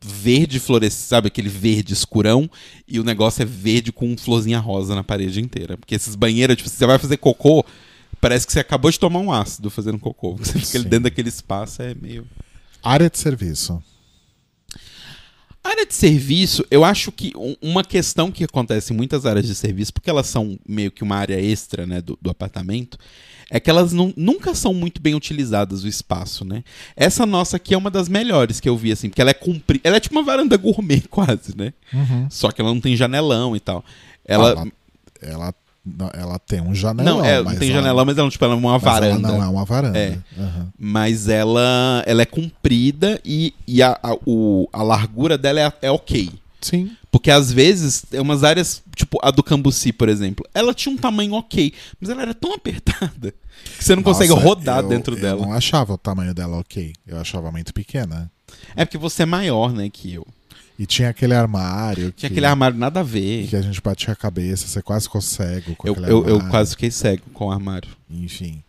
verde 0.00 0.58
fluorescente, 0.58 1.08
sabe? 1.08 1.28
Aquele 1.28 1.48
verde 1.48 1.92
escurão, 1.92 2.50
e 2.88 2.98
o 2.98 3.04
negócio 3.04 3.42
é 3.42 3.44
verde 3.44 3.92
com 3.92 4.16
florzinha 4.16 4.58
rosa 4.58 4.94
na 4.94 5.04
parede 5.04 5.40
inteira. 5.40 5.76
Porque 5.76 5.94
esses 5.94 6.14
banheiros, 6.16 6.56
tipo, 6.56 6.68
você 6.68 6.86
vai 6.86 6.98
fazer 6.98 7.18
cocô, 7.18 7.64
parece 8.20 8.46
que 8.46 8.52
você 8.52 8.60
acabou 8.60 8.90
de 8.90 8.98
tomar 8.98 9.20
um 9.20 9.32
ácido 9.32 9.70
fazendo 9.70 9.98
cocô. 9.98 10.36
Você 10.42 10.52
fica 10.52 10.78
Sim. 10.78 10.82
dentro 10.84 11.04
daquele 11.04 11.28
espaço, 11.28 11.82
é 11.82 11.94
meio. 11.94 12.26
Área 12.82 13.08
de 13.08 13.18
serviço. 13.18 13.82
A 15.64 15.68
área 15.70 15.86
de 15.86 15.94
serviço, 15.94 16.64
eu 16.70 16.84
acho 16.84 17.12
que 17.12 17.32
um- 17.36 17.54
uma 17.62 17.84
questão 17.84 18.32
que 18.32 18.42
acontece 18.42 18.92
em 18.92 18.96
muitas 18.96 19.24
áreas 19.24 19.46
de 19.46 19.54
serviço, 19.54 19.92
porque 19.92 20.10
elas 20.10 20.26
são 20.26 20.58
meio 20.68 20.90
que 20.90 21.02
uma 21.04 21.16
área 21.16 21.40
extra 21.40 21.86
né, 21.86 22.00
do, 22.00 22.18
do 22.20 22.30
apartamento, 22.30 22.98
é 23.48 23.60
que 23.60 23.70
elas 23.70 23.92
não- 23.92 24.12
nunca 24.16 24.54
são 24.54 24.74
muito 24.74 25.00
bem 25.00 25.14
utilizadas 25.14 25.84
o 25.84 25.88
espaço, 25.88 26.44
né? 26.44 26.64
Essa 26.96 27.24
nossa 27.24 27.58
aqui 27.58 27.74
é 27.74 27.78
uma 27.78 27.90
das 27.90 28.08
melhores 28.08 28.58
que 28.58 28.68
eu 28.68 28.76
vi, 28.76 28.90
assim, 28.90 29.08
porque 29.08 29.20
ela 29.20 29.30
é 29.30 29.34
comprida. 29.34 29.80
Ela 29.86 29.98
é 29.98 30.00
tipo 30.00 30.16
uma 30.16 30.24
varanda 30.24 30.56
gourmet, 30.56 31.02
quase, 31.08 31.56
né? 31.56 31.72
Uhum. 31.92 32.26
Só 32.30 32.50
que 32.50 32.60
ela 32.60 32.72
não 32.72 32.80
tem 32.80 32.96
janelão 32.96 33.54
e 33.54 33.60
tal. 33.60 33.84
Ela. 34.24 34.50
Ela, 34.50 34.66
ela, 35.20 35.54
ela 36.14 36.38
tem 36.38 36.60
um 36.60 36.74
janelão. 36.74 37.18
não, 37.18 37.24
é, 37.24 37.42
tem 37.56 37.70
ela- 37.70 37.80
janelão, 37.80 38.04
mas 38.04 38.16
ela, 38.18 38.30
tipo, 38.30 38.44
ela 38.44 38.54
é 38.54 38.56
uma 38.56 38.78
varanda. 38.78 39.28
não 39.28 39.42
é 39.42 39.48
uma 39.48 39.64
varanda. 39.64 39.98
É. 39.98 40.18
Aham. 40.38 40.68
Mas 40.78 41.28
ela, 41.28 42.02
ela 42.06 42.22
é 42.22 42.26
comprida 42.26 43.20
e, 43.24 43.52
e 43.66 43.82
a, 43.82 43.98
a, 44.02 44.14
o- 44.26 44.68
a 44.72 44.82
largura 44.82 45.36
dela 45.36 45.60
é, 45.60 45.72
é 45.82 45.90
ok. 45.90 46.30
Sim. 46.60 46.92
Porque 47.10 47.30
às 47.30 47.52
vezes, 47.52 48.02
tem 48.08 48.20
umas 48.20 48.44
áreas, 48.44 48.82
tipo 48.94 49.18
a 49.22 49.30
do 49.32 49.42
Cambuci, 49.42 49.92
por 49.92 50.08
exemplo, 50.08 50.46
ela 50.54 50.72
tinha 50.72 50.94
um 50.94 50.96
tamanho 50.96 51.34
ok, 51.34 51.72
mas 52.00 52.08
ela 52.08 52.22
era 52.22 52.32
tão 52.32 52.54
apertada 52.54 53.34
que 53.76 53.84
você 53.84 53.96
não 53.96 54.02
consegue 54.02 54.30
Nossa, 54.32 54.44
rodar 54.46 54.82
eu- 54.82 54.88
dentro 54.88 55.16
Eu 55.16 55.20
dela. 55.20 55.42
não 55.42 55.52
achava 55.52 55.92
o 55.94 55.98
tamanho 55.98 56.32
dela 56.32 56.58
ok. 56.58 56.92
Eu 57.06 57.18
achava 57.20 57.50
muito 57.50 57.74
pequena. 57.74 58.30
É 58.76 58.84
porque 58.84 58.96
você 58.98 59.24
é 59.24 59.26
maior, 59.26 59.72
né, 59.72 59.90
que 59.92 60.14
eu. 60.14 60.26
E 60.78 60.86
tinha 60.86 61.10
aquele 61.10 61.34
armário. 61.34 62.12
Tinha 62.12 62.28
que, 62.28 62.34
aquele 62.34 62.46
armário 62.46 62.76
nada 62.76 63.00
a 63.00 63.02
ver. 63.02 63.46
que 63.48 63.56
a 63.56 63.62
gente 63.62 63.80
batia 63.80 64.12
a 64.12 64.16
cabeça, 64.16 64.66
você 64.66 64.82
quase 64.82 65.04
ficou 65.04 65.20
cego 65.20 65.76
com 65.76 65.86
Eu, 65.86 65.92
aquele 65.92 66.10
eu, 66.10 66.28
eu 66.28 66.48
quase 66.48 66.70
fiquei 66.70 66.90
cego 66.90 67.24
com 67.32 67.46
o 67.46 67.50
armário. 67.50 67.90
Enfim. 68.10 68.62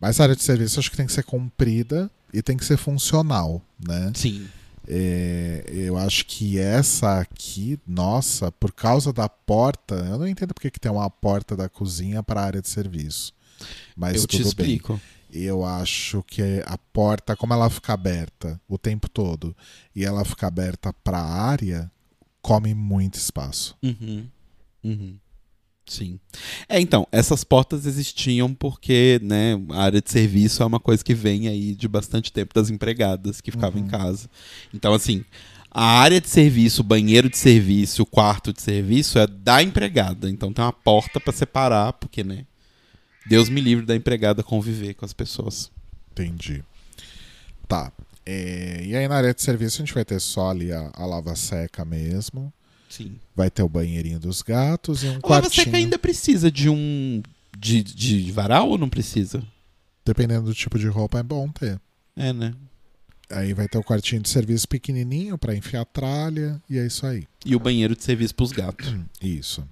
Mas 0.00 0.20
a 0.20 0.24
área 0.24 0.36
de 0.36 0.42
serviço 0.42 0.78
acho 0.78 0.90
que 0.90 0.96
tem 0.96 1.06
que 1.06 1.12
ser 1.12 1.24
comprida 1.24 2.10
e 2.32 2.42
tem 2.42 2.56
que 2.56 2.64
ser 2.64 2.76
funcional, 2.76 3.62
né? 3.78 4.12
Sim. 4.14 4.46
É, 4.90 5.64
eu 5.68 5.98
acho 5.98 6.24
que 6.24 6.58
essa 6.58 7.20
aqui, 7.20 7.78
nossa, 7.86 8.50
por 8.52 8.72
causa 8.72 9.12
da 9.12 9.28
porta, 9.28 9.94
eu 9.94 10.18
não 10.18 10.26
entendo 10.26 10.54
porque 10.54 10.70
que 10.70 10.80
tem 10.80 10.90
uma 10.90 11.10
porta 11.10 11.54
da 11.54 11.68
cozinha 11.68 12.22
para 12.22 12.40
a 12.40 12.44
área 12.44 12.62
de 12.62 12.68
serviço. 12.68 13.34
Mas 13.96 14.22
eu 14.22 14.26
te 14.26 14.42
tudo 14.42 14.54
bem. 14.54 14.80
Eu 15.30 15.64
acho 15.64 16.22
que 16.26 16.42
a 16.66 16.78
porta, 16.92 17.36
como 17.36 17.52
ela 17.52 17.68
fica 17.68 17.92
aberta 17.92 18.60
o 18.68 18.78
tempo 18.78 19.08
todo 19.08 19.54
e 19.94 20.04
ela 20.04 20.24
fica 20.24 20.46
aberta 20.46 20.92
para 21.04 21.18
a 21.18 21.42
área, 21.42 21.90
come 22.40 22.74
muito 22.74 23.16
espaço. 23.16 23.76
Uhum. 23.82 24.26
Uhum. 24.82 25.16
Sim. 25.86 26.20
É, 26.68 26.78
então, 26.80 27.06
essas 27.10 27.44
portas 27.44 27.86
existiam 27.86 28.52
porque, 28.54 29.18
né, 29.22 29.54
a 29.70 29.82
área 29.84 30.02
de 30.02 30.10
serviço 30.10 30.62
é 30.62 30.66
uma 30.66 30.78
coisa 30.80 31.02
que 31.02 31.14
vem 31.14 31.48
aí 31.48 31.74
de 31.74 31.88
bastante 31.88 32.30
tempo 32.32 32.54
das 32.54 32.68
empregadas 32.68 33.40
que 33.40 33.50
ficavam 33.50 33.80
Uhum. 33.80 33.86
em 33.86 33.90
casa. 33.90 34.28
Então, 34.72 34.92
assim, 34.92 35.24
a 35.70 35.84
área 36.00 36.20
de 36.20 36.28
serviço, 36.28 36.80
o 36.82 36.84
banheiro 36.84 37.28
de 37.30 37.38
serviço, 37.38 38.02
o 38.02 38.06
quarto 38.06 38.52
de 38.52 38.60
serviço 38.60 39.18
é 39.18 39.26
da 39.26 39.62
empregada. 39.62 40.28
Então 40.30 40.52
tem 40.52 40.62
uma 40.64 40.72
porta 40.72 41.18
pra 41.20 41.32
separar, 41.32 41.94
porque, 41.94 42.22
né, 42.22 42.44
Deus 43.28 43.48
me 43.48 43.60
livre 43.60 43.84
da 43.84 43.94
empregada 43.94 44.42
conviver 44.42 44.94
com 44.94 45.04
as 45.04 45.12
pessoas. 45.12 45.70
Entendi. 46.12 46.62
Tá. 47.66 47.92
É, 48.24 48.82
e 48.84 48.94
aí 48.96 49.06
na 49.08 49.16
área 49.16 49.32
de 49.34 49.40
serviço 49.42 49.76
a 49.76 49.84
gente 49.84 49.94
vai 49.94 50.04
ter 50.04 50.20
só 50.20 50.50
ali 50.50 50.72
a, 50.72 50.90
a 50.94 51.06
lava 51.06 51.34
seca 51.36 51.84
mesmo. 51.84 52.52
Sim. 52.88 53.18
Vai 53.36 53.50
ter 53.50 53.62
o 53.62 53.68
banheirinho 53.68 54.18
dos 54.18 54.42
gatos 54.42 55.02
e 55.02 55.06
um 55.06 55.10
A 55.10 55.12
lava 55.14 55.22
quartinho. 55.42 55.64
seca 55.64 55.76
ainda 55.76 55.98
precisa 55.98 56.50
de 56.50 56.68
um. 56.68 57.22
De, 57.58 57.82
de 57.82 58.30
varal 58.32 58.68
ou 58.68 58.78
não 58.78 58.88
precisa? 58.88 59.42
Dependendo 60.04 60.44
do 60.46 60.54
tipo 60.54 60.78
de 60.78 60.86
roupa, 60.86 61.18
é 61.18 61.22
bom 61.22 61.48
ter. 61.50 61.80
É, 62.16 62.32
né? 62.32 62.54
Aí 63.30 63.52
vai 63.52 63.68
ter 63.68 63.76
o 63.76 63.82
quartinho 63.84 64.22
de 64.22 64.28
serviço 64.30 64.66
pequenininho 64.68 65.36
pra 65.36 65.54
enfiar 65.54 65.84
tralha 65.84 66.62
e 66.70 66.78
é 66.78 66.86
isso 66.86 67.04
aí. 67.04 67.26
E 67.44 67.54
o 67.54 67.60
banheiro 67.60 67.94
de 67.94 68.02
serviço 68.02 68.34
pros 68.34 68.52
gatos. 68.52 68.94
Isso. 69.20 69.66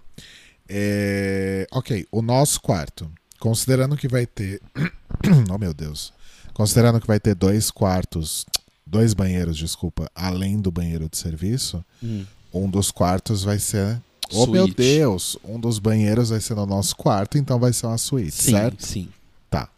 É, 0.68 1.66
Ok, 1.72 2.06
o 2.10 2.20
nosso 2.20 2.60
quarto. 2.60 3.10
Considerando 3.38 3.96
que 3.96 4.08
vai 4.08 4.26
ter. 4.26 4.60
oh, 5.52 5.58
meu 5.58 5.72
Deus. 5.74 6.12
Considerando 6.54 7.00
que 7.00 7.06
vai 7.06 7.20
ter 7.20 7.34
dois 7.34 7.70
quartos. 7.70 8.44
Dois 8.88 9.14
banheiros, 9.14 9.56
desculpa, 9.56 10.08
além 10.14 10.60
do 10.60 10.70
banheiro 10.70 11.08
de 11.08 11.16
serviço, 11.18 11.84
Hum. 12.00 12.24
um 12.54 12.70
dos 12.70 12.92
quartos 12.92 13.42
vai 13.42 13.58
ser. 13.58 14.00
Oh, 14.32 14.46
meu 14.46 14.62
Suíte. 14.64 14.76
Deus! 14.76 15.36
Um 15.44 15.58
dos 15.58 15.78
banheiros 15.80 16.30
vai 16.30 16.40
ser 16.40 16.54
no 16.54 16.64
nosso 16.66 16.94
quarto, 16.94 17.36
então 17.36 17.58
vai 17.58 17.72
ser 17.72 17.86
uma 17.86 17.98
suíte, 17.98 18.44
Sim, 18.44 18.50
certo? 18.52 18.86
sim. 18.86 19.08
Tá. 19.50 19.68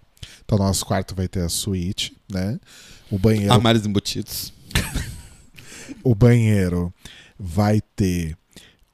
Então, 0.44 0.58
nosso 0.58 0.84
quarto 0.84 1.14
vai 1.14 1.26
ter 1.26 1.40
a 1.40 1.48
suíte, 1.48 2.14
né? 2.30 2.60
O 3.10 3.18
banheiro 3.18 3.50
Armários 3.52 3.86
embutidos. 3.86 4.52
o 6.04 6.14
banheiro 6.14 6.92
vai 7.38 7.80
ter 7.96 8.36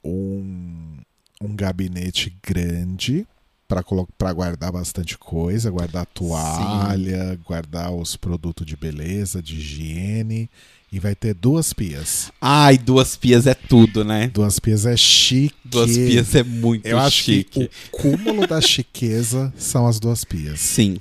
um, 0.05 0.99
um 1.41 1.55
gabinete 1.57 2.37
grande 2.43 3.27
para 3.67 4.33
guardar 4.33 4.71
bastante 4.73 5.17
coisa, 5.17 5.71
guardar 5.71 6.07
toalha, 6.07 7.39
guardar 7.47 7.93
os 7.93 8.17
produtos 8.17 8.67
de 8.67 8.77
beleza, 8.77 9.43
de 9.43 9.57
higiene. 9.57 10.49
E 10.93 11.01
vai 11.01 11.13
ter 11.17 11.35
duas 11.35 11.73
pias. 11.73 12.31
Ai, 12.41 12.79
duas 12.79 13.17
pias 13.17 13.49
é 13.49 13.55
tudo, 13.55 14.05
né? 14.05 14.29
Duas 14.29 14.61
pias 14.61 14.87
é 14.87 14.97
chique. 14.97 15.57
Duas 15.65 15.91
pias 15.91 16.33
é 16.37 16.45
muito 16.45 16.87
Eu 16.87 17.01
acho 17.01 17.25
chique. 17.25 17.51
que 17.51 17.65
o 17.65 17.99
cúmulo 17.99 18.47
da 18.47 18.61
chiqueza 18.61 19.53
são 19.57 19.89
as 19.89 19.99
duas 19.99 20.23
pias. 20.25 20.61
Sim, 20.61 20.99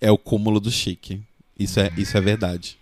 é 0.00 0.10
o 0.10 0.18
cúmulo 0.18 0.58
do 0.58 0.68
chique. 0.70 1.22
Isso 1.56 1.78
é, 1.78 1.92
isso 1.96 2.16
é 2.16 2.20
verdade. 2.20 2.76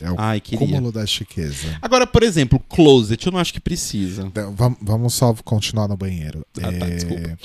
É 0.00 0.08
o 0.12 0.14
Ai, 0.16 0.40
cúmulo 0.40 0.92
da 0.92 1.04
chiqueza. 1.06 1.76
Agora, 1.82 2.06
por 2.06 2.22
exemplo, 2.22 2.60
closet, 2.68 3.26
eu 3.26 3.32
não 3.32 3.40
acho 3.40 3.52
que 3.52 3.60
precisa. 3.60 4.22
Então, 4.22 4.54
vam- 4.54 4.76
Vamos 4.80 5.14
só 5.14 5.34
continuar 5.44 5.88
no 5.88 5.96
banheiro. 5.96 6.46
Ah, 6.58 6.70
tá, 6.70 6.86
É, 6.86 6.90
desculpa. 6.90 7.38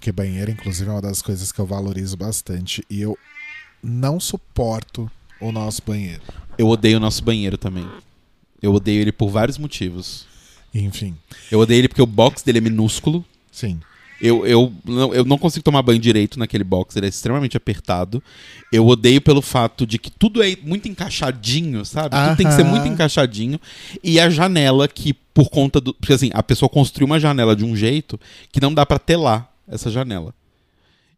Porque 0.00 0.10
banheiro, 0.12 0.50
inclusive, 0.50 0.88
é 0.88 0.92
uma 0.94 1.02
das 1.02 1.20
coisas 1.20 1.52
que 1.52 1.58
eu 1.60 1.66
valorizo 1.66 2.16
bastante. 2.16 2.82
E 2.88 3.02
eu 3.02 3.18
não 3.82 4.18
suporto 4.18 5.10
o 5.38 5.52
nosso 5.52 5.82
banheiro. 5.86 6.22
Eu 6.56 6.68
odeio 6.68 6.96
o 6.96 7.00
nosso 7.00 7.22
banheiro 7.22 7.58
também. 7.58 7.86
Eu 8.62 8.72
odeio 8.72 9.02
ele 9.02 9.12
por 9.12 9.28
vários 9.28 9.58
motivos. 9.58 10.24
Enfim, 10.74 11.14
Eu 11.50 11.58
odeio 11.60 11.80
ele 11.80 11.88
porque 11.88 12.00
o 12.00 12.06
box 12.06 12.42
dele 12.42 12.58
é 12.58 12.60
minúsculo. 12.62 13.22
sim. 13.52 13.78
Eu, 14.22 14.46
eu, 14.46 14.70
não, 14.84 15.14
eu 15.14 15.24
não 15.24 15.38
consigo 15.38 15.62
tomar 15.64 15.80
banho 15.80 15.98
direito 15.98 16.38
naquele 16.38 16.62
box, 16.62 16.94
ele 16.94 17.06
é 17.06 17.08
extremamente 17.08 17.56
apertado. 17.56 18.22
Eu 18.70 18.86
odeio 18.86 19.18
pelo 19.18 19.40
fato 19.40 19.86
de 19.86 19.98
que 19.98 20.10
tudo 20.10 20.42
é 20.42 20.56
muito 20.62 20.86
encaixadinho, 20.88 21.82
sabe? 21.86 22.14
Tudo 22.14 22.36
tem 22.36 22.46
que 22.46 22.52
ser 22.52 22.60
Aham. 22.62 22.70
muito 22.70 22.86
encaixadinho. 22.86 23.58
E 24.04 24.20
a 24.20 24.28
janela, 24.28 24.86
que 24.86 25.14
por 25.14 25.48
conta 25.48 25.80
do. 25.80 25.94
Porque 25.94 26.12
assim, 26.12 26.30
a 26.34 26.42
pessoa 26.42 26.68
construiu 26.68 27.06
uma 27.06 27.18
janela 27.18 27.56
de 27.56 27.64
um 27.64 27.74
jeito 27.74 28.20
que 28.52 28.60
não 28.60 28.74
dá 28.74 28.84
pra 28.84 28.98
telar 28.98 29.49
essa 29.70 29.90
janela. 29.90 30.34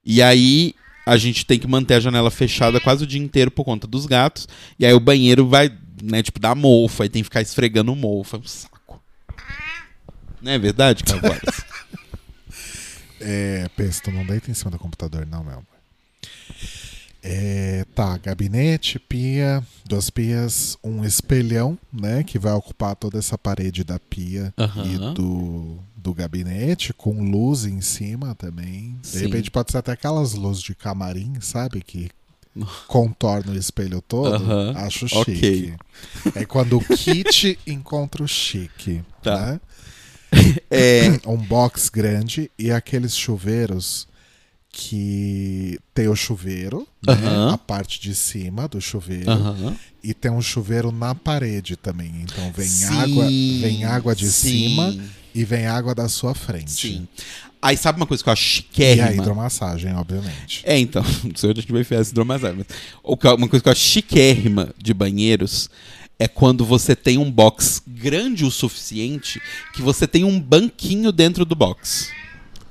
E 0.05 0.23
aí 0.23 0.75
a 1.07 1.17
gente 1.17 1.45
tem 1.45 1.59
que 1.59 1.67
manter 1.67 1.95
a 1.95 2.01
janela 2.01 2.31
fechada 2.31 2.81
quase 2.81 3.05
o 3.05 3.07
dia 3.07 3.21
inteiro 3.21 3.51
por 3.51 3.65
conta 3.65 3.87
dos 3.87 4.07
gatos. 4.07 4.47
E 4.79 4.87
aí 4.87 4.93
o 4.93 5.01
banheiro 5.01 5.49
vai, 5.49 5.71
né, 6.03 6.23
tipo, 6.23 6.39
dar 6.39 6.55
mofo, 6.55 7.03
aí 7.03 7.09
tem 7.09 7.23
que 7.23 7.25
ficar 7.25 7.43
esfregando 7.43 7.95
mofo. 7.97 8.37
É 8.37 8.39
um 8.39 8.45
saco. 8.45 9.03
Não 10.41 10.53
é 10.53 10.59
verdade, 10.59 11.03
Cavoras? 11.05 11.65
É, 13.25 13.69
Pesto, 13.77 14.11
não 14.11 14.27
deita 14.27 14.51
em 14.51 14.55
cima 14.55 14.73
do 14.73 14.81
computador, 14.81 15.25
não, 15.25 15.45
meu 15.45 15.53
amor. 15.53 15.67
É, 17.23 17.85
tá, 17.95 18.19
gabinete, 18.19 18.99
pia, 18.99 19.63
duas 19.85 20.11
pias, 20.11 20.77
um 20.83 21.05
espelhão, 21.05 21.79
né? 21.93 22.25
Que 22.25 22.37
vai 22.39 22.53
ocupar 22.53 22.97
toda 22.97 23.19
essa 23.19 23.39
parede 23.39 23.85
da 23.85 23.99
pia 23.99 24.53
Aham. 24.59 24.85
e 24.85 25.15
do, 25.15 25.79
do 25.97 26.13
gabinete, 26.13 26.93
com 26.93 27.23
luz 27.23 27.65
em 27.65 27.81
cima 27.81 28.35
também. 28.35 28.97
De 29.01 29.07
Sim. 29.07 29.19
repente 29.27 29.51
pode 29.53 29.71
ser 29.71 29.79
até 29.79 29.93
aquelas 29.93 30.35
luzes 30.35 30.63
de 30.63 30.75
camarim, 30.75 31.35
sabe? 31.41 31.81
Que 31.81 32.11
contorna 32.89 33.53
o 33.53 33.57
espelho 33.57 34.03
todo. 34.03 34.35
Aham, 34.35 34.75
Acho 34.79 35.07
chique. 35.07 35.75
É 36.35 36.45
quando 36.45 36.77
o 36.77 36.85
kit 36.85 37.57
encontra 37.67 38.25
o 38.25 38.29
chique. 38.29 39.01
Tá. 39.23 39.47
Né? 39.47 39.61
É. 40.71 41.21
um 41.27 41.37
box 41.37 41.91
grande 41.91 42.51
e 42.59 42.71
aqueles 42.73 43.15
chuveiros 43.15 44.09
que 44.73 45.79
tem 45.95 46.09
o 46.09 46.17
chuveiro, 46.17 46.89
né? 47.07 47.13
Aham. 47.13 47.53
A 47.53 47.59
parte 47.59 48.01
de 48.01 48.15
cima 48.15 48.67
do 48.67 48.81
chuveiro. 48.81 49.31
Aham. 49.31 49.77
E 50.03 50.15
tem 50.15 50.31
um 50.31 50.41
chuveiro 50.41 50.91
na 50.91 51.15
parede 51.15 51.77
também. 51.77 52.11
Então 52.23 52.51
vem 52.53 52.67
Sim, 52.67 52.85
água, 52.87 53.27
vem 53.27 53.85
água 53.85 54.17
de 54.17 54.33
sim, 54.33 54.51
cima 54.69 54.97
e 55.35 55.45
vem 55.45 55.67
água 55.67 55.95
da 55.95 56.09
sua 56.09 56.35
frente. 56.35 56.71
Sim. 56.73 57.07
Aí 57.61 57.77
sabe 57.77 57.99
uma 57.99 58.07
coisa 58.07 58.25
que 58.25 58.29
eu 58.29 58.33
acho 58.33 58.43
E 58.43 58.47
a 58.47 58.49
chiquérrima? 58.57 59.23
hidromassagem, 59.23 59.95
obviamente. 59.95 60.63
É, 60.65 60.77
então, 60.79 61.05
não 61.23 61.37
sei 61.37 61.51
onde 61.51 61.61
a 61.61 61.63
gente 61.63 61.71
vai 61.71 61.83
enfiar 61.83 62.01
essa 62.01 62.11
hidromassagem, 62.11 62.57
mas 62.59 62.67
uma 63.05 63.49
coisa 63.49 63.63
que 63.63 63.69
eu 63.69 63.73
acho 63.73 63.81
chiquérrima 63.81 64.75
de 64.83 64.93
banheiros 64.93 65.71
é 66.19 66.27
quando 66.27 66.65
você 66.65 66.97
tem 66.97 67.19
um 67.19 67.31
box 67.31 67.83
grande 67.87 68.45
o 68.45 68.51
suficiente 68.51 69.41
que 69.75 69.83
você 69.83 70.07
tem 70.09 70.25
um 70.25 70.41
banquinho 70.41 71.13
dentro 71.13 71.45
do 71.45 71.55
box. 71.55 72.11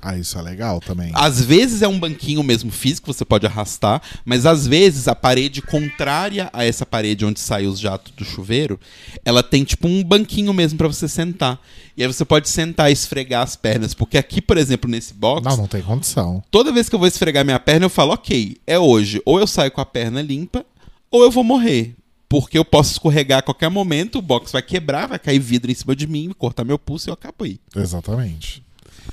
Ah, 0.04 0.16
isso 0.18 0.36
é 0.36 0.42
legal 0.42 0.80
também. 0.80 1.12
Às 1.14 1.44
vezes 1.44 1.80
é 1.80 1.86
um 1.86 1.96
banquinho 1.98 2.42
mesmo 2.42 2.72
físico, 2.72 3.12
você 3.12 3.24
pode 3.24 3.46
arrastar, 3.46 4.02
mas 4.24 4.44
às 4.44 4.66
vezes 4.66 5.06
a 5.06 5.14
parede 5.14 5.62
contrária 5.62 6.50
a 6.52 6.64
essa 6.64 6.84
parede 6.84 7.24
onde 7.24 7.38
saem 7.38 7.68
os 7.68 7.78
jatos 7.78 8.12
do 8.16 8.24
chuveiro, 8.24 8.80
ela 9.24 9.44
tem 9.44 9.62
tipo 9.62 9.86
um 9.86 10.02
banquinho 10.02 10.52
mesmo 10.52 10.76
pra 10.76 10.88
você 10.88 11.06
sentar. 11.06 11.60
E 11.96 12.02
aí 12.02 12.12
você 12.12 12.24
pode 12.24 12.48
sentar 12.48 12.90
e 12.90 12.92
esfregar 12.92 13.42
as 13.44 13.54
pernas, 13.54 13.94
porque 13.94 14.18
aqui, 14.18 14.42
por 14.42 14.56
exemplo, 14.58 14.90
nesse 14.90 15.14
box, 15.14 15.44
Não, 15.46 15.56
não 15.56 15.68
tem 15.68 15.82
condição. 15.82 16.42
toda 16.50 16.72
vez 16.72 16.88
que 16.88 16.94
eu 16.96 16.98
vou 16.98 17.06
esfregar 17.06 17.44
minha 17.44 17.60
perna, 17.60 17.86
eu 17.86 17.90
falo, 17.90 18.12
ok, 18.14 18.56
é 18.66 18.78
hoje. 18.78 19.22
Ou 19.24 19.38
eu 19.38 19.46
saio 19.46 19.70
com 19.70 19.80
a 19.80 19.86
perna 19.86 20.20
limpa, 20.20 20.66
ou 21.12 21.22
eu 21.22 21.30
vou 21.30 21.44
morrer. 21.44 21.94
Porque 22.28 22.58
eu 22.58 22.64
posso 22.64 22.92
escorregar 22.92 23.38
a 23.40 23.42
qualquer 23.42 23.68
momento, 23.68 24.18
o 24.18 24.22
box 24.22 24.50
vai 24.50 24.62
quebrar, 24.62 25.06
vai 25.06 25.18
cair 25.18 25.38
vidro 25.38 25.70
em 25.70 25.74
cima 25.74 25.94
de 25.94 26.06
mim, 26.08 26.32
cortar 26.36 26.64
meu 26.64 26.78
pulso 26.78 27.08
e 27.08 27.10
eu 27.10 27.14
acabo 27.14 27.44
aí. 27.44 27.60
Exatamente. 27.76 28.64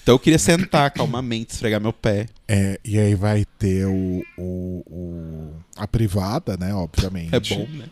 Então 0.01 0.15
eu 0.15 0.19
queria 0.19 0.39
sentar 0.39 0.89
calmamente, 0.91 1.53
esfregar 1.53 1.79
meu 1.81 1.93
pé. 1.93 2.27
É, 2.47 2.79
e 2.83 2.97
aí 2.97 3.15
vai 3.15 3.45
ter 3.57 3.85
o, 3.85 4.23
o, 4.37 4.83
o- 4.87 5.53
a 5.75 5.87
privada, 5.87 6.57
né? 6.57 6.73
Obviamente. 6.73 7.33
É 7.35 7.39
bom, 7.39 7.67
né? 7.71 7.85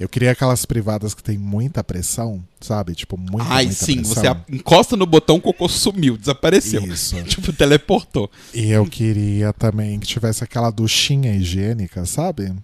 Eu 0.00 0.08
queria 0.08 0.30
aquelas 0.30 0.64
privadas 0.64 1.12
que 1.12 1.22
tem 1.22 1.36
muita 1.36 1.82
pressão, 1.82 2.40
sabe? 2.60 2.94
Tipo, 2.94 3.18
muita, 3.18 3.48
Ai, 3.52 3.64
muita 3.66 3.84
sim, 3.84 3.96
pressão. 3.96 4.22
você 4.46 4.54
encosta 4.54 4.96
no 4.96 5.04
botão, 5.04 5.36
o 5.36 5.40
cocô 5.40 5.68
sumiu, 5.68 6.16
desapareceu. 6.16 6.80
Isso. 6.86 7.16
Tipo, 7.24 7.52
teleportou. 7.52 8.30
E 8.54 8.70
eu 8.70 8.86
queria 8.86 9.52
também 9.52 9.98
que 9.98 10.06
tivesse 10.06 10.44
aquela 10.44 10.70
duchinha 10.70 11.34
higiênica, 11.34 12.06
sabe? 12.06 12.54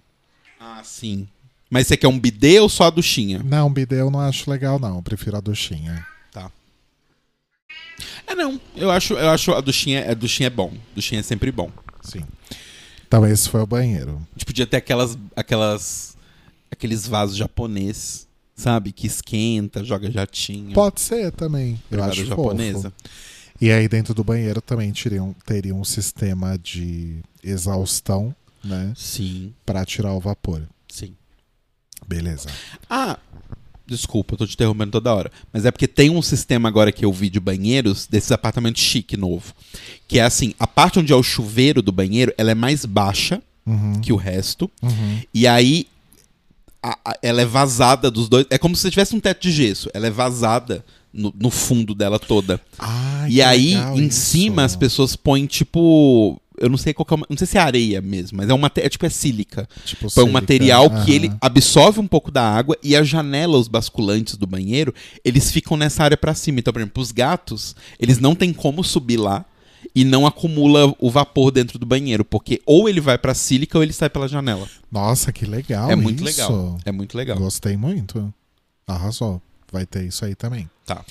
Ah, 0.59 0.81
sim. 0.83 1.27
Mas 1.69 1.87
você 1.87 1.97
quer 1.97 2.07
um 2.07 2.17
bidê 2.17 2.57
ou 2.61 2.69
só 2.69 2.85
a 2.85 2.89
duchinha? 2.89 3.41
Não, 3.43 3.69
bidê 3.71 3.99
eu 3.99 4.09
não 4.09 4.21
acho 4.21 4.49
legal, 4.49 4.79
não. 4.79 4.95
Eu 4.95 5.01
prefiro 5.03 5.35
a 5.35 5.41
duchinha. 5.41 6.05
É 8.27 8.35
não, 8.35 8.59
eu 8.75 8.91
acho, 8.91 9.13
eu 9.13 9.29
acho 9.29 9.51
a 9.53 9.61
duchinha, 9.61 10.11
a 10.11 10.13
duchinha 10.13 10.47
é 10.47 10.49
bom. 10.49 10.73
Duchinha 10.95 11.19
é 11.19 11.23
sempre 11.23 11.51
bom. 11.51 11.71
Sim. 12.01 12.23
Então 13.07 13.25
esse 13.25 13.49
foi 13.49 13.61
o 13.61 13.67
banheiro. 13.67 14.15
A 14.31 14.33
gente 14.33 14.45
podia 14.45 14.65
ter 14.67 14.77
aquelas, 14.77 15.17
aquelas, 15.35 16.17
aqueles 16.71 17.07
vasos 17.07 17.37
japonês, 17.37 18.27
sabe? 18.55 18.91
Que 18.91 19.07
esquenta, 19.07 19.83
joga 19.83 20.11
jatinho. 20.11 20.73
Pode 20.73 21.01
ser 21.01 21.31
também. 21.31 21.81
Eu 21.89 22.03
acho 22.03 22.25
japonesa. 22.25 22.91
fofo. 22.91 22.93
E 23.61 23.71
aí 23.71 23.87
dentro 23.87 24.13
do 24.13 24.23
banheiro 24.23 24.59
também 24.61 24.91
teriam, 24.91 25.33
teria 25.45 25.73
um 25.73 25.85
sistema 25.85 26.57
de 26.57 27.19
exaustão, 27.41 28.35
né? 28.63 28.91
Sim, 28.97 29.53
Pra 29.65 29.85
tirar 29.85 30.11
o 30.13 30.19
vapor. 30.19 30.61
sim. 30.89 31.15
Beleza. 32.07 32.49
Ah, 32.89 33.17
desculpa, 33.87 34.33
eu 34.33 34.37
tô 34.39 34.47
te 34.47 34.53
interrompendo 34.55 34.91
toda 34.91 35.13
hora. 35.13 35.31
Mas 35.53 35.65
é 35.65 35.71
porque 35.71 35.87
tem 35.87 36.09
um 36.09 36.21
sistema 36.21 36.67
agora 36.69 36.91
que 36.91 37.05
eu 37.05 37.11
vi 37.13 37.29
de 37.29 37.39
banheiros, 37.39 38.07
desses 38.07 38.31
apartamentos 38.31 38.81
chique 38.81 39.15
novo. 39.17 39.53
Que 40.07 40.19
é 40.19 40.23
assim, 40.23 40.53
a 40.59 40.65
parte 40.67 40.99
onde 40.99 41.11
é 41.13 41.15
o 41.15 41.23
chuveiro 41.23 41.81
do 41.81 41.91
banheiro, 41.91 42.33
ela 42.37 42.51
é 42.51 42.55
mais 42.55 42.85
baixa 42.85 43.41
Uhum, 43.65 43.99
que 44.01 44.13
o 44.13 44.15
resto. 44.15 44.69
uhum. 44.81 45.19
E 45.33 45.47
aí 45.47 45.87
a- 46.83 46.97
a- 47.03 47.17
ela 47.21 47.41
é 47.41 47.45
vazada 47.45 48.11
dos 48.11 48.29
dois. 48.29 48.45
É 48.51 48.57
como 48.59 48.75
se 48.75 48.83
você 48.83 48.91
tivesse 48.91 49.15
um 49.15 49.19
teto 49.19 49.41
de 49.41 49.51
gesso. 49.51 49.89
Ela 49.93 50.05
é 50.07 50.11
vazada 50.11 50.85
no, 51.11 51.33
no 51.39 51.49
fundo 51.49 51.95
dela 51.95 52.19
toda. 52.19 52.61
Ai, 52.77 53.31
e 53.31 53.41
aí, 53.41 53.73
em 53.73 54.05
isso. 54.07 54.19
cima, 54.19 54.63
as 54.63 54.75
pessoas 54.75 55.15
põem 55.15 55.45
tipo. 55.47 56.39
Eu 56.59 56.69
não 56.69 56.77
sei 56.77 56.93
qual 56.93 57.05
que 57.05 57.13
é, 57.13 57.17
uma- 57.17 57.27
não 57.29 57.37
sei 57.37 57.47
se 57.47 57.57
é 57.57 57.61
areia 57.61 58.01
mesmo, 58.01 58.37
mas 58.37 58.49
é 58.49 58.53
uma 58.53 58.71
é 58.75 58.89
tipo 58.89 59.05
é 59.05 59.09
sílica. 59.09 59.67
Tipo, 59.85 60.01
Põe 60.01 60.23
um 60.23 60.27
sílica. 60.27 60.31
material 60.31 60.89
que 60.89 60.95
Aham. 60.95 61.09
ele 61.11 61.31
absorve 61.41 61.99
um 61.99 62.07
pouco 62.07 62.31
da 62.31 62.41
água 62.47 62.77
e 62.81 62.95
a 62.95 63.03
janela, 63.03 63.57
os 63.57 63.67
basculantes 63.67 64.37
do 64.37 64.47
banheiro, 64.47 64.93
eles 65.23 65.51
ficam 65.51 65.75
nessa 65.77 66.03
área 66.03 66.17
pra 66.17 66.33
cima. 66.33 66.59
Então, 66.59 66.71
por 66.73 66.79
exemplo, 66.81 67.01
os 67.03 67.11
gatos, 67.11 67.75
eles 67.99 68.19
não 68.19 68.33
tem 68.35 68.53
como 68.53 68.83
subir 68.83 69.17
lá 69.17 69.45
e 69.93 70.03
não 70.03 70.25
acumula 70.25 70.93
o 70.99 71.09
vapor 71.09 71.51
dentro 71.51 71.77
do 71.79 71.85
banheiro, 71.85 72.25
porque 72.25 72.61
ou 72.65 72.89
ele 72.89 72.99
vai 72.99 73.17
pra 73.17 73.33
sílica 73.33 73.77
ou 73.77 73.83
ele 73.83 73.93
sai 73.93 74.09
pela 74.09 74.27
janela. 74.27 74.67
Nossa, 74.91 75.31
que 75.31 75.45
legal. 75.45 75.89
é 75.91 75.95
muito 75.95 76.23
isso. 76.27 76.41
legal. 76.41 76.77
É 76.85 76.91
muito 76.91 77.15
legal. 77.17 77.37
Gostei 77.37 77.77
muito. 77.77 78.33
Arrasou. 78.87 79.41
Vai 79.71 79.85
ter 79.85 80.03
isso 80.05 80.23
aí 80.25 80.35
também. 80.35 80.69
Tá. 80.85 81.03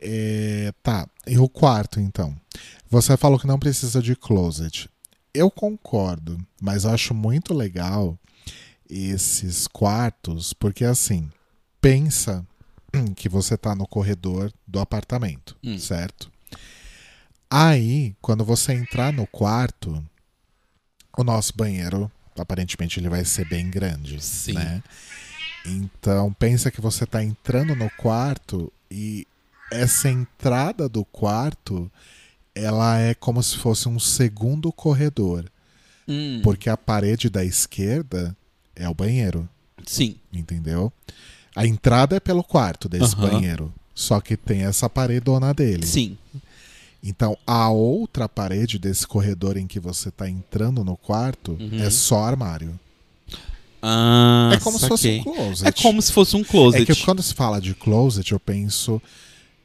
É, 0.00 0.72
tá. 0.82 1.06
E 1.26 1.38
o 1.38 1.48
quarto, 1.48 2.00
então? 2.00 2.34
Você 2.90 3.16
falou 3.16 3.38
que 3.38 3.46
não 3.46 3.58
precisa 3.58 4.02
de 4.02 4.16
closet. 4.16 4.88
Eu 5.32 5.50
concordo, 5.50 6.38
mas 6.60 6.84
acho 6.84 7.14
muito 7.14 7.54
legal 7.54 8.18
esses 8.88 9.68
quartos, 9.68 10.52
porque 10.52 10.84
assim, 10.84 11.30
pensa 11.80 12.44
que 13.14 13.28
você 13.28 13.56
tá 13.56 13.74
no 13.74 13.86
corredor 13.86 14.52
do 14.66 14.80
apartamento, 14.80 15.56
Hum. 15.62 15.78
certo? 15.78 16.30
Aí, 17.48 18.14
quando 18.20 18.44
você 18.44 18.72
entrar 18.72 19.12
no 19.12 19.26
quarto, 19.26 20.04
o 21.16 21.24
nosso 21.24 21.52
banheiro, 21.56 22.10
aparentemente, 22.38 22.98
ele 23.00 23.08
vai 23.08 23.24
ser 23.24 23.44
bem 23.48 23.68
grande, 23.70 24.22
Sim. 24.22 24.52
né? 24.54 24.82
Então, 25.66 26.32
pensa 26.32 26.70
que 26.70 26.80
você 26.80 27.04
tá 27.04 27.22
entrando 27.22 27.74
no 27.74 27.90
quarto 27.90 28.72
e 28.90 29.26
essa 29.70 30.08
entrada 30.08 30.88
do 30.88 31.04
quarto, 31.04 31.90
ela 32.54 32.98
é 32.98 33.14
como 33.14 33.42
se 33.42 33.56
fosse 33.56 33.88
um 33.88 33.98
segundo 33.98 34.72
corredor, 34.72 35.44
Hum, 36.08 36.40
porque 36.42 36.68
a 36.68 36.76
parede 36.76 37.30
da 37.30 37.44
esquerda 37.44 38.36
é 38.74 38.88
o 38.88 38.94
banheiro, 38.94 39.48
Sim. 39.86 40.16
entendeu? 40.32 40.92
A 41.54 41.66
entrada 41.66 42.16
é 42.16 42.20
pelo 42.20 42.42
quarto 42.42 42.88
desse 42.88 43.14
banheiro, 43.14 43.72
só 43.94 44.20
que 44.20 44.36
tem 44.36 44.62
essa 44.64 44.88
paredona 44.88 45.52
dele. 45.54 45.86
Sim. 45.86 46.16
Então, 47.02 47.36
a 47.46 47.70
outra 47.70 48.28
parede 48.28 48.78
desse 48.78 49.06
corredor 49.06 49.56
em 49.56 49.66
que 49.66 49.78
você 49.80 50.10
tá 50.10 50.28
entrando 50.28 50.84
no 50.84 50.96
quarto 50.96 51.52
Uhum. 51.60 51.80
é 51.82 51.88
só 51.90 52.24
armário. 52.24 52.78
Ah, 53.82 54.50
é 54.52 54.58
como 54.60 54.78
se 54.78 54.86
fosse 54.88 55.08
um 55.08 55.22
saquei. 55.22 55.34
closet. 55.34 55.68
É 55.68 55.72
como 55.72 56.02
se 56.02 56.12
fosse 56.12 56.36
um 56.36 56.44
closet. 56.44 56.82
É 56.82 56.94
que 56.94 57.02
quando 57.04 57.22
se 57.22 57.32
fala 57.34 57.60
de 57.60 57.74
closet, 57.74 58.32
eu 58.32 58.38
penso 58.40 59.00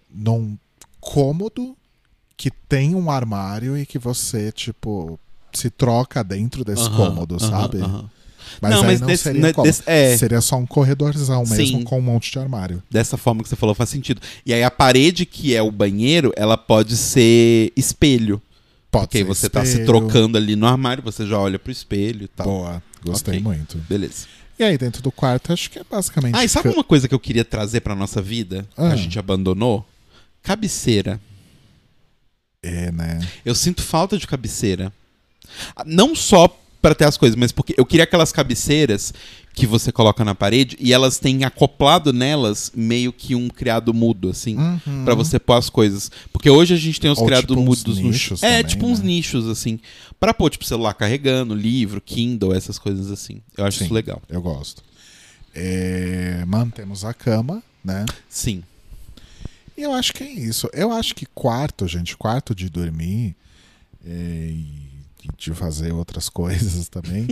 num 0.09 0.57
cômodo 1.01 1.75
que 2.37 2.51
tem 2.51 2.95
um 2.95 3.09
armário 3.09 3.77
e 3.77 3.85
que 3.85 3.97
você, 3.99 4.51
tipo, 4.51 5.19
se 5.53 5.69
troca 5.69 6.23
dentro 6.23 6.63
desse 6.65 6.83
Aham, 6.83 6.95
cômodo, 6.97 7.37
aham, 7.39 7.49
sabe? 7.49 7.77
aham. 7.81 8.09
Mas 8.61 8.71
Não, 8.71 8.81
aí 8.81 8.85
mas 8.87 9.01
não 9.01 9.07
desse- 9.07 9.23
seria 9.23 9.41
não 9.53 9.63
desse- 9.63 9.83
é. 9.87 10.15
Seria 10.17 10.39
só 10.39 10.55
um 10.57 10.65
corredorzão 10.67 11.43
mesmo 11.45 11.79
Sim. 11.79 11.83
com 11.83 11.97
um 11.97 12.01
monte 12.01 12.31
de 12.31 12.37
armário. 12.39 12.81
Dessa 12.91 13.17
forma 13.17 13.41
que 13.41 13.49
você 13.49 13.55
falou 13.55 13.73
faz 13.73 13.89
sentido. 13.89 14.21
E 14.45 14.53
aí 14.53 14.63
a 14.63 14.69
parede 14.71 15.25
que 15.25 15.55
é 15.55 15.61
o 15.61 15.71
banheiro, 15.71 16.31
ela 16.37 16.55
pode 16.55 16.95
ser 16.95 17.73
espelho. 17.75 18.41
Pode 18.91 19.07
Porque 19.07 19.17
ser 19.19 19.23
você 19.23 19.49
tá 19.49 19.61
se 19.65 19.71
espelho. 19.71 19.87
trocando 19.87 20.37
ali 20.37 20.55
no 20.55 20.67
armário, 20.67 21.01
você 21.03 21.25
já 21.25 21.37
olha 21.39 21.57
pro 21.59 21.71
espelho 21.71 22.23
e 22.23 22.27
tal. 22.27 22.45
Boa, 22.47 22.83
gostei 23.03 23.33
Ok. 23.39 23.43
muito. 23.43 23.77
Beleza. 23.89 24.27
E 24.57 24.63
aí, 24.63 24.77
dentro 24.77 25.01
do 25.01 25.11
quarto, 25.11 25.51
acho 25.51 25.69
que 25.69 25.79
é 25.79 25.83
basicamente. 25.89 26.35
Ah, 26.35 26.45
e 26.45 26.47
sabe 26.47 26.69
ca- 26.69 26.75
uma 26.75 26.83
coisa 26.83 27.07
que 27.09 27.15
eu 27.15 27.19
queria 27.19 27.43
trazer 27.43 27.81
pra 27.81 27.93
nossa 27.95 28.21
vida? 28.21 28.65
Que 28.75 28.81
Ah. 28.81 28.91
a 28.91 28.95
gente 28.95 29.17
abandonou? 29.19 29.85
Cabeceira. 30.43 31.19
É, 32.65 32.91
né? 32.91 33.19
Eu 33.45 33.53
sinto 33.53 33.81
falta 33.83 34.17
de 34.17 34.25
cabeceira. 34.25 34.91
Não 35.85 36.15
só 36.15 36.47
pra 36.81 36.93
ter 36.95 37.05
as 37.05 37.17
coisas, 37.17 37.35
mas 37.35 37.51
porque 37.51 37.73
eu 37.77 37.85
queria 37.85 38.03
aquelas 38.03 38.31
cabeceiras 38.31 39.13
que 39.53 39.65
você 39.65 39.91
coloca 39.91 40.23
na 40.25 40.35
parede 40.35 40.75
e 40.79 40.91
elas 40.93 41.17
têm 41.17 41.43
acoplado 41.43 42.11
nelas 42.11 42.71
meio 42.75 43.13
que 43.13 43.33
um 43.35 43.47
criado 43.47 43.93
mudo, 43.93 44.29
assim. 44.29 44.57
Uhum. 44.57 45.05
Pra 45.05 45.15
você 45.15 45.39
pôr 45.39 45.53
as 45.53 45.69
coisas. 45.69 46.11
Porque 46.33 46.49
hoje 46.49 46.73
a 46.73 46.77
gente 46.77 46.99
tem 46.99 47.09
os 47.09 47.19
Ou 47.19 47.25
criados 47.25 47.47
tipo 47.47 47.59
uns 47.59 47.65
mudos 47.65 47.97
no 47.99 48.09
nichos 48.09 48.43
É, 48.43 48.57
também, 48.57 48.65
tipo 48.65 48.85
uns 48.85 48.99
né? 48.99 49.05
nichos, 49.05 49.47
assim. 49.47 49.79
Pra 50.19 50.33
pôr, 50.33 50.49
tipo, 50.49 50.65
celular 50.65 50.93
carregando, 50.93 51.55
livro, 51.55 52.01
Kindle, 52.01 52.53
essas 52.53 52.77
coisas 52.77 53.09
assim. 53.11 53.41
Eu 53.57 53.65
acho 53.65 53.79
Sim. 53.79 53.85
isso 53.85 53.93
legal. 53.93 54.21
Eu 54.29 54.41
gosto. 54.41 54.83
É, 55.53 56.43
mantemos 56.45 57.05
a 57.05 57.13
cama, 57.13 57.63
né? 57.83 58.05
Sim. 58.29 58.61
E 59.77 59.81
eu 59.81 59.93
acho 59.93 60.13
que 60.13 60.23
é 60.23 60.29
isso. 60.29 60.69
Eu 60.73 60.91
acho 60.91 61.13
que 61.15 61.25
quarto, 61.25 61.87
gente, 61.87 62.15
quarto 62.15 62.55
de 62.55 62.69
dormir 62.69 63.35
é, 64.05 64.09
e 64.51 64.85
de 65.37 65.53
fazer 65.53 65.91
outras 65.91 66.29
coisas 66.29 66.87
também, 66.87 67.27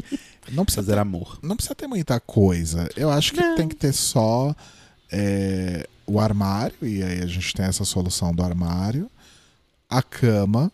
não 0.52 0.66
precisa, 0.66 0.82
Fazer 0.84 0.98
amor. 0.98 1.38
não 1.44 1.56
precisa 1.56 1.76
ter 1.76 1.88
muita 1.88 2.20
coisa. 2.20 2.90
Eu 2.98 3.10
acho 3.12 3.34
que 3.34 3.40
Não. 3.40 3.56
tem 3.56 3.68
que 3.68 3.76
ter 3.76 3.94
só 3.94 4.54
é, 5.12 5.88
o 6.08 6.20
armário, 6.20 6.76
e 6.82 7.04
aí 7.04 7.22
a 7.22 7.28
gente 7.28 7.54
tem 7.54 7.66
essa 7.66 7.86
solução 7.86 8.34
do 8.34 8.44
armário, 8.44 9.10
a 9.90 10.02
cama, 10.02 10.72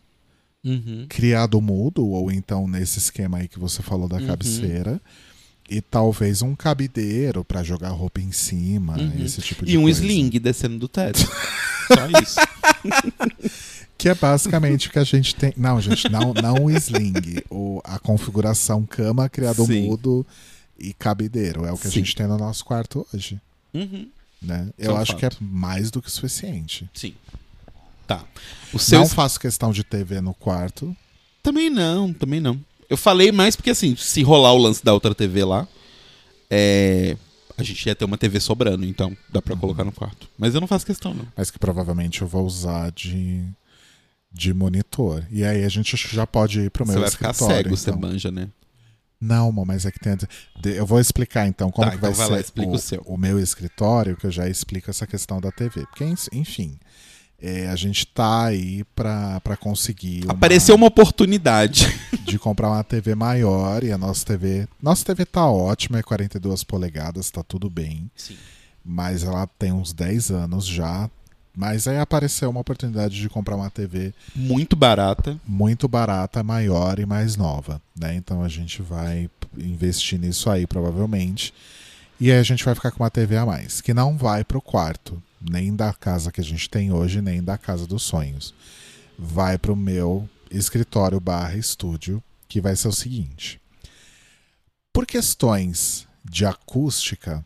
Uhum. 0.64 1.06
criado 1.08 1.62
mudo, 1.62 2.06
ou 2.06 2.30
então 2.32 2.68
nesse 2.68 3.00
esquema 3.00 3.38
aí 3.38 3.48
que 3.48 3.58
você 3.60 3.82
falou 3.82 4.08
da 4.10 4.18
Uhum. 4.18 4.28
cabeceira. 4.28 5.00
E 5.70 5.82
talvez 5.82 6.42
um 6.42 6.56
cabideiro 6.56 7.46
pra 7.46 7.62
jogar 7.62 7.90
roupa 7.90 8.20
em 8.20 8.32
cima, 8.32 8.98
Uhum. 8.98 9.24
esse 9.24 9.40
tipo 9.42 9.66
de 9.66 9.74
E 9.74 9.78
um 9.78 9.84
coisa. 9.84 10.02
sling 10.02 10.30
descendo 10.40 10.80
do 10.80 10.88
teto. 10.88 11.20
Só 11.88 12.22
isso. 12.22 12.40
Que 13.98 14.10
é 14.10 14.16
basicamente 14.16 14.88
o 14.88 14.92
que 14.92 15.00
a 15.00 15.04
gente 15.04 15.36
tem. 15.36 15.54
Não, 15.58 15.80
gente, 15.82 16.10
não, 16.10 16.34
não 16.34 16.66
o 16.66 16.72
sling. 16.72 17.14
O, 17.50 17.82
a 17.84 18.00
configuração 18.00 18.86
cama, 18.86 19.28
criado 19.30 19.66
Sim. 19.66 19.84
mudo 19.88 20.26
e 20.80 20.94
cabideiro. 20.94 21.66
É 21.66 21.72
o 21.72 21.78
que 21.78 21.88
a 21.88 21.92
Sim. 21.92 22.00
gente 22.00 22.16
tem 22.16 22.26
no 22.28 22.38
nosso 22.38 22.64
quarto 22.66 23.06
hoje. 23.14 23.40
Uhum. 23.74 24.08
Né? 24.42 24.70
Eu 24.78 24.96
é 24.98 25.02
acho 25.02 25.16
que 25.18 25.26
é 25.26 25.30
fato. 25.30 25.44
mais 25.44 25.92
do 25.92 26.02
que 26.02 26.10
suficiente. 26.10 26.90
Sim. 26.94 27.14
Tá. 28.08 28.24
O 28.74 28.80
seu 28.80 29.02
Não 29.02 29.08
faço 29.10 29.40
questão 29.40 29.72
de 29.72 29.84
TV 29.84 30.22
no 30.22 30.34
quarto. 30.34 30.96
Também 31.44 31.70
não, 31.70 32.14
também 32.14 32.40
não. 32.40 32.60
Eu 32.90 32.98
falei 32.98 33.32
mais 33.32 33.56
porque, 33.56 33.70
assim, 33.70 33.96
se 33.96 34.24
rolar 34.24 34.54
o 34.54 34.58
lance 34.58 34.84
da 34.84 34.94
outra 34.94 35.14
TV 35.14 35.44
lá, 35.46 35.68
é... 36.50 37.16
a 37.58 37.64
gente 37.64 37.86
ia 37.86 37.96
ter 37.96 38.06
uma 38.06 38.18
TV 38.18 38.40
sobrando, 38.40 38.84
então 38.86 39.16
dá 39.32 39.42
pra 39.42 39.56
colocar 39.56 39.84
no 39.84 39.92
quarto. 39.92 40.28
Mas 40.38 40.56
eu 40.56 40.62
não 40.62 40.68
faço 40.68 40.86
questão, 40.86 41.14
não. 41.14 41.28
mas 41.38 41.52
que 41.52 41.60
provavelmente 41.60 42.22
eu 42.22 42.28
vou 42.28 42.46
usar 42.46 42.92
de, 42.92 43.44
de 44.32 44.54
monitor. 44.54 45.24
E 45.30 45.44
aí 45.44 45.64
a 45.64 45.70
gente 45.70 45.96
já 45.96 46.26
pode 46.26 46.62
ir 46.62 46.72
pro 46.72 46.86
meu 46.86 46.96
Você 46.96 47.00
vai 47.02 47.12
ficar 47.12 47.32
escritório. 47.32 47.64
cego, 47.64 47.78
você 47.78 47.90
então. 47.92 48.02
manja, 48.02 48.32
né? 48.32 48.50
Não, 49.22 49.50
amor, 49.50 49.66
mas 49.66 49.86
é 49.86 49.92
que 49.92 50.00
tem. 50.00 50.16
Eu 50.64 50.86
vou 50.86 51.00
explicar 51.00 51.46
então 51.46 51.70
como 51.70 51.86
Tá, 51.86 51.92
que 51.92 51.98
então 51.98 52.12
vai, 52.14 52.18
vai 52.18 52.28
ser 52.28 52.34
lá, 52.34 52.40
explica 52.40 52.72
o 52.72 52.80
seu. 52.80 53.18
meu 53.18 53.38
escritório, 53.38 54.16
que 54.16 54.26
eu 54.26 54.32
já 54.32 54.48
explico 54.48 54.90
essa 54.90 55.06
questão 55.06 55.42
da 55.42 55.52
TV. 55.52 55.86
Porque, 55.88 56.06
enfim, 56.32 56.80
é, 57.42 57.68
a 57.70 57.76
gente 57.76 58.06
tá 58.08 58.46
aí 58.46 58.84
pra 58.96 59.42
conseguir. 59.60 60.24
uma- 60.26 60.34
Apareceu 60.34 60.76
uma 60.76 60.88
oportunidade. 60.88 61.88
de 62.26 62.38
comprar 62.38 62.70
uma 62.70 62.84
TV 62.84 63.16
maior 63.16 63.84
e 63.84 63.92
a 63.92 63.98
nossa 63.98 64.24
TV. 64.26 64.68
Nossa 64.82 65.04
TV 65.04 65.26
tá 65.26 65.50
ótima, 65.50 65.98
é 66.00 66.04
42 66.04 66.64
polegadas, 66.64 67.32
tá 67.32 67.42
tudo 67.42 67.70
bem. 67.70 68.10
Sim. 68.16 68.36
Mas 68.86 69.24
ela 69.24 69.48
tem 69.58 69.72
uns 69.72 69.94
10 69.94 70.30
anos 70.32 70.66
já. 70.66 71.10
Mas 71.58 71.88
aí 71.88 71.98
apareceu 71.98 72.50
uma 72.50 72.62
oportunidade 72.62 73.20
de 73.20 73.28
comprar 73.28 73.56
uma 73.56 73.70
TV 73.70 74.14
Muito 74.36 74.76
barata. 74.76 75.38
muito 75.46 75.88
barata, 75.88 76.44
maior 76.44 77.00
e 77.00 77.06
mais 77.06 77.36
nova, 77.36 77.82
né? 78.00 78.16
Então 78.16 78.44
a 78.44 78.48
gente 78.48 78.82
vai 78.82 79.30
investir 79.58 80.20
nisso 80.20 80.50
aí 80.50 80.66
provavelmente. 80.68 81.54
E 82.20 82.32
aí 82.32 82.38
a 82.38 82.44
gente 82.44 82.64
vai 82.64 82.76
ficar 82.76 82.92
com 82.92 83.04
uma 83.04 83.10
TV 83.10 83.36
a 83.36 83.46
mais, 83.46 83.82
que 83.82 83.94
não 83.94 84.16
vai 84.16 84.44
pro 84.44 84.62
quarto, 84.62 85.22
nem 85.42 85.76
da 85.76 85.94
casa 85.94 86.32
que 86.32 86.42
a 86.42 86.44
gente 86.44 86.70
tem 86.70 86.92
hoje, 86.92 87.22
nem 87.22 87.44
da 87.44 87.58
casa 87.58 87.86
dos 87.88 88.04
sonhos. 88.04 88.54
Vai 89.18 89.58
pro 89.58 89.76
meu 89.76 90.30
escritório 90.52 91.20
barra 91.20 91.56
estúdio, 91.56 92.22
que 92.48 92.60
vai 92.62 92.76
ser 92.76 92.88
o 92.88 92.94
seguinte. 92.94 93.60
Por 94.92 95.06
questões 95.06 96.08
de 96.24 96.46
acústica, 96.46 97.46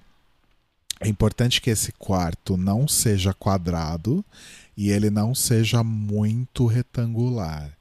é 1.00 1.08
importante 1.08 1.62
que 1.62 1.70
esse 1.70 1.92
quarto 1.94 2.56
não 2.56 2.88
seja 2.88 3.34
quadrado 3.34 4.24
e 4.78 4.90
ele 4.90 5.10
não 5.10 5.36
seja 5.36 5.84
muito 5.84 6.66
retangular. 6.66 7.72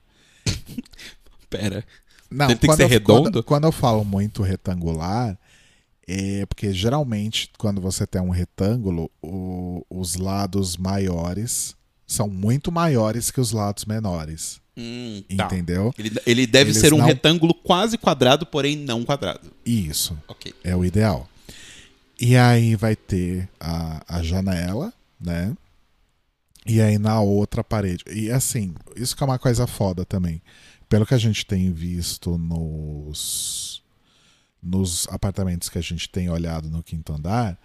Pera. 1.49 1.85
Não, 2.31 2.47
Ele 2.47 2.57
tem 2.57 2.71
que 2.71 2.77
ser 2.77 2.83
eu- 2.85 2.89
redondo? 2.89 3.23
Quando, 3.31 3.45
quando 3.45 3.65
eu 3.65 3.73
falo 3.73 4.05
muito 4.05 4.43
retangular, 4.43 5.39
é 6.07 6.45
porque 6.47 6.73
geralmente 6.73 7.51
quando 7.59 7.81
você 7.81 8.07
tem 8.07 8.21
um 8.21 8.31
retângulo, 8.31 9.11
o- 9.23 9.85
os 9.91 10.17
lados 10.17 10.77
maiores 10.77 11.75
são 12.07 12.29
muito 12.29 12.71
maiores 12.73 13.31
que 13.31 13.41
os 13.41 13.53
lados 13.53 13.85
menores. 13.85 14.61
Hum, 14.77 15.23
tá. 15.37 15.45
Entendeu? 15.47 15.93
Ele, 15.99 16.11
ele 16.27 16.47
deve 16.47 16.71
Eles 16.71 16.81
ser 16.81 16.93
um 16.95 16.99
não- 16.99 17.07
retângulo 17.07 17.53
quase 17.55 17.97
quadrado, 17.99 18.47
porém 18.47 18.77
não 18.77 19.05
quadrado. 19.05 19.53
Isso. 19.65 20.19
Ok. 20.29 20.55
É 20.65 20.75
o 20.75 20.85
ideal. 20.85 21.29
E 22.21 22.37
aí 22.37 22.75
vai 22.77 22.95
ter 22.97 23.49
a, 23.61 24.03
a 24.19 24.23
janela, 24.23 24.93
né? 25.21 25.55
E 26.65 26.81
aí 26.81 26.97
na 26.99 27.21
outra 27.21 27.65
parede. 27.65 28.05
E 28.11 28.31
assim, 28.31 28.75
isso 28.97 29.17
que 29.17 29.23
é 29.23 29.27
uma 29.27 29.39
coisa 29.39 29.67
foda 29.67 30.05
também. 30.05 30.41
Pelo 30.89 31.05
que 31.07 31.15
a 31.15 31.19
gente 31.19 31.45
tem 31.45 31.73
visto 31.73 32.37
nos, 32.39 33.72
nos 34.63 35.09
apartamentos 35.09 35.69
que 35.69 35.79
a 35.79 35.83
gente 35.83 36.09
tem 36.09 36.31
olhado 36.31 36.71
no 36.71 36.83
quinto 36.83 37.13
andar, 37.13 37.59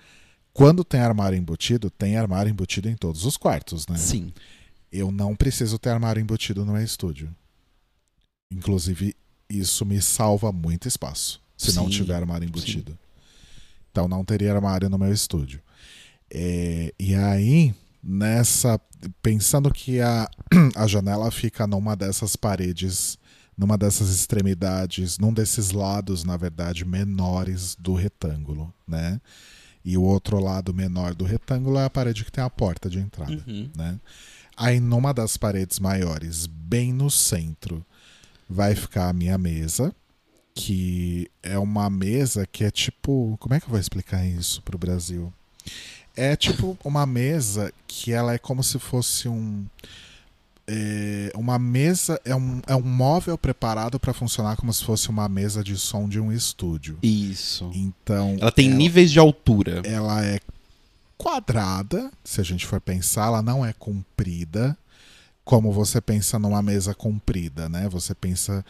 quando 0.52 0.84
tem 0.84 1.00
armário 1.00 1.38
embutido, 1.38 1.90
tem 1.90 2.18
armário 2.18 2.50
embutido 2.50 2.90
em 2.90 2.96
todos 2.96 3.26
os 3.26 3.38
quartos, 3.38 3.86
né? 3.88 3.98
Sim. 3.98 4.34
eu 4.92 5.12
não 5.12 5.36
preciso 5.36 5.78
ter 5.78 5.92
armário 5.92 6.20
embutido 6.20 6.66
no 6.66 6.74
meu 6.74 6.84
estúdio. 6.84 7.30
Inclusive, 8.52 9.16
isso 9.48 9.86
me 9.86 10.02
salva 10.02 10.52
muito 10.52 10.88
espaço, 10.88 11.40
se 11.56 11.76
não 11.76 11.86
Sim, 11.86 11.92
tiver 11.92 12.16
armário 12.16 12.48
embutido. 12.48 12.98
Então, 13.92 14.08
não 14.08 14.26
teria 14.26 14.54
armário 14.54 14.90
no 14.90 14.98
meu 14.98 15.14
estúdio. 15.14 15.62
É, 16.30 16.94
e 17.00 17.14
aí, 17.14 17.74
nessa. 18.04 18.80
Pensando 19.22 19.72
que 19.72 20.02
a, 20.02 20.28
a 20.76 20.88
janela 20.88 21.30
fica 21.30 21.68
numa 21.68 21.96
dessas 21.96 22.36
paredes, 22.36 23.18
numa 23.58 23.78
dessas 23.78 24.10
extremidades, 24.10 25.18
num 25.18 25.34
desses 25.34 25.72
lados, 25.72 26.24
na 26.24 26.38
verdade, 26.38 26.86
menores 26.86 27.76
do 27.80 27.94
retângulo, 27.96 28.72
né? 28.88 29.20
E 29.84 29.98
o 29.98 30.04
outro 30.04 30.40
lado 30.40 30.74
menor 30.74 31.16
do 31.16 31.26
retângulo 31.26 31.78
é 31.80 31.86
a 31.86 31.90
parede 31.90 32.24
que 32.26 32.32
tem 32.32 32.44
a 32.44 32.50
porta 32.50 32.90
de 32.90 33.00
entrada 33.00 33.32
Uhum. 33.48 33.70
né? 33.76 34.00
Aí 34.56 34.80
numa 34.80 35.14
das 35.14 35.38
paredes 35.38 35.80
maiores, 35.80 36.46
bem 36.46 36.92
no 36.92 37.10
centro, 37.10 37.86
vai 38.50 38.76
ficar 38.76 39.10
a 39.10 39.14
minha 39.14 39.38
mesa, 39.38 39.94
que 40.54 41.30
é 41.44 41.58
uma 41.58 41.90
mesa 41.90 42.46
que 42.46 42.64
é 42.64 42.72
tipo, 42.72 43.38
como 43.40 43.54
é 43.54 43.60
que 43.60 43.66
eu 43.66 43.70
vou 43.70 43.80
explicar 43.80 44.26
isso 44.26 44.62
pro 44.64 44.78
Brasil? 44.78 45.32
É 46.16 46.36
tipo 46.36 46.78
uma 46.84 47.06
mesa 47.06 47.72
que 47.88 48.12
ela 48.12 48.34
é 48.34 48.38
como 48.40 48.64
se 48.64 48.80
fosse 48.80 49.28
um 49.28 49.66
é, 50.70 51.32
uma 51.36 51.58
mesa 51.58 52.20
é 52.26 52.36
um, 52.36 52.62
é 52.68 52.76
um 52.76 52.82
móvel 52.82 53.38
preparado 53.38 54.00
para 54.00 54.14
funcionar 54.14 54.58
como 54.58 54.74
se 54.74 54.84
fosse 54.84 55.10
uma 55.10 55.28
mesa 55.30 55.64
de 55.64 55.78
som 55.78 56.08
de 56.10 56.20
um 56.20 56.32
estúdio. 56.32 56.98
Isso. 57.02 57.72
Então 57.74 58.36
Ela 58.40 58.52
tem 58.52 58.70
níveis 58.70 59.12
de 59.12 59.20
altura. 59.20 59.82
ela 59.86 60.26
é 60.26 60.40
quadrada, 61.18 62.12
se 62.24 62.40
a 62.42 62.44
gente 62.44 62.66
for 62.66 62.80
pensar, 62.82 63.28
ela 63.28 63.42
não 63.42 63.66
é 63.66 63.74
comprida, 63.74 64.78
como 65.44 65.72
você 65.72 66.00
pensa 66.02 66.38
numa 66.38 66.62
mesa 66.62 66.94
comprida, 66.94 67.68
né? 67.70 67.88
Você 67.90 68.14
pensa 68.14 68.64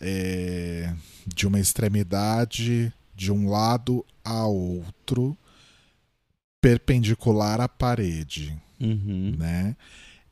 é, 0.00 0.94
de 1.26 1.46
uma 1.46 1.58
extremidade 1.60 2.92
de 3.14 3.30
um 3.32 3.50
lado 3.50 4.04
a 4.24 4.44
outro, 4.46 5.36
perpendicular 6.60 7.60
à 7.60 7.68
parede, 7.68 8.56
Uhum. 8.80 9.34
né? 9.38 9.76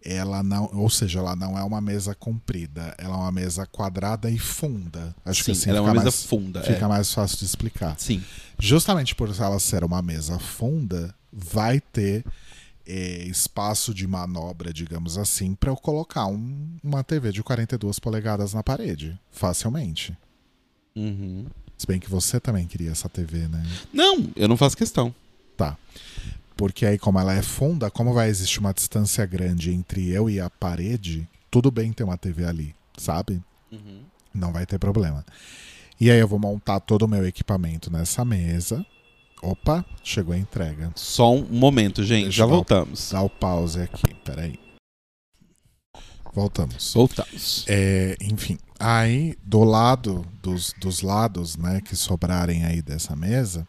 Ela 0.04 0.42
não, 0.44 0.70
ou 0.74 0.88
seja, 0.88 1.18
ela 1.18 1.34
não 1.34 1.58
é 1.58 1.62
uma 1.64 1.80
mesa 1.80 2.14
comprida, 2.14 2.94
ela 2.98 3.14
é 3.14 3.18
uma 3.18 3.32
mesa 3.32 3.66
quadrada 3.66 4.30
e 4.30 4.38
funda. 4.38 5.14
Acho 5.24 5.40
que 5.44 5.52
Sim, 5.54 5.60
assim 5.60 5.70
ela 5.70 5.78
é 5.78 5.80
uma 5.82 5.92
mesa 5.92 6.04
mais, 6.04 6.22
funda. 6.24 6.62
fica 6.62 6.84
é. 6.84 6.88
mais 6.88 7.12
fácil 7.12 7.38
de 7.38 7.44
explicar 7.44 7.96
Sim. 7.98 8.22
justamente 8.58 9.14
por 9.16 9.28
ela 9.38 9.58
ser 9.58 9.82
uma 9.82 10.00
mesa 10.00 10.38
funda, 10.38 11.12
vai 11.32 11.80
ter 11.80 12.24
eh, 12.86 13.24
espaço 13.26 13.92
de 13.92 14.06
manobra, 14.06 14.72
digamos 14.72 15.18
assim, 15.18 15.54
para 15.54 15.70
eu 15.70 15.76
colocar 15.76 16.26
um- 16.26 16.78
uma 16.82 17.04
TV 17.04 17.32
de 17.32 17.42
42 17.42 17.98
polegadas 17.98 18.54
na 18.54 18.62
parede, 18.62 19.18
facilmente. 19.30 20.16
Uhum. 20.96 21.44
Se 21.76 21.86
bem 21.86 22.00
que 22.00 22.08
você 22.08 22.40
também 22.40 22.66
queria 22.66 22.90
essa 22.90 23.08
TV, 23.08 23.46
né? 23.48 23.62
Não, 23.92 24.30
eu 24.34 24.48
não 24.48 24.56
faço 24.56 24.76
questão. 24.76 25.14
Tá. 25.56 25.76
Porque 26.58 26.84
aí, 26.84 26.98
como 26.98 27.20
ela 27.20 27.32
é 27.34 27.40
funda, 27.40 27.88
como 27.88 28.12
vai 28.12 28.28
existir 28.28 28.58
uma 28.58 28.74
distância 28.74 29.24
grande 29.24 29.70
entre 29.72 30.08
eu 30.10 30.28
e 30.28 30.40
a 30.40 30.50
parede, 30.50 31.24
tudo 31.48 31.70
bem 31.70 31.92
ter 31.92 32.02
uma 32.02 32.18
TV 32.18 32.44
ali, 32.44 32.74
sabe? 32.96 33.40
Uhum. 33.70 34.00
Não 34.34 34.52
vai 34.52 34.66
ter 34.66 34.76
problema. 34.76 35.24
E 36.00 36.10
aí 36.10 36.18
eu 36.18 36.26
vou 36.26 36.40
montar 36.40 36.80
todo 36.80 37.02
o 37.02 37.08
meu 37.08 37.24
equipamento 37.24 37.92
nessa 37.92 38.24
mesa. 38.24 38.84
Opa, 39.40 39.84
chegou 40.02 40.34
a 40.34 40.38
entrega. 40.38 40.90
Só 40.96 41.32
um 41.32 41.44
momento, 41.44 42.02
gente. 42.02 42.24
Deixa 42.24 42.38
Já 42.38 42.44
eu 42.44 42.48
dar 42.48 42.52
o- 42.54 42.56
voltamos. 42.56 43.10
Dá 43.12 43.22
o 43.22 43.30
pause 43.30 43.80
aqui, 43.80 44.12
peraí. 44.24 44.58
Voltamos. 46.34 46.92
Voltamos. 46.92 47.64
É, 47.68 48.16
enfim, 48.20 48.58
aí 48.80 49.36
do 49.44 49.62
lado, 49.62 50.26
dos, 50.42 50.74
dos 50.80 51.02
lados, 51.02 51.56
né, 51.56 51.80
que 51.80 51.94
sobrarem 51.94 52.64
aí 52.64 52.82
dessa 52.82 53.14
mesa, 53.14 53.66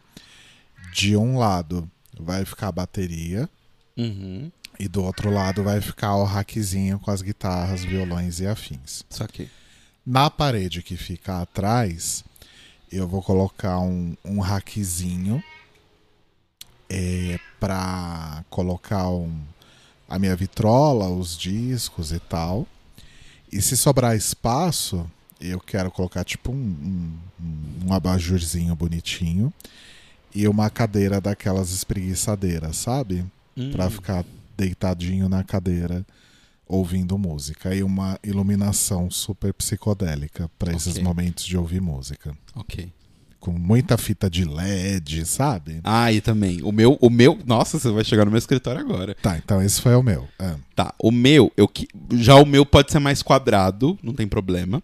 de 0.92 1.16
um 1.16 1.38
lado 1.38 1.90
vai 2.20 2.46
ficar 2.46 2.68
a 2.68 2.72
bateria 2.72 3.50
Uhum. 3.98 4.52
e 4.80 4.88
do 4.88 5.04
outro 5.04 5.30
lado 5.30 5.64
vai 5.64 5.82
ficar 5.82 6.16
o 6.16 6.24
rackzinho 6.24 7.00
com 7.00 7.12
as 7.12 7.22
guitarras, 7.22 7.84
violões 7.84 8.40
e 8.40 8.48
afins. 8.48 9.04
Só 9.10 9.28
que. 9.28 9.50
Na 10.06 10.30
parede 10.30 10.82
que 10.82 10.96
fica 10.96 11.42
atrás, 11.42 12.24
eu 12.92 13.08
vou 13.08 13.22
colocar 13.22 13.80
um, 13.80 14.16
um 14.24 14.40
rackzinho 14.40 15.44
é, 16.90 17.40
para 17.60 18.44
colocar 18.50 19.10
um, 19.10 19.40
a 20.08 20.18
minha 20.18 20.36
vitrola, 20.36 21.10
os 21.10 21.38
discos 21.38 22.12
e 22.12 22.20
tal. 22.20 22.68
E 23.52 23.62
se 23.62 23.76
sobrar 23.78 24.16
espaço, 24.16 25.10
eu 25.40 25.60
quero 25.60 25.92
colocar 25.92 26.24
tipo 26.24 26.52
um, 26.52 27.18
um, 27.40 27.88
um 27.88 27.94
abajurzinho 27.94 28.76
bonitinho 28.76 29.54
e 30.34 30.48
uma 30.48 30.70
cadeira 30.70 31.20
daquelas 31.22 31.72
espreguiçadeiras, 31.72 32.78
sabe? 32.78 33.26
Hum. 33.58 33.72
Pra 33.72 33.90
ficar 33.90 34.26
deitadinho 34.58 35.28
na 35.30 35.44
cadeira 35.44 36.06
ouvindo 36.68 37.18
música 37.18 37.74
e 37.74 37.82
uma 37.82 38.20
iluminação 38.24 39.10
super 39.10 39.54
psicodélica 39.54 40.50
pra 40.60 40.72
esses 40.74 40.94
Ok. 40.94 41.04
momentos 41.04 41.46
de 41.46 41.58
ouvir 41.58 41.82
música. 41.82 42.36
Ok. 42.56 42.92
Com 43.40 43.52
muita 43.54 43.98
fita 43.98 44.30
de 44.30 44.44
LED, 44.46 45.26
sabe? 45.26 45.80
Ah, 45.84 46.12
e 46.12 46.20
também. 46.22 46.62
O 46.62 46.72
meu, 46.72 46.98
o 47.02 47.10
meu. 47.10 47.40
Nossa, 47.46 47.80
você 47.80 47.90
vai 47.90 48.04
chegar 48.04 48.26
no 48.26 48.32
meu 48.32 48.38
escritório 48.38 48.82
agora. 48.82 49.16
Tá, 49.16 49.38
então 49.38 49.62
esse 49.62 49.82
foi 49.82 49.96
o 49.96 50.04
meu. 50.04 50.28
Ah, 50.38 50.58
Tá. 50.76 50.94
O 51.00 51.10
meu, 51.12 51.52
eu 51.58 51.68
que- 51.68 51.88
já 52.14 52.36
o 52.36 52.46
meu 52.46 52.66
pode 52.66 52.92
ser 52.92 53.00
mais 53.00 53.24
quadrado, 53.24 53.98
não 54.04 54.14
tem 54.14 54.28
problema. 54.28 54.84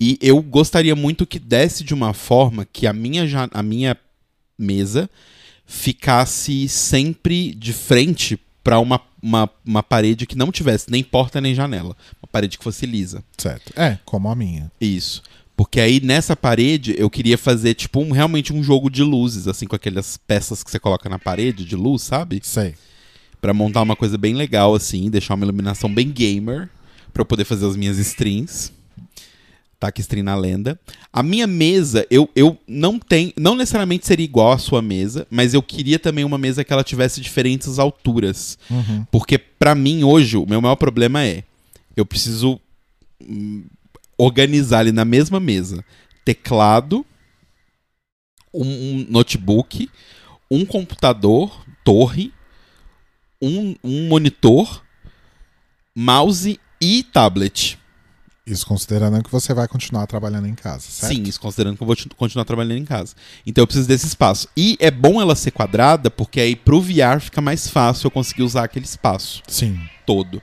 E 0.00 0.16
eu 0.22 0.40
gostaria 0.42 0.94
muito 0.94 1.26
que 1.26 1.38
desse 1.38 1.82
de 1.82 1.92
uma 1.92 2.12
forma 2.14 2.64
que 2.64 2.86
a 2.86 2.92
minha, 2.92 3.24
a 3.52 3.62
minha 3.62 3.96
mesa 4.58 5.08
ficasse 5.66 6.68
sempre 6.68 7.54
de 7.54 7.72
frente 7.72 8.38
para 8.64 8.78
uma, 8.80 9.00
uma, 9.22 9.48
uma 9.64 9.82
parede 9.82 10.26
que 10.26 10.36
não 10.36 10.50
tivesse 10.50 10.90
nem 10.90 11.02
porta 11.02 11.40
nem 11.40 11.54
janela. 11.54 11.96
Uma 12.22 12.28
parede 12.30 12.58
que 12.58 12.64
fosse 12.64 12.86
lisa. 12.86 13.22
certo. 13.36 13.72
É, 13.76 13.98
como 14.04 14.28
a 14.28 14.34
minha. 14.34 14.70
Isso. 14.80 15.22
Porque 15.56 15.80
aí 15.80 16.00
nessa 16.00 16.36
parede 16.36 16.94
eu 16.96 17.10
queria 17.10 17.36
fazer 17.36 17.74
tipo 17.74 18.00
um, 18.00 18.12
realmente 18.12 18.52
um 18.52 18.62
jogo 18.62 18.88
de 18.88 19.02
luzes, 19.02 19.48
assim, 19.48 19.66
com 19.66 19.74
aquelas 19.74 20.16
peças 20.16 20.62
que 20.62 20.70
você 20.70 20.78
coloca 20.78 21.08
na 21.08 21.18
parede 21.18 21.64
de 21.64 21.74
luz, 21.74 22.02
sabe? 22.02 22.40
Sei. 22.42 22.74
Pra 23.40 23.52
montar 23.52 23.82
uma 23.82 23.96
coisa 23.96 24.16
bem 24.16 24.34
legal, 24.34 24.74
assim, 24.74 25.10
deixar 25.10 25.34
uma 25.34 25.44
iluminação 25.44 25.92
bem 25.92 26.10
gamer, 26.10 26.68
pra 27.12 27.22
eu 27.22 27.26
poder 27.26 27.44
fazer 27.44 27.66
as 27.66 27.76
minhas 27.76 27.98
streams. 27.98 28.72
Tá 29.80 29.92
que 29.92 30.00
stream 30.00 30.24
na 30.24 30.34
lenda. 30.34 30.78
A 31.12 31.22
minha 31.22 31.46
mesa, 31.46 32.04
eu, 32.10 32.28
eu 32.34 32.58
não 32.66 32.98
tenho. 32.98 33.32
Não 33.36 33.54
necessariamente 33.54 34.06
seria 34.06 34.24
igual 34.24 34.50
à 34.50 34.58
sua 34.58 34.82
mesa, 34.82 35.26
mas 35.30 35.54
eu 35.54 35.62
queria 35.62 36.00
também 36.00 36.24
uma 36.24 36.36
mesa 36.36 36.64
que 36.64 36.72
ela 36.72 36.82
tivesse 36.82 37.20
diferentes 37.20 37.78
alturas. 37.78 38.58
Uhum. 38.68 39.06
Porque 39.10 39.38
pra 39.38 39.76
mim 39.76 40.02
hoje, 40.02 40.36
o 40.36 40.46
meu 40.46 40.60
maior 40.60 40.76
problema 40.76 41.24
é. 41.24 41.44
Eu 41.96 42.04
preciso 42.04 42.60
hum, 43.20 43.64
organizar 44.16 44.80
ali 44.80 44.92
na 44.92 45.04
mesma 45.04 45.38
mesa 45.40 45.84
teclado, 46.28 47.06
um, 48.52 48.66
um 48.66 49.06
notebook, 49.08 49.88
um 50.50 50.66
computador, 50.66 51.64
torre, 51.82 52.34
um, 53.40 53.74
um 53.82 54.08
monitor, 54.08 54.84
mouse 55.94 56.60
e 56.78 57.02
tablet. 57.02 57.77
Isso 58.48 58.66
considerando 58.66 59.22
que 59.22 59.30
você 59.30 59.52
vai 59.52 59.68
continuar 59.68 60.06
trabalhando 60.06 60.46
em 60.46 60.54
casa, 60.54 60.86
certo? 60.88 61.14
Sim, 61.14 61.22
isso 61.24 61.40
considerando 61.40 61.76
que 61.76 61.82
eu 61.82 61.86
vou 61.86 61.96
continuar 62.16 62.44
trabalhando 62.44 62.78
em 62.78 62.84
casa. 62.84 63.14
Então 63.46 63.62
eu 63.62 63.66
preciso 63.66 63.86
desse 63.86 64.06
espaço. 64.06 64.48
E 64.56 64.76
é 64.80 64.90
bom 64.90 65.20
ela 65.20 65.34
ser 65.34 65.50
quadrada, 65.50 66.10
porque 66.10 66.40
aí 66.40 66.56
pro 66.56 66.80
VR 66.80 67.20
fica 67.20 67.40
mais 67.40 67.68
fácil 67.68 68.06
eu 68.06 68.10
conseguir 68.10 68.42
usar 68.42 68.64
aquele 68.64 68.86
espaço 68.86 69.42
Sim. 69.46 69.78
todo. 70.06 70.42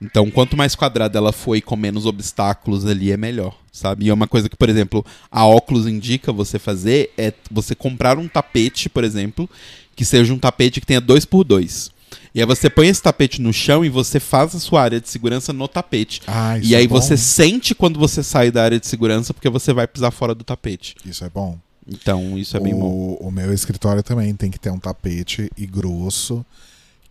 Então, 0.00 0.28
quanto 0.32 0.56
mais 0.56 0.74
quadrada 0.74 1.16
ela 1.16 1.32
for 1.32 1.54
e 1.54 1.62
com 1.62 1.76
menos 1.76 2.06
obstáculos 2.06 2.84
ali, 2.84 3.12
é 3.12 3.16
melhor, 3.16 3.56
sabe? 3.70 4.06
E 4.06 4.08
é 4.08 4.14
uma 4.14 4.26
coisa 4.26 4.48
que, 4.48 4.56
por 4.56 4.68
exemplo, 4.68 5.06
a 5.30 5.46
óculos 5.46 5.86
indica 5.86 6.32
você 6.32 6.58
fazer 6.58 7.12
é 7.16 7.32
você 7.48 7.72
comprar 7.72 8.18
um 8.18 8.26
tapete, 8.26 8.88
por 8.88 9.04
exemplo, 9.04 9.48
que 9.94 10.04
seja 10.04 10.34
um 10.34 10.40
tapete 10.40 10.80
que 10.80 10.86
tenha 10.86 11.00
dois 11.00 11.24
por 11.24 11.44
dois. 11.44 11.91
E 12.34 12.40
aí 12.40 12.46
você 12.46 12.70
põe 12.70 12.88
esse 12.88 13.02
tapete 13.02 13.40
no 13.42 13.52
chão 13.52 13.84
e 13.84 13.88
você 13.90 14.18
faz 14.18 14.54
a 14.54 14.58
sua 14.60 14.82
área 14.82 15.00
de 15.00 15.08
segurança 15.08 15.52
no 15.52 15.68
tapete. 15.68 16.22
Ah, 16.26 16.58
isso 16.58 16.70
e 16.70 16.74
aí 16.74 16.84
é 16.84 16.88
bom. 16.88 17.00
você 17.00 17.16
sente 17.16 17.74
quando 17.74 17.98
você 17.98 18.22
sai 18.22 18.50
da 18.50 18.62
área 18.64 18.80
de 18.80 18.86
segurança 18.86 19.34
porque 19.34 19.50
você 19.50 19.72
vai 19.72 19.86
pisar 19.86 20.10
fora 20.10 20.34
do 20.34 20.42
tapete. 20.42 20.94
Isso 21.04 21.24
é 21.24 21.28
bom. 21.28 21.58
Então, 21.86 22.38
isso 22.38 22.56
é 22.56 22.60
bem 22.60 22.74
bom. 22.74 22.86
o, 23.20 23.28
o 23.28 23.30
meu 23.30 23.52
escritório 23.52 24.02
também 24.02 24.34
tem 24.34 24.50
que 24.50 24.58
ter 24.58 24.70
um 24.70 24.78
tapete 24.78 25.50
e 25.58 25.66
grosso 25.66 26.44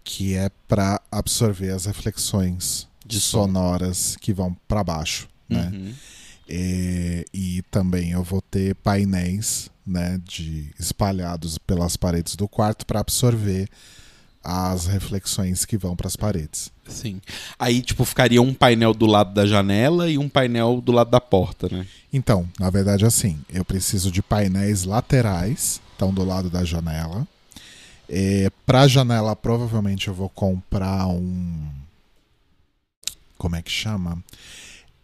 que 0.03 0.33
é 0.35 0.49
pra 0.67 0.99
absorver 1.11 1.71
as 1.71 1.85
reflexões 1.85 2.87
De 3.05 3.19
som. 3.19 3.43
sonoras 3.43 4.17
que 4.19 4.33
vão 4.33 4.55
pra 4.67 4.83
baixo, 4.83 5.27
né? 5.47 5.69
Uhum. 5.71 5.93
E, 6.49 7.25
e 7.33 7.61
também 7.69 8.11
eu 8.11 8.23
vou 8.23 8.41
ter 8.41 8.73
painéis, 8.75 9.69
né, 9.85 10.19
de 10.25 10.71
espalhados 10.79 11.57
pelas 11.57 11.95
paredes 11.95 12.35
do 12.35 12.47
quarto 12.47 12.85
pra 12.85 12.99
absorver 13.01 13.69
as 14.43 14.87
reflexões 14.87 15.65
que 15.65 15.77
vão 15.77 15.95
pras 15.95 16.15
paredes. 16.15 16.71
Sim. 16.87 17.21
Aí, 17.59 17.81
tipo, 17.81 18.03
ficaria 18.03 18.41
um 18.41 18.53
painel 18.53 18.93
do 18.93 19.05
lado 19.05 19.33
da 19.33 19.45
janela 19.45 20.09
e 20.09 20.17
um 20.17 20.27
painel 20.27 20.81
do 20.81 20.91
lado 20.91 21.09
da 21.11 21.21
porta, 21.21 21.69
né? 21.69 21.85
Então, 22.11 22.47
na 22.59 22.69
verdade, 22.69 23.05
assim, 23.05 23.39
eu 23.49 23.63
preciso 23.63 24.11
de 24.11 24.21
painéis 24.21 24.83
laterais, 24.83 25.79
então 25.95 26.13
do 26.13 26.23
lado 26.25 26.49
da 26.49 26.63
janela. 26.65 27.27
É, 28.09 28.49
pra 28.65 28.87
janela, 28.87 29.35
provavelmente 29.35 30.07
eu 30.09 30.13
vou 30.13 30.27
comprar 30.27 31.07
um. 31.07 31.69
Como 33.37 33.55
é 33.55 33.61
que 33.61 33.71
chama? 33.71 34.21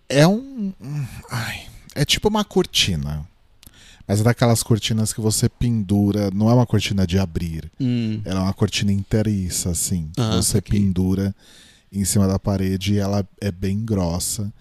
É 0.09 0.27
um. 0.27 0.73
um- 0.81 1.07
Ai, 1.29 1.67
é 1.95 2.03
tipo 2.03 2.27
uma 2.27 2.43
cortina. 2.43 3.25
Mas 4.08 4.22
é 4.22 4.24
daquelas 4.24 4.64
cortinas 4.64 5.12
que 5.12 5.20
você 5.20 5.49
pendura. 5.49 6.32
Não 6.34 6.49
é 6.49 6.53
uma 6.53 6.66
cortina 6.66 7.05
de 7.05 7.20
abrir. 7.20 7.70
Hum. 7.80 8.22
Ela 8.24 8.39
é 8.39 8.43
uma 8.43 8.53
cortina 8.53 8.91
inteiriça, 8.91 9.70
assim. 9.72 10.10
que 10.14 10.22
Ah, 10.22 10.38
você 10.38 10.62
pendura 10.62 11.36
em 11.91 12.05
cima 12.05 12.28
da 12.28 12.39
parede 12.39 12.93
e 12.93 12.99
ela 12.99 13.28
é 13.41 13.51
bem 13.51 13.84
grossa. 13.84 14.51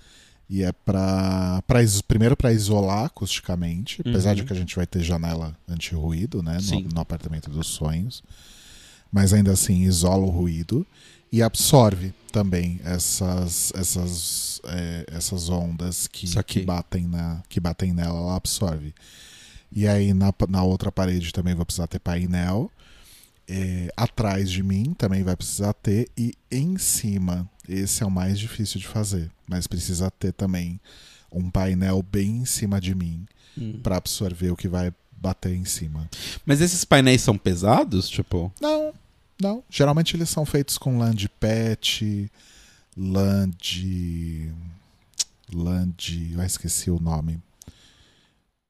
E 0.48 0.62
é 0.62 0.72
pra. 0.72 1.62
pra 1.66 1.80
primeiro 2.06 2.36
para 2.36 2.52
isolar 2.52 3.06
acusticamente, 3.06 4.00
apesar 4.00 4.30
Uhum. 4.30 4.36
de 4.36 4.44
que 4.44 4.52
a 4.52 4.56
gente 4.56 4.76
vai 4.76 4.86
ter 4.86 5.02
janela 5.02 5.56
anti-ruído, 5.68 6.42
né? 6.42 6.58
No, 6.70 6.80
no 6.94 7.00
apartamento 7.00 7.50
dos 7.50 7.66
sonhos. 7.68 8.22
Mas 9.10 9.32
ainda 9.32 9.52
assim 9.52 9.82
isola 9.82 10.24
o 10.24 10.30
ruído 10.30 10.86
e 11.32 11.42
absorve 11.42 12.12
também 12.32 12.80
essas, 12.84 13.72
essas, 13.74 14.60
é, 14.64 15.06
essas 15.08 15.48
ondas 15.48 16.06
que, 16.06 16.26
que, 16.44 16.62
batem 16.62 17.06
na, 17.06 17.42
que 17.48 17.58
batem 17.60 17.92
nela, 17.92 18.18
ela 18.18 18.36
absorve. 18.36 18.94
E 19.72 19.86
aí 19.86 20.14
na, 20.14 20.32
na 20.48 20.62
outra 20.62 20.90
parede 20.92 21.32
também 21.32 21.54
vou 21.54 21.64
precisar 21.66 21.86
ter 21.86 21.98
painel. 21.98 22.70
É, 23.48 23.92
atrás 23.96 24.50
de 24.50 24.62
mim 24.62 24.94
também 24.94 25.22
vai 25.22 25.36
precisar 25.36 25.72
ter. 25.74 26.08
E 26.16 26.34
em 26.50 26.76
cima, 26.78 27.48
esse 27.68 28.02
é 28.02 28.06
o 28.06 28.10
mais 28.10 28.38
difícil 28.38 28.80
de 28.80 28.86
fazer. 28.86 29.30
Mas 29.48 29.66
precisa 29.66 30.10
ter 30.10 30.32
também 30.32 30.80
um 31.30 31.50
painel 31.50 32.02
bem 32.02 32.38
em 32.38 32.44
cima 32.44 32.80
de 32.80 32.94
mim 32.94 33.26
Hum. 33.58 33.80
para 33.82 33.96
absorver 33.96 34.50
o 34.50 34.56
que 34.56 34.68
vai 34.68 34.92
bater 35.18 35.54
em 35.54 35.64
cima. 35.64 36.10
Mas 36.44 36.60
esses 36.60 36.84
painéis 36.84 37.22
são 37.22 37.38
pesados, 37.38 38.06
tipo? 38.06 38.52
Não, 38.60 38.92
não. 39.40 39.64
Geralmente 39.70 40.14
eles 40.14 40.28
são 40.28 40.44
feitos 40.44 40.76
com 40.76 40.98
lã 40.98 41.10
de 41.14 41.26
pet, 41.26 42.30
lã 42.94 43.48
de. 43.58 44.50
lã 45.50 45.88
de. 45.96 46.34
Eu 46.34 46.42
esqueci 46.42 46.90
o 46.90 47.00
nome. 47.00 47.40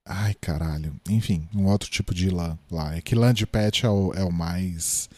Ai, 0.09 0.34
caralho. 0.34 0.94
Enfim, 1.09 1.48
um 1.54 1.64
outro 1.66 1.90
tipo 1.90 2.14
de 2.14 2.30
lã 2.30 2.57
lá. 2.70 2.94
É 2.96 3.00
que 3.00 3.14
lã 3.14 3.34
de 3.34 3.44
pet 3.46 3.84
é 3.84 3.90
o, 3.90 4.12
é 4.14 4.22
o 4.24 4.30
mais. 4.32 5.09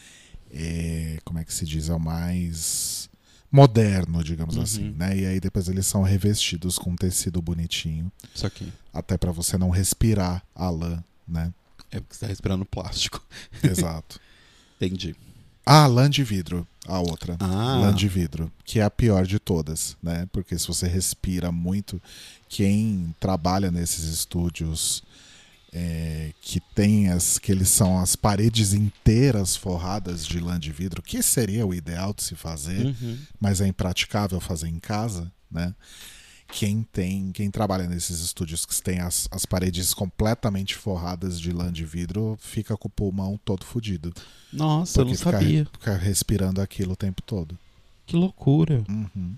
é, 0.51 1.19
como 1.23 1.37
é 1.39 1.43
que 1.45 1.53
se 1.53 1.63
diz? 1.65 1.89
É 1.89 1.93
o 1.93 1.99
mais 1.99 3.07
moderno, 3.51 4.23
digamos 4.23 4.55
Uhum. 4.57 4.63
assim, 4.63 4.89
né? 4.97 5.15
E 5.17 5.25
aí 5.25 5.39
depois 5.39 5.67
eles 5.69 5.85
são 5.85 6.01
revestidos 6.03 6.77
com 6.77 6.95
tecido 6.95 7.41
bonitinho, 7.41 8.11
Isso 8.33 8.45
aqui. 8.47 8.71
até 8.93 9.17
pra 9.17 9.31
você 9.31 9.57
não 9.57 9.69
respirar 9.69 10.43
a 10.55 10.69
lã, 10.69 11.03
né? 11.27 11.53
É 11.91 11.99
porque 11.99 12.13
você 12.15 12.21
tá 12.21 12.27
respirando 12.27 12.65
plástico. 12.65 13.23
Exato. 13.63 14.19
Entendi. 14.81 15.15
Ah, 15.71 15.85
lã 15.85 16.09
de 16.09 16.23
vidro, 16.23 16.67
a 16.87 16.99
outra. 16.99 17.37
Ah. 17.39 17.77
Lã 17.81 17.93
de 17.93 18.07
vidro, 18.07 18.51
que 18.65 18.79
é 18.79 18.83
a 18.83 18.89
pior 18.89 19.25
de 19.27 19.37
todas, 19.37 19.95
né? 20.01 20.27
Porque 20.31 20.57
se 20.57 20.67
você 20.67 20.87
respira 20.87 21.51
muito, 21.51 22.01
quem 22.47 23.13
trabalha 23.19 23.69
nesses 23.69 24.05
estúdios 24.05 25.03
é, 25.71 26.31
que 26.41 26.59
tem 26.73 27.09
as 27.09 27.37
que 27.37 27.51
eles 27.51 27.69
são 27.69 27.99
as 27.99 28.15
paredes 28.15 28.73
inteiras 28.73 29.55
forradas 29.55 30.25
de 30.25 30.39
lã 30.39 30.59
de 30.59 30.71
vidro, 30.71 31.03
que 31.03 31.21
seria 31.21 31.67
o 31.67 31.73
ideal 31.75 32.11
de 32.15 32.23
se 32.23 32.33
fazer, 32.35 32.87
Uhum. 32.87 33.17
mas 33.39 33.61
é 33.61 33.67
impraticável 33.67 34.39
fazer 34.39 34.67
em 34.69 34.79
casa, 34.79 35.31
né? 35.51 35.75
Quem 36.51 36.81
tem, 36.91 37.31
quem 37.31 37.51
trabalha 37.51 37.87
nesses 37.87 38.19
estúdios 38.19 38.65
que 38.65 38.81
tem 38.81 38.99
as, 38.99 39.27
as 39.31 39.45
paredes 39.45 39.93
completamente 39.93 40.75
forradas 40.75 41.39
de 41.39 41.51
lã 41.51 41.71
de 41.71 41.85
vidro, 41.85 42.37
fica 42.41 42.75
com 42.75 42.87
o 42.87 42.91
pulmão 42.91 43.39
todo 43.45 43.63
fodido. 43.65 44.11
Nossa, 44.51 45.01
eu 45.01 45.05
não 45.05 45.15
ficar, 45.15 45.31
sabia. 45.33 45.65
ficar 45.71 45.95
respirando 45.97 46.59
aquilo 46.59 46.93
o 46.93 46.97
tempo 46.97 47.21
todo. 47.21 47.57
Que 48.05 48.15
loucura. 48.15 48.83
Uhum. 48.89 49.35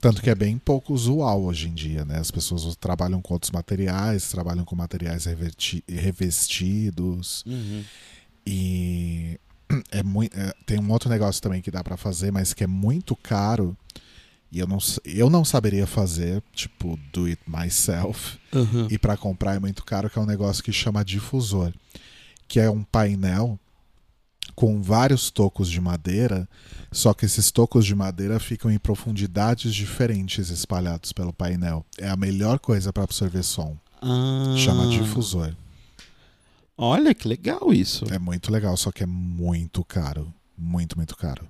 Tanto 0.00 0.22
que 0.22 0.30
é 0.30 0.34
bem 0.34 0.56
pouco 0.58 0.92
usual 0.94 1.42
hoje 1.42 1.68
em 1.68 1.74
dia, 1.74 2.04
né? 2.04 2.18
As 2.18 2.30
pessoas 2.30 2.76
trabalham 2.76 3.20
com 3.20 3.34
outros 3.34 3.50
materiais, 3.50 4.28
trabalham 4.30 4.64
com 4.64 4.76
materiais 4.76 5.26
revestidos 5.88 7.42
Uhum. 7.46 7.84
e 8.46 9.38
é 9.90 10.02
muito, 10.02 10.36
tem 10.64 10.78
um 10.78 10.90
outro 10.92 11.08
negócio 11.10 11.42
também 11.42 11.60
que 11.60 11.70
dá 11.70 11.82
pra 11.82 11.96
fazer, 11.96 12.30
mas 12.30 12.54
que 12.54 12.62
é 12.62 12.66
muito 12.66 13.16
caro, 13.16 13.76
E 14.50 14.58
eu 14.58 14.66
não, 14.66 14.78
eu 15.04 15.28
não 15.28 15.44
saberia 15.44 15.86
fazer, 15.86 16.42
tipo, 16.52 16.98
do 17.12 17.26
it 17.26 17.40
myself. 17.46 18.38
Aham. 18.54 18.88
E 18.90 18.98
pra 18.98 19.16
comprar 19.16 19.56
é 19.56 19.58
muito 19.58 19.84
caro, 19.84 20.08
que 20.08 20.18
é 20.18 20.22
um 20.22 20.26
negócio 20.26 20.62
que 20.62 20.72
chama 20.72 21.04
difusor. 21.04 21.72
Que 22.48 22.60
é 22.60 22.70
um 22.70 22.82
painel 22.82 23.58
com 24.54 24.80
vários 24.80 25.30
tocos 25.30 25.68
de 25.68 25.80
madeira, 25.80 26.48
só 26.90 27.12
que 27.12 27.26
esses 27.26 27.50
tocos 27.50 27.84
de 27.84 27.94
madeira 27.94 28.40
ficam 28.40 28.70
em 28.70 28.78
profundidades 28.78 29.74
diferentes 29.74 30.48
espalhados 30.48 31.12
pelo 31.12 31.32
painel. 31.32 31.84
É 31.98 32.08
a 32.08 32.16
melhor 32.16 32.58
coisa 32.58 32.92
pra 32.92 33.02
absorver 33.04 33.42
som. 33.42 33.76
Ah. 34.00 34.54
Chama 34.56 34.88
difusor. 34.88 35.54
Olha 36.78 37.14
que 37.14 37.26
legal 37.28 37.72
isso. 37.72 38.04
É 38.10 38.18
muito 38.18 38.52
legal, 38.52 38.76
só 38.76 38.90
que 38.92 39.02
é 39.02 39.06
muito 39.06 39.84
caro. 39.84 40.32
Muito, 40.56 40.96
muito 40.96 41.16
caro. 41.16 41.46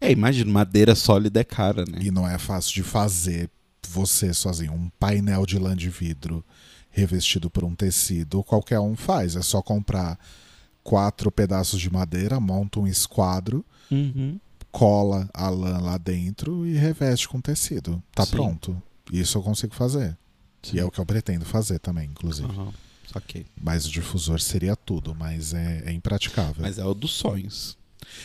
É, 0.00 0.10
imagina, 0.10 0.50
madeira 0.50 0.94
sólida 0.94 1.40
é 1.40 1.44
cara, 1.44 1.84
né? 1.84 1.98
E 2.02 2.10
não 2.10 2.28
é 2.28 2.38
fácil 2.38 2.72
de 2.74 2.82
fazer 2.82 3.50
você 3.88 4.32
sozinho. 4.34 4.72
Um 4.72 4.90
painel 4.98 5.44
de 5.46 5.58
lã 5.58 5.76
de 5.76 5.88
vidro 5.90 6.44
revestido 6.90 7.50
por 7.50 7.62
um 7.64 7.74
tecido, 7.74 8.42
qualquer 8.42 8.80
um 8.80 8.96
faz. 8.96 9.36
É 9.36 9.42
só 9.42 9.60
comprar 9.62 10.18
quatro 10.82 11.30
pedaços 11.30 11.80
de 11.80 11.90
madeira, 11.92 12.38
monta 12.40 12.80
um 12.80 12.86
esquadro, 12.86 13.64
Uhum. 13.90 14.38
cola 14.72 15.28
a 15.32 15.48
lã 15.48 15.78
lá 15.78 15.98
dentro 15.98 16.66
e 16.66 16.74
reveste 16.76 17.28
com 17.28 17.40
tecido. 17.40 18.02
Tá 18.14 18.24
Sim. 18.24 18.32
pronto. 18.32 18.82
Isso 19.12 19.38
eu 19.38 19.42
consigo 19.42 19.74
fazer. 19.74 20.16
E 20.72 20.80
é 20.80 20.84
o 20.84 20.90
que 20.90 20.98
eu 20.98 21.06
pretendo 21.06 21.44
fazer 21.44 21.78
também, 21.78 22.08
inclusive. 22.10 22.48
Aham. 22.48 22.72
Saquei. 23.12 23.46
Mas 23.60 23.86
o 23.86 23.90
difusor 23.90 24.40
seria 24.40 24.74
tudo, 24.74 25.14
mas 25.14 25.54
é, 25.54 25.84
é 25.86 25.92
impraticável. 25.92 26.56
Mas 26.62 26.76
é 26.78 26.84
o 26.84 26.92
dos 26.92 27.12
sonhos. 27.12 27.78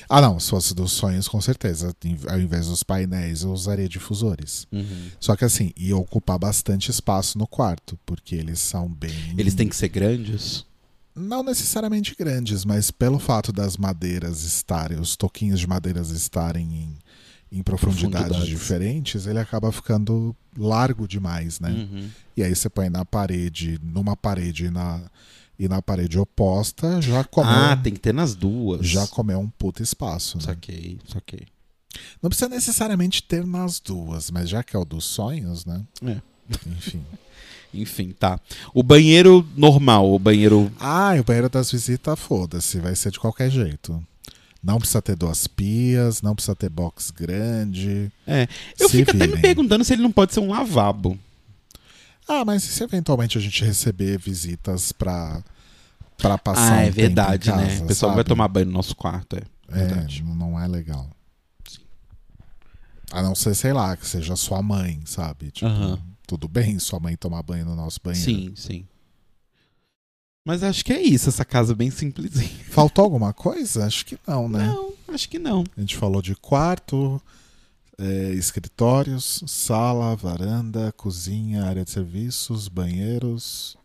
Ah, 0.10 0.22
não, 0.22 0.40
se 0.40 0.50
fosse 0.50 0.74
dos 0.74 0.92
sonhos, 0.92 1.28
com 1.28 1.40
certeza. 1.40 1.96
Ao 2.30 2.40
invés 2.40 2.68
dos 2.68 2.84
painéis, 2.84 3.44
eu 3.44 3.52
usaria 3.52 3.88
difusores. 3.88 4.68
Uhum. 4.72 5.10
Só 5.20 5.36
que 5.36 5.46
assim, 5.46 5.72
ia 5.78 5.96
ocupar 5.98 6.38
bastante 6.38 6.92
espaço 6.92 7.38
no 7.38 7.48
quarto, 7.48 7.98
porque 8.06 8.36
eles 8.36 8.60
são 8.60 8.88
bem. 8.90 9.14
Eles 9.38 9.54
têm 9.56 9.68
que 9.68 9.76
ser 9.76 9.90
grandes? 9.90 10.66
Não 11.16 11.44
necessariamente 11.44 12.16
grandes, 12.18 12.64
mas 12.64 12.90
pelo 12.90 13.20
fato 13.20 13.52
das 13.52 13.76
madeiras 13.78 14.44
estarem, 14.44 15.00
os 15.00 15.16
toquinhos 15.16 15.60
de 15.60 15.68
madeiras 15.68 16.10
estarem 16.10 16.64
em, 16.74 16.98
em 17.60 17.62
profundidades, 17.62 18.28
Profundidades. 18.28 18.48
diferentes, 18.48 19.26
ele 19.28 19.40
acaba 19.40 19.72
ficando 19.74 20.34
largo 20.58 21.06
demais, 21.08 21.60
né? 21.60 21.70
Uhum. 21.70 22.10
E 22.38 22.44
aí 22.44 22.56
você 22.56 22.70
põe 22.70 22.90
na 22.90 23.04
parede, 23.04 23.78
numa 23.84 24.16
parede 24.16 24.70
na, 24.70 25.02
e 25.64 25.68
na 25.70 25.80
parede 25.80 26.18
oposta, 26.18 27.00
já 27.02 27.24
comeu, 27.24 27.52
Ah, 27.52 27.78
tem 27.78 27.94
que 27.94 28.00
ter 28.00 28.14
nas 28.14 28.34
duas. 28.34 28.88
já 28.88 29.06
comeu 29.06 29.40
um 29.40 29.48
puta 29.48 29.84
espaço. 29.84 30.38
Né? 30.38 30.44
Saquei, 30.46 30.98
saquei. 31.08 31.46
Não 32.22 32.30
precisa 32.30 32.50
necessariamente 32.50 33.22
ter 33.22 33.46
nas 33.46 33.80
duas, 33.80 34.32
mas 34.32 34.50
já 34.50 34.64
que 34.64 34.76
é 34.76 34.80
o 34.80 34.84
dos 34.86 35.06
sonhos, 35.06 35.66
né? 35.66 35.84
É. 36.04 36.18
Enfim. 36.68 37.02
Enfim, 37.74 38.12
tá. 38.12 38.40
O 38.74 38.82
banheiro 38.82 39.48
normal, 39.56 40.12
o 40.12 40.18
banheiro. 40.20 40.72
Ah, 40.80 41.14
o 41.20 41.24
banheiro 41.24 41.48
das 41.50 41.72
visitas, 41.72 42.20
foda-se, 42.20 42.80
vai 42.80 42.96
ser 42.96 43.12
de 43.12 43.20
qualquer 43.20 43.50
jeito. 43.52 44.04
Não 44.64 44.78
precisa 44.78 45.02
ter 45.02 45.16
duas 45.16 45.48
pias, 45.48 46.22
não 46.22 46.34
precisa 46.36 46.56
ter 46.56 46.70
box 46.70 47.12
grande. 47.12 48.12
É. 48.28 48.48
Eu 48.80 48.90
fico 48.90 49.12
até 49.12 49.20
me 49.20 49.28
virem. 49.28 49.42
perguntando 49.42 49.84
se 49.84 49.94
ele 49.94 50.02
não 50.02 50.12
pode 50.12 50.34
ser 50.34 50.40
um 50.40 50.50
lavabo. 50.50 51.18
Ah, 52.28 52.46
mas 52.46 52.64
e 52.64 52.68
se 52.68 52.84
eventualmente 52.84 53.38
a 53.38 53.42
gente 53.42 53.64
receber 53.64 54.18
visitas 54.18 54.92
pra, 54.92 55.44
pra 56.18 56.38
passar 56.38 56.74
ah, 56.74 56.78
um 56.78 56.82
é 56.82 56.88
em 56.88 56.92
verdade, 56.92 57.52
né? 57.52 57.68
casa, 57.70 57.84
O 57.84 57.88
pessoal 57.88 58.12
vai 58.12 58.20
sabe? 58.20 58.30
tomar 58.30 58.48
banho 58.48 58.68
no 58.68 58.72
nosso 58.74 58.96
quarto, 58.96 59.36
é. 59.36 59.42
É, 59.70 59.86
Verdade. 59.86 60.24
não 60.24 60.60
é 60.60 60.68
legal. 60.68 61.10
A 63.12 63.22
não 63.22 63.36
ser, 63.36 63.54
sei 63.56 63.74
lá, 63.74 63.96
que 63.98 64.08
seja 64.08 64.36
sua 64.36 64.62
mãe, 64.62 65.02
sabe? 65.06 65.52
Tipo, 65.52 65.68
Aham. 65.68 66.00
tudo 66.26 66.48
bem 66.48 66.80
sua 66.80 67.00
mãe 67.00 67.16
tomar 67.18 67.42
banho 67.44 67.66
no 67.66 67.76
nosso 67.76 68.00
banheiro. 68.04 68.24
Sim, 68.24 68.54
sim. 68.56 68.86
Mas 70.46 70.64
acho 70.64 70.84
que 70.84 70.92
é 70.94 71.02
isso, 71.02 71.30
essa 71.30 71.46
casa 71.46 71.76
bem 71.76 71.92
simplesinha. 71.92 72.50
Faltou 72.70 73.04
alguma 73.04 73.32
coisa? 73.34 73.86
Acho 73.86 74.06
que 74.06 74.18
não, 74.28 74.50
né? 74.50 74.66
Não, 74.66 74.94
acho 75.10 75.30
que 75.30 75.38
não. 75.38 75.64
A 75.78 75.80
gente 75.82 75.96
falou 75.98 76.22
de 76.22 76.36
quarto, 76.36 77.22
é, 78.02 78.32
escritórios, 78.34 79.44
sala, 79.48 80.16
varanda, 80.16 80.92
cozinha, 80.94 81.66
área 81.66 81.86
de 81.86 81.92
serviços, 81.92 82.68
banheiros. 82.68 83.78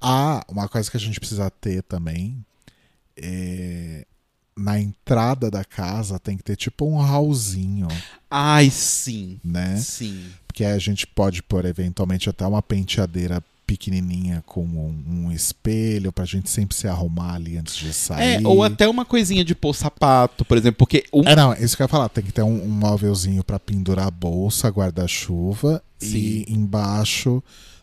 Ah, 0.00 0.44
uma 0.48 0.68
coisa 0.68 0.90
que 0.90 0.96
a 0.96 1.00
gente 1.00 1.18
precisa 1.18 1.50
ter 1.50 1.82
também 1.82 2.44
é 3.16 4.06
na 4.56 4.78
entrada 4.78 5.50
da 5.50 5.64
casa 5.64 6.18
tem 6.18 6.36
que 6.36 6.42
ter 6.42 6.56
tipo 6.56 6.84
um 6.84 6.98
hallzinho, 6.98 7.88
Ai, 8.30 8.68
sim. 8.70 9.40
né? 9.42 9.78
Sim. 9.78 10.30
Porque 10.46 10.64
a 10.64 10.78
gente 10.78 11.06
pode 11.06 11.42
pôr 11.42 11.64
eventualmente 11.64 12.28
até 12.28 12.46
uma 12.46 12.60
penteadeira 12.60 13.42
pequenininha 13.70 14.42
com 14.46 14.64
um, 14.64 15.04
um 15.06 15.32
espelho 15.32 16.10
pra 16.10 16.24
gente 16.24 16.50
sempre 16.50 16.76
se 16.76 16.88
arrumar 16.88 17.34
ali 17.34 17.56
antes 17.56 17.76
de 17.76 17.92
sair. 17.92 18.42
É, 18.42 18.48
ou 18.48 18.64
até 18.64 18.88
uma 18.88 19.04
coisinha 19.04 19.44
de 19.44 19.54
pôr 19.54 19.72
sapato, 19.72 20.44
por 20.44 20.58
exemplo, 20.58 20.78
porque 20.78 21.04
um, 21.12 21.22
É, 21.22 21.36
não, 21.36 21.52
isso 21.54 21.76
que 21.76 21.82
eu 21.82 21.84
ia 21.84 21.88
falar. 21.88 22.08
Tem 22.08 22.24
que 22.24 22.32
ter 22.32 22.42
um, 22.42 22.64
um 22.64 22.68
móvelzinho 22.68 23.44
pra 23.44 23.60
pendurar 23.60 24.08
a 24.08 24.10
bolsa, 24.10 24.68
guarda-chuva 24.68 25.80
e 26.02 26.44
embaixo 26.48 27.40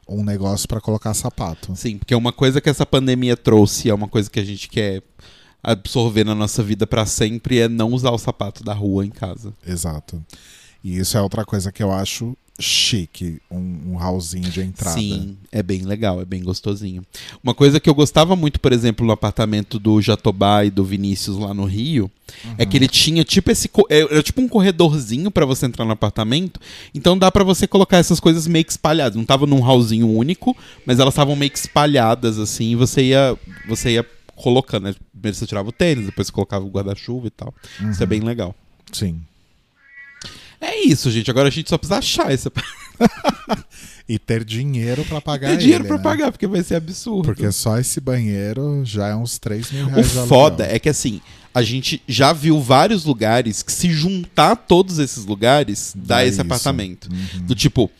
um 0.09 0.25
negócio 0.25 0.67
pra 0.67 0.81
colocar 0.81 1.13
sapato. 1.13 1.73
Sim, 1.73 1.97
porque 1.97 2.13
uma 2.13 2.33
coisa 2.33 2.59
que 2.59 2.69
essa 2.69 2.85
pandemia 2.85 3.37
trouxe, 3.37 3.89
é 3.89 3.93
uma 3.93 4.09
coisa 4.09 4.29
que 4.29 4.41
a 4.41 4.45
gente 4.45 4.67
quer 4.67 5.01
absorver 5.63 6.25
na 6.25 6.35
nossa 6.35 6.61
vida 6.61 6.85
pra 6.85 7.05
sempre, 7.05 7.59
é 7.59 7.69
não 7.69 7.93
usar 7.93 8.11
o 8.11 8.17
sapato 8.17 8.61
da 8.61 8.73
rua 8.73 9.05
em 9.05 9.09
casa. 9.09 9.53
Exato. 9.65 10.21
E 10.83 10.97
isso 10.97 11.17
é 11.17 11.21
outra 11.21 11.45
coisa 11.45 11.71
que 11.71 11.81
eu 11.81 11.93
acho 11.93 12.35
chique, 12.59 13.39
um, 13.51 13.91
um 13.93 13.95
hallzinho 13.97 14.49
de 14.49 14.61
entrada. 14.61 14.97
Sim, 14.99 15.37
é 15.51 15.61
bem 15.61 15.83
legal, 15.83 16.19
é 16.21 16.25
bem 16.25 16.41
gostosinho. 16.43 17.03
Uma 17.43 17.53
coisa 17.53 17.79
que 17.79 17.89
eu 17.89 17.93
gostava 17.93 18.35
muito, 18.35 18.59
por 18.59 18.73
exemplo, 18.73 19.05
no 19.05 19.11
apartamento 19.11 19.77
do 19.77 20.01
Jatobá 20.01 20.65
e 20.65 20.71
do 20.71 20.83
Vinícius 20.83 21.37
lá 21.37 21.53
no 21.53 21.65
Rio, 21.65 22.09
é 22.57 22.65
que 22.65 22.75
ele 22.75 22.87
tinha 22.87 23.23
tipo 23.23 23.51
esse 23.51 23.69
é- 23.89 23.99
era 24.01 24.23
tipo 24.23 24.41
um 24.41 24.47
corredorzinho 24.47 25.29
pra 25.29 25.45
você 25.45 25.65
entrar 25.65 25.85
no 25.85 25.91
apartamento, 25.91 26.59
então 26.95 27.17
dá 27.17 27.31
pra 27.31 27.43
você 27.43 27.67
colocar 27.67 27.97
essas 27.97 28.19
coisas 28.19 28.47
meio 28.47 28.65
que 28.65 28.71
espalhadas. 28.71 29.15
Não 29.15 29.25
tava 29.25 29.45
num 29.45 29.61
hallzinho 29.61 30.09
único, 30.09 30.55
mas 30.85 30.99
elas 30.99 31.13
estavam 31.13 31.35
meio 31.35 31.51
que 31.51 31.59
espalhadas 31.59 32.39
assim, 32.39 32.71
e 32.71 32.75
você 32.75 33.03
ia 33.03 33.37
você 33.67 33.91
ia 33.91 34.05
colocando, 34.35 34.83
né? 34.85 34.95
Primeiro 35.11 35.35
você 35.37 35.45
tirava 35.45 35.69
o 35.69 35.71
tênis, 35.71 36.05
depois 36.05 36.27
você 36.27 36.33
colocava 36.33 36.65
o 36.65 36.69
guarda-chuva 36.69 37.27
e 37.27 37.31
tal. 37.31 37.53
Isso 37.89 38.01
é 38.01 38.05
bem 38.05 38.19
legal. 38.21 38.55
Sim. 38.91 39.21
É 40.59 40.79
isso, 40.85 41.09
gente. 41.11 41.29
Agora 41.29 41.47
a 41.47 41.51
gente 41.51 41.69
só 41.69 41.77
precisa 41.77 41.99
achar 41.99 42.33
esse 42.33 42.49
E 44.09 44.17
ter 44.17 44.45
dinheiro 44.45 45.03
pra 45.03 45.19
pagar 45.19 45.49
Ter 45.49 45.57
dinheiro 45.57 45.83
pra 45.83 45.97
né? 45.97 46.03
pagar, 46.03 46.31
porque 46.31 46.47
vai 46.47 46.63
ser 46.63 46.75
absurdo. 46.75 47.23
Porque 47.25 47.51
só 47.51 47.77
esse 47.77 47.99
banheiro 47.99 48.81
já 48.85 49.09
é 49.09 49.15
uns 49.15 49.37
3 49.37 49.71
mil 49.71 49.85
O 49.85 49.89
reais 49.89 50.11
de 50.11 50.27
foda 50.27 50.65
é 50.65 50.79
que 50.79 50.87
assim, 50.87 51.19
a 51.53 51.61
gente 51.61 52.01
já 52.07 52.31
viu 52.31 52.61
vários 52.61 53.03
lugares 53.03 53.61
que 53.61 53.71
se 53.71 53.91
juntar 53.91 54.55
todos 54.55 54.97
esses 54.97 55.25
lugares, 55.25 55.91
dá, 55.95 56.15
Dá 56.15 56.23
esse 56.23 56.33
isso. 56.33 56.41
apartamento. 56.41 57.09
Uhum. 57.11 57.45
Do 57.45 57.53
tipo, 57.53 57.91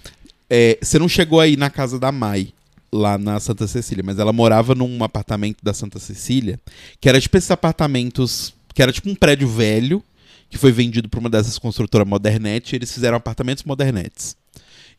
é, 0.50 0.78
você 0.82 0.98
não 0.98 1.10
chegou 1.10 1.42
aí 1.42 1.58
na 1.58 1.70
casa 1.70 2.00
da 2.00 2.10
Mai, 2.12 2.54
lá 2.90 3.18
na 3.18 3.38
Santa 3.42 3.68
Cecília, 3.68 4.04
mas 4.04 4.18
ela 4.18 4.32
morava 4.32 4.74
num 4.74 5.04
apartamento 5.04 5.58
da 5.62 5.74
Santa 5.74 6.00
Cecília, 6.00 6.58
que 7.02 7.10
era 7.10 7.20
tipo 7.20 7.36
esses 7.38 7.52
apartamentos, 7.52 8.54
que 8.74 8.82
era 8.82 8.94
tipo 8.94 9.10
um 9.10 9.16
prédio 9.16 9.48
velho, 9.50 10.02
que 10.50 10.58
foi 10.58 10.72
vendido 10.72 11.10
pra 11.10 11.20
uma 11.20 11.30
dessas 11.30 11.58
construtoras 11.58 12.08
Modernete, 12.08 12.74
e 12.74 12.78
eles 12.78 12.92
fizeram 12.94 13.18
apartamentos 13.18 13.64
Modernetes. 13.64 14.36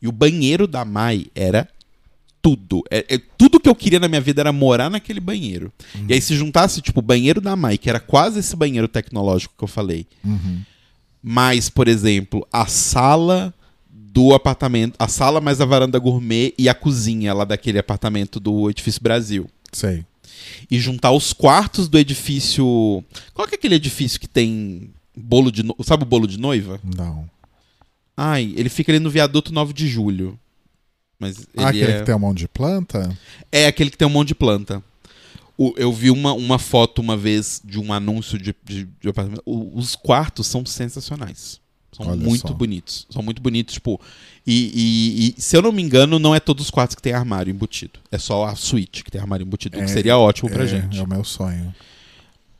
E 0.01 0.07
o 0.07 0.11
banheiro 0.11 0.67
da 0.67 0.85
Mai 0.85 1.25
era 1.35 1.67
tudo. 2.41 2.81
É, 2.89 3.05
é- 3.15 3.21
tudo 3.37 3.59
que 3.59 3.67
eu 3.67 3.75
queria 3.75 3.99
na 3.99 4.07
minha 4.07 4.21
vida 4.21 4.41
era 4.41 4.53
morar 4.53 4.89
naquele 4.89 5.19
banheiro. 5.19 5.71
E 6.07 6.13
aí 6.13 6.21
se 6.21 6.35
juntasse, 6.35 6.81
tipo, 6.81 6.99
o 6.99 7.03
banheiro 7.03 7.41
da 7.41 7.55
Mai, 7.55 7.77
que 7.77 7.89
era 7.89 7.99
quase 7.99 8.39
esse 8.39 8.55
banheiro 8.55 8.87
tecnológico 8.87 9.53
que 9.57 9.63
eu 9.63 9.67
falei, 9.67 10.05
Uhum. 10.23 10.61
mais, 11.21 11.69
por 11.69 11.87
exemplo, 11.87 12.47
a 12.51 12.65
sala 12.65 13.53
do 13.91 14.33
apartamento, 14.33 14.95
a 14.97 15.07
sala 15.07 15.41
mais 15.41 15.59
a 15.61 15.65
varanda 15.65 15.99
gourmet 15.99 16.53
e 16.57 16.69
a 16.69 16.73
cozinha 16.73 17.33
lá 17.33 17.43
daquele 17.43 17.77
apartamento 17.79 18.39
do 18.39 18.69
Edifício 18.69 19.01
Brasil. 19.03 19.49
Sei. 19.73 20.05
E 20.71 20.79
juntar 20.79 21.11
os 21.11 21.33
quartos 21.33 21.87
do 21.89 21.97
edifício. 21.99 23.03
Qual 23.33 23.47
que 23.47 23.55
é 23.55 23.57
aquele 23.57 23.75
edifício 23.75 24.19
que 24.19 24.27
tem 24.27 24.89
bolo 25.19 25.51
de. 25.51 25.63
no- 25.63 25.75
Sabe 25.83 26.03
o 26.03 26.05
bolo 26.05 26.27
de 26.27 26.37
noiva? 26.39 26.79
Não. 26.83 27.29
Ai, 28.15 28.53
ele 28.57 28.69
fica 28.69 28.91
ali 28.91 28.99
no 28.99 29.09
viaduto 29.09 29.53
9 29.53 29.73
de 29.73 29.87
julho. 29.87 30.37
Mas 31.19 31.45
Ah, 31.57 31.67
aquele 31.69 31.91
é... 31.91 31.99
que 31.99 32.05
tem 32.05 32.15
um 32.15 32.19
monte 32.19 32.39
de 32.39 32.47
planta? 32.47 33.17
É 33.51 33.67
aquele 33.67 33.89
que 33.89 33.97
tem 33.97 34.07
um 34.07 34.11
monte 34.11 34.29
de 34.29 34.35
planta. 34.35 34.81
O- 35.57 35.73
eu 35.77 35.91
vi 35.91 36.09
uma, 36.09 36.31
uma 36.33 36.57
foto 36.57 37.01
uma 37.01 37.17
vez 37.17 37.61
de 37.63 37.77
um 37.79 37.91
anúncio 37.91 38.37
de, 38.37 38.55
de, 38.63 38.85
de 39.01 39.09
apartamento. 39.09 39.41
O- 39.45 39.77
os 39.77 39.95
quartos 39.95 40.47
são 40.47 40.65
sensacionais. 40.65 41.59
São 41.91 42.07
Olha 42.07 42.15
muito 42.15 42.47
só. 42.47 42.53
bonitos. 42.53 43.05
São 43.09 43.21
muito 43.21 43.41
bonitos, 43.41 43.73
tipo. 43.73 43.99
E, 44.47 44.71
e- 44.73 45.35
e, 45.37 45.41
se 45.41 45.57
eu 45.57 45.61
não 45.61 45.71
me 45.71 45.81
engano, 45.81 46.17
não 46.19 46.33
é 46.33 46.39
todos 46.39 46.65
os 46.65 46.71
quartos 46.71 46.95
que 46.95 47.01
tem 47.01 47.11
armário 47.13 47.51
embutido. 47.51 47.99
É 48.11 48.17
só 48.17 48.45
a 48.45 48.55
suíte 48.55 49.03
que 49.03 49.11
tem 49.11 49.19
armário 49.19 49.43
embutido, 49.45 49.75
o 49.75 49.79
que 49.79 49.85
É, 49.85 49.87
seria 49.87 50.17
ótimo 50.17 50.49
pra 50.49 50.63
é, 50.63 50.67
gente. 50.67 50.97
É 50.97 51.03
o 51.03 51.07
meu 51.07 51.23
sonho. 51.25 51.73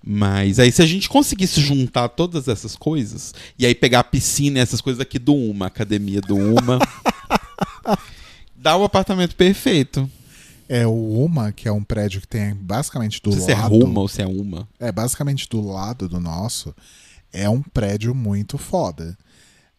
Mas 0.03 0.59
aí, 0.59 0.71
se 0.71 0.81
a 0.81 0.85
gente 0.85 1.09
conseguisse 1.09 1.59
juntar 1.59 2.07
todas 2.09 2.47
essas 2.47 2.75
coisas, 2.75 3.33
e 3.57 3.65
aí 3.65 3.75
pegar 3.75 3.99
a 3.99 4.03
piscina 4.03 4.59
e 4.59 4.61
essas 4.61 4.81
coisas 4.81 5.01
aqui 5.01 5.19
do 5.19 5.35
Uma, 5.35 5.65
a 5.65 5.67
academia 5.67 6.21
do 6.21 6.35
Uma, 6.35 6.79
dá 8.55 8.77
o 8.77 8.83
apartamento 8.83 9.35
perfeito. 9.35 10.09
É 10.69 10.85
o 10.85 11.23
Uma, 11.23 11.51
que 11.51 11.67
é 11.67 11.71
um 11.71 11.83
prédio 11.83 12.21
que 12.21 12.27
tem 12.27 12.55
basicamente 12.55 13.21
do 13.21 13.31
Não 13.31 13.37
sei 13.37 13.45
se 13.45 13.51
é 13.51 13.55
lado. 13.55 13.77
Ruma 13.77 14.01
ou 14.01 14.07
se 14.07 14.21
é 14.21 14.27
Uma. 14.27 14.67
É, 14.79 14.91
basicamente 14.91 15.49
do 15.49 15.61
lado 15.61 16.07
do 16.07 16.19
nosso, 16.19 16.73
é 17.33 17.49
um 17.49 17.61
prédio 17.61 18.15
muito 18.15 18.57
foda. 18.57 19.17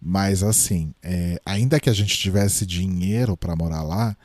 Mas 0.03 0.43
assim, 0.43 0.93
é, 1.03 1.41
ainda 1.45 1.79
que 1.79 1.89
a 1.89 1.93
gente 1.93 2.17
tivesse 2.19 2.67
dinheiro 2.67 3.37
pra 3.37 3.55
morar 3.55 3.83
lá, 3.83 4.17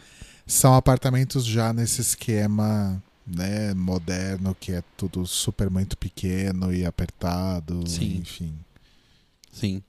são 0.48 0.74
apartamentos 0.74 1.46
já 1.46 1.72
nesse 1.74 2.02
esquema 2.02 3.02
né, 3.26 3.74
moderno, 3.74 4.56
que 4.60 4.72
é 4.72 4.84
tudo 4.96 5.26
super 5.26 5.70
muito 5.70 5.98
pequeno 5.98 6.74
e 6.74 6.86
apertado, 6.86 7.84
Sim. 7.88 8.18
enfim. 8.22 8.54
Sim. 9.52 9.84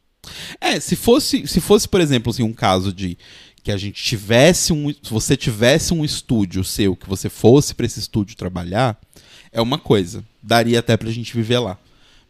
É, 0.61 0.81
se 0.81 0.97
fosse, 0.97 1.47
se 1.47 1.61
fosse, 1.61 1.89
por 1.89 2.01
exemplo, 2.01 2.31
assim, 2.31 2.43
um 2.43 2.53
caso 2.53 2.93
de 2.93 3.17
que 3.63 3.71
a 3.71 3.77
gente 3.77 4.03
tivesse 4.03 4.73
um, 4.73 4.91
se 4.91 5.11
você 5.11 5.37
tivesse 5.37 5.93
um 5.93 6.05
estúdio 6.05 6.63
seu, 6.63 6.95
que 6.95 7.09
você 7.09 7.29
fosse 7.29 7.75
pra 7.75 7.85
esse 7.85 7.99
estúdio 7.99 8.37
trabalhar, 8.37 8.99
é 9.53 9.61
uma 9.61 9.79
coisa. 9.79 10.25
Daria 10.43 10.79
até 10.79 10.97
pra 10.97 11.11
gente 11.11 11.35
viver 11.35 11.59
lá. 11.59 11.79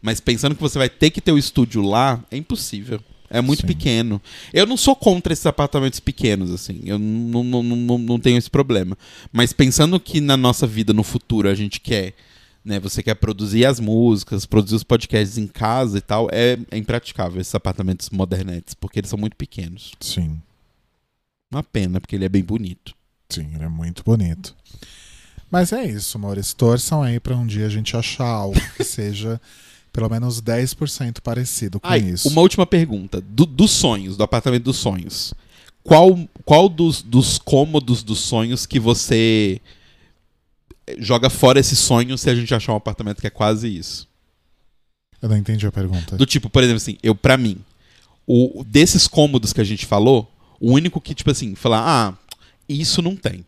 Mas 0.01 0.19
pensando 0.19 0.55
que 0.55 0.61
você 0.61 0.77
vai 0.77 0.89
ter 0.89 1.09
que 1.09 1.21
ter 1.21 1.31
o 1.31 1.37
estúdio 1.37 1.81
lá, 1.81 2.23
é 2.31 2.37
impossível. 2.37 2.99
É 3.29 3.41
muito 3.41 3.61
Sim. 3.61 3.67
pequeno. 3.67 4.21
Eu 4.53 4.65
não 4.65 4.77
sou 4.77 4.95
contra 4.95 5.33
esses 5.33 5.45
apartamentos 5.45 5.99
pequenos, 5.99 6.51
assim. 6.51 6.81
Eu 6.85 6.97
não, 6.97 7.43
não, 7.43 7.63
não, 7.63 7.97
não, 7.97 8.19
tenho 8.19 8.37
esse 8.37 8.49
problema. 8.49 8.97
Mas 9.31 9.51
pensando 9.51 9.99
que 9.99 10.21
na 10.21 10.37
nossa 10.37 10.65
vida, 10.65 10.93
no 10.93 11.03
futuro, 11.03 11.49
a 11.49 11.55
gente 11.55 11.79
quer. 11.79 12.13
Né, 12.63 12.81
você 12.81 13.01
quer 13.01 13.15
produzir 13.15 13.65
as 13.65 13.79
músicas, 13.79 14.45
produzir 14.45 14.75
os 14.75 14.83
podcasts 14.83 15.37
em 15.37 15.47
casa 15.47 15.99
e 15.99 16.01
tal, 16.01 16.27
é, 16.33 16.57
é 16.69 16.77
impraticável 16.77 17.39
esses 17.39 17.55
apartamentos 17.55 18.09
modernetes, 18.09 18.73
porque 18.73 18.99
eles 18.99 19.09
são 19.09 19.17
muito 19.17 19.37
pequenos. 19.37 19.93
Sim, 20.01 20.41
Uma 21.49 21.63
pena, 21.63 22.01
porque 22.01 22.13
ele 22.17 22.25
é 22.25 22.29
bem 22.29 22.43
bonito. 22.43 22.93
sim, 23.29 23.47
ele 23.55 23.63
é 23.63 23.69
muito 23.69 24.03
bonito. 24.03 24.53
Mas 25.49 25.71
é 25.71 25.85
isso, 25.85 26.17
amores. 26.17 26.51
Torçam 26.53 27.01
aí 27.01 27.21
pra 27.21 27.37
um 27.37 27.47
dia 27.47 27.65
a 27.67 27.69
gente 27.69 27.95
achar 27.95 28.25
algo 28.27 28.59
que 28.75 28.83
seja 28.85 29.39
pelo 29.97 30.09
menos 30.11 30.39
10% 30.39 31.21
parecido 31.21 31.79
com 31.79 31.87
Ai, 31.87 31.97
isso. 32.01 32.29
uma 32.29 32.41
última 32.41 32.67
pergunta. 32.67 33.19
Do- 33.19 33.47
dos 33.47 33.71
sonhos, 33.71 34.15
do 34.15 34.21
apartamento 34.23 34.61
dos 34.65 34.77
sonhos. 34.77 35.33
Qual, 35.83 36.15
qual 36.45 36.69
dos, 36.69 37.01
dos 37.01 37.39
cômodos 37.39 38.03
dos 38.03 38.19
sonhos 38.19 38.67
que 38.67 38.79
você 38.79 39.59
joga 40.99 41.31
fora 41.31 41.59
esse 41.59 41.75
sonho 41.75 42.15
se 42.15 42.29
a 42.29 42.35
gente 42.35 42.53
achar 42.53 42.73
um 42.73 42.75
apartamento 42.75 43.19
que 43.21 43.25
é 43.25 43.31
quase 43.31 43.67
isso? 43.75 44.07
Eu 45.19 45.29
não 45.29 45.35
entendi 45.37 45.65
a 45.65 45.71
pergunta. 45.71 46.15
Do 46.15 46.27
tipo, 46.27 46.47
por 46.47 46.61
exemplo, 46.61 46.77
assim, 46.77 46.97
eu, 47.01 47.15
pra 47.15 47.35
mim, 47.35 47.57
o, 48.27 48.59
o- 48.59 48.63
desses 48.63 49.07
cômodos 49.07 49.51
que 49.51 49.61
a 49.61 49.63
gente 49.63 49.87
falou, 49.87 50.31
o 50.59 50.73
único 50.73 51.01
que, 51.01 51.15
tipo 51.15 51.31
assim, 51.31 51.55
falar, 51.55 51.81
ah, 51.83 52.13
isso 52.69 53.01
não 53.01 53.15
tem. 53.15 53.43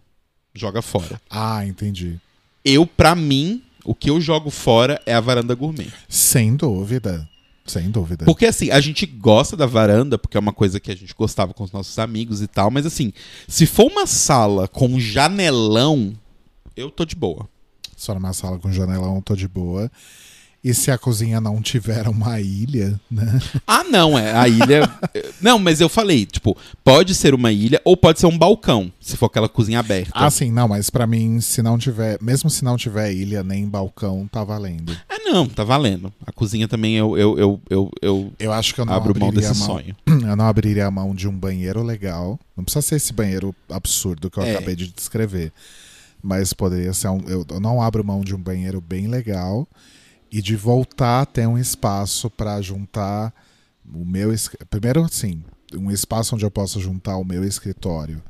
Joga 0.55 0.81
fora. 0.81 1.21
Ah, 1.29 1.63
entendi. 1.63 2.19
Eu, 2.65 2.87
pra 2.87 3.13
mim, 3.15 3.61
o 3.85 3.95
que 3.95 4.09
eu 4.09 4.19
jogo 4.19 4.49
fora 4.49 5.01
é 5.05 5.13
a 5.13 5.19
varanda 5.19 5.55
gourmet. 5.55 5.91
Sem 6.07 6.55
dúvida. 6.55 7.27
Sem 7.65 7.91
dúvida. 7.91 8.25
Porque 8.25 8.45
assim, 8.47 8.71
a 8.71 8.79
gente 8.81 9.05
gosta 9.05 9.55
da 9.55 9.65
varanda, 9.65 10.17
porque 10.17 10.35
é 10.35 10.39
uma 10.39 10.53
coisa 10.53 10.79
que 10.79 10.91
a 10.91 10.95
gente 10.95 11.13
gostava 11.13 11.53
com 11.53 11.63
os 11.63 11.71
nossos 11.71 11.97
amigos 11.99 12.41
e 12.41 12.47
tal, 12.47 12.71
mas 12.71 12.85
assim, 12.85 13.13
se 13.47 13.65
for 13.65 13.91
uma 13.91 14.07
sala 14.07 14.67
com 14.67 14.99
janelão, 14.99 16.13
eu 16.75 16.89
tô 16.89 17.05
de 17.05 17.15
boa. 17.15 17.47
Só 17.95 18.13
numa 18.13 18.33
sala 18.33 18.57
com 18.57 18.71
janelão, 18.71 19.17
eu 19.17 19.21
tô 19.21 19.35
de 19.35 19.47
boa. 19.47 19.91
E 20.61 20.73
se 20.73 20.91
a 20.91 20.97
cozinha 20.97 21.39
não 21.39 21.61
tiver 21.61 22.05
uma 22.09 22.41
ilha, 22.41 22.99
né? 23.09 23.39
Ah, 23.65 23.81
não, 23.85 24.19
é 24.19 24.33
a 24.33 24.45
ilha. 24.45 24.89
não, 25.39 25.57
mas 25.57 25.79
eu 25.79 25.87
falei, 25.87 26.25
tipo, 26.25 26.57
pode 26.83 27.15
ser 27.15 27.33
uma 27.33 27.49
ilha 27.49 27.81
ou 27.85 27.95
pode 27.95 28.19
ser 28.19 28.25
um 28.25 28.37
balcão, 28.37 28.91
se 28.99 29.15
for 29.15 29.27
aquela 29.27 29.47
cozinha 29.47 29.79
aberta. 29.79 30.11
Ah, 30.13 30.29
sim, 30.29 30.51
não, 30.51 30.67
mas 30.67 30.89
pra 30.89 31.07
mim, 31.07 31.39
se 31.39 31.61
não 31.61 31.77
tiver, 31.77 32.17
mesmo 32.21 32.49
se 32.49 32.65
não 32.65 32.75
tiver 32.75 33.13
ilha 33.13 33.41
nem 33.41 33.65
balcão, 33.69 34.27
tá 34.29 34.43
valendo. 34.43 34.91
Ah, 35.07 35.19
não, 35.23 35.47
tá 35.47 35.63
valendo. 35.63 36.11
A 36.27 36.31
cozinha 36.33 36.67
também 36.67 36.97
eu, 36.97 37.17
eu, 37.17 37.37
eu, 37.39 37.61
eu, 37.69 37.91
eu 38.01 38.33
Eu 38.37 38.51
acho 38.51 38.75
que 38.75 38.81
eu 38.81 38.85
não 38.85 38.93
abro 38.93 39.17
mão 39.17 39.31
desse 39.31 39.47
a 39.47 39.53
mão. 39.53 39.65
sonho. 39.67 39.95
Eu 40.29 40.35
não 40.35 40.45
abriria 40.45 40.85
a 40.87 40.91
mão 40.91 41.15
de 41.15 41.27
um 41.27 41.31
banheiro 41.33 41.81
legal. 41.83 42.37
Não 42.57 42.65
precisa 42.65 42.81
ser 42.81 42.95
esse 42.97 43.13
banheiro 43.13 43.55
absurdo 43.69 44.29
que 44.29 44.37
eu 44.37 44.43
É. 44.43 44.51
acabei 44.57 44.75
de 44.75 44.87
descrever. 44.87 45.51
Mas 46.21 46.51
poderia 46.51 46.93
ser 46.93 47.07
um. 47.07 47.21
Eu 47.27 47.45
não 47.61 47.81
abro 47.81 48.03
mão 48.03 48.21
de 48.21 48.35
um 48.35 48.37
banheiro 48.39 48.81
bem 48.81 49.07
legal 49.07 49.65
e 50.31 50.41
de 50.41 50.55
voltar 50.55 51.21
a 51.21 51.25
ter 51.25 51.47
um 51.47 51.57
espaço 51.57 52.29
pra 52.29 52.61
juntar 52.61 53.33
o 53.91 54.05
meu. 54.05 54.33
Primeiro, 54.69 55.03
assim, 55.03 55.43
um 55.73 55.91
espaço 55.91 56.35
onde 56.35 56.45
eu 56.45 56.51
possa 56.51 56.79
juntar 56.79 57.17
o 57.17 57.23
meu 57.23 57.43
escritório 57.43 58.21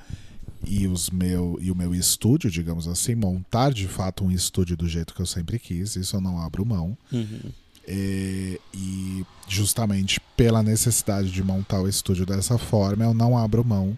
e, 0.66 0.88
os 0.88 1.10
meu, 1.10 1.58
e 1.62 1.72
o 1.72 1.76
meu 1.76 1.96
estúdio, 1.96 2.50
digamos 2.50 2.88
assim, 2.88 3.16
montar 3.16 3.72
de 3.72 3.88
fato 3.88 4.24
um 4.24 4.32
estúdio 4.32 4.76
do 4.76 4.88
jeito 4.88 5.14
que 5.14 5.22
eu 5.22 5.26
sempre 5.26 5.58
quis. 5.60 5.96
Isso 5.96 6.16
eu 6.16 6.22
não 6.22 6.40
abro 6.40 6.66
mão. 6.66 6.98
Uhum. 7.12 7.52
E, 7.88 8.60
e 8.74 9.26
justamente 9.48 10.20
pela 10.38 10.62
necessidade 10.62 11.32
de 11.32 11.44
montar 11.44 11.82
o 11.82 11.88
estúdio 11.88 12.26
dessa 12.26 12.58
forma, 12.58 13.04
eu 13.04 13.14
não 13.14 13.38
abro 13.38 13.64
mão 13.64 13.98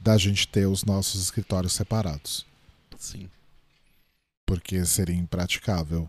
da 0.00 0.16
gente 0.16 0.48
ter 0.48 0.66
os 0.66 0.84
nossos 0.84 1.22
escritórios 1.22 1.74
separados. 1.74 2.46
Sim. 2.98 3.28
Porque 4.46 4.84
seria 4.84 5.14
impraticável. 5.14 6.08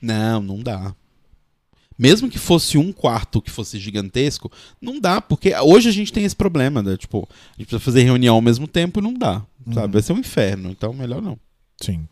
Não, 0.00 0.42
não 0.42 0.60
dá. 0.60 0.94
Mesmo 1.98 2.28
que 2.28 2.38
fosse 2.38 2.78
um 2.78 2.92
quarto 2.92 3.40
que 3.40 3.50
fosse 3.50 3.78
gigantesco, 3.78 4.50
não 4.80 4.98
dá, 4.98 5.20
porque 5.20 5.54
hoje 5.54 5.88
a 5.88 5.92
gente 5.92 6.12
tem 6.12 6.24
esse 6.24 6.34
problema, 6.34 6.82
né? 6.82 6.96
Tipo, 6.96 7.28
a 7.28 7.58
gente 7.58 7.68
precisa 7.68 7.78
fazer 7.78 8.02
reunião 8.02 8.34
ao 8.34 8.40
mesmo 8.40 8.66
tempo 8.66 8.98
e 8.98 9.02
não 9.02 9.14
dá. 9.14 9.42
Uhum. 9.66 9.74
Sabe? 9.74 9.92
Vai 9.92 10.02
ser 10.02 10.12
um 10.12 10.18
inferno, 10.18 10.70
então 10.70 10.92
melhor 10.92 11.22
não. 11.22 11.38
Sim. 11.80 12.06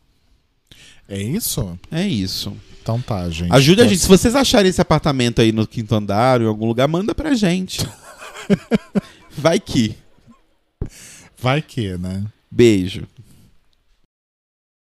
É 1.09 1.21
isso? 1.21 1.79
É 1.91 2.07
isso. 2.07 2.57
Então 2.81 3.01
tá, 3.01 3.29
gente. 3.31 3.53
Ajude 3.53 3.83
a 3.83 3.87
gente. 3.87 3.99
Se 3.99 4.09
vocês 4.09 4.37
acharem 4.37 4.71
esse 4.71 4.81
apartamento 4.81 5.41
aí 5.41 5.51
no 5.51 5.67
quinto 5.67 5.95
andar 5.95 6.41
ou 6.41 6.47
em 6.47 6.49
algum 6.49 6.67
lugar, 6.67 6.87
manda 6.87 7.15
pra 7.15 7.35
gente. 7.35 7.81
Vai 9.37 9.59
que. 9.59 9.97
Vai 11.37 11.63
que, 11.63 11.99
né? 11.99 12.25
Beijo. 12.51 13.07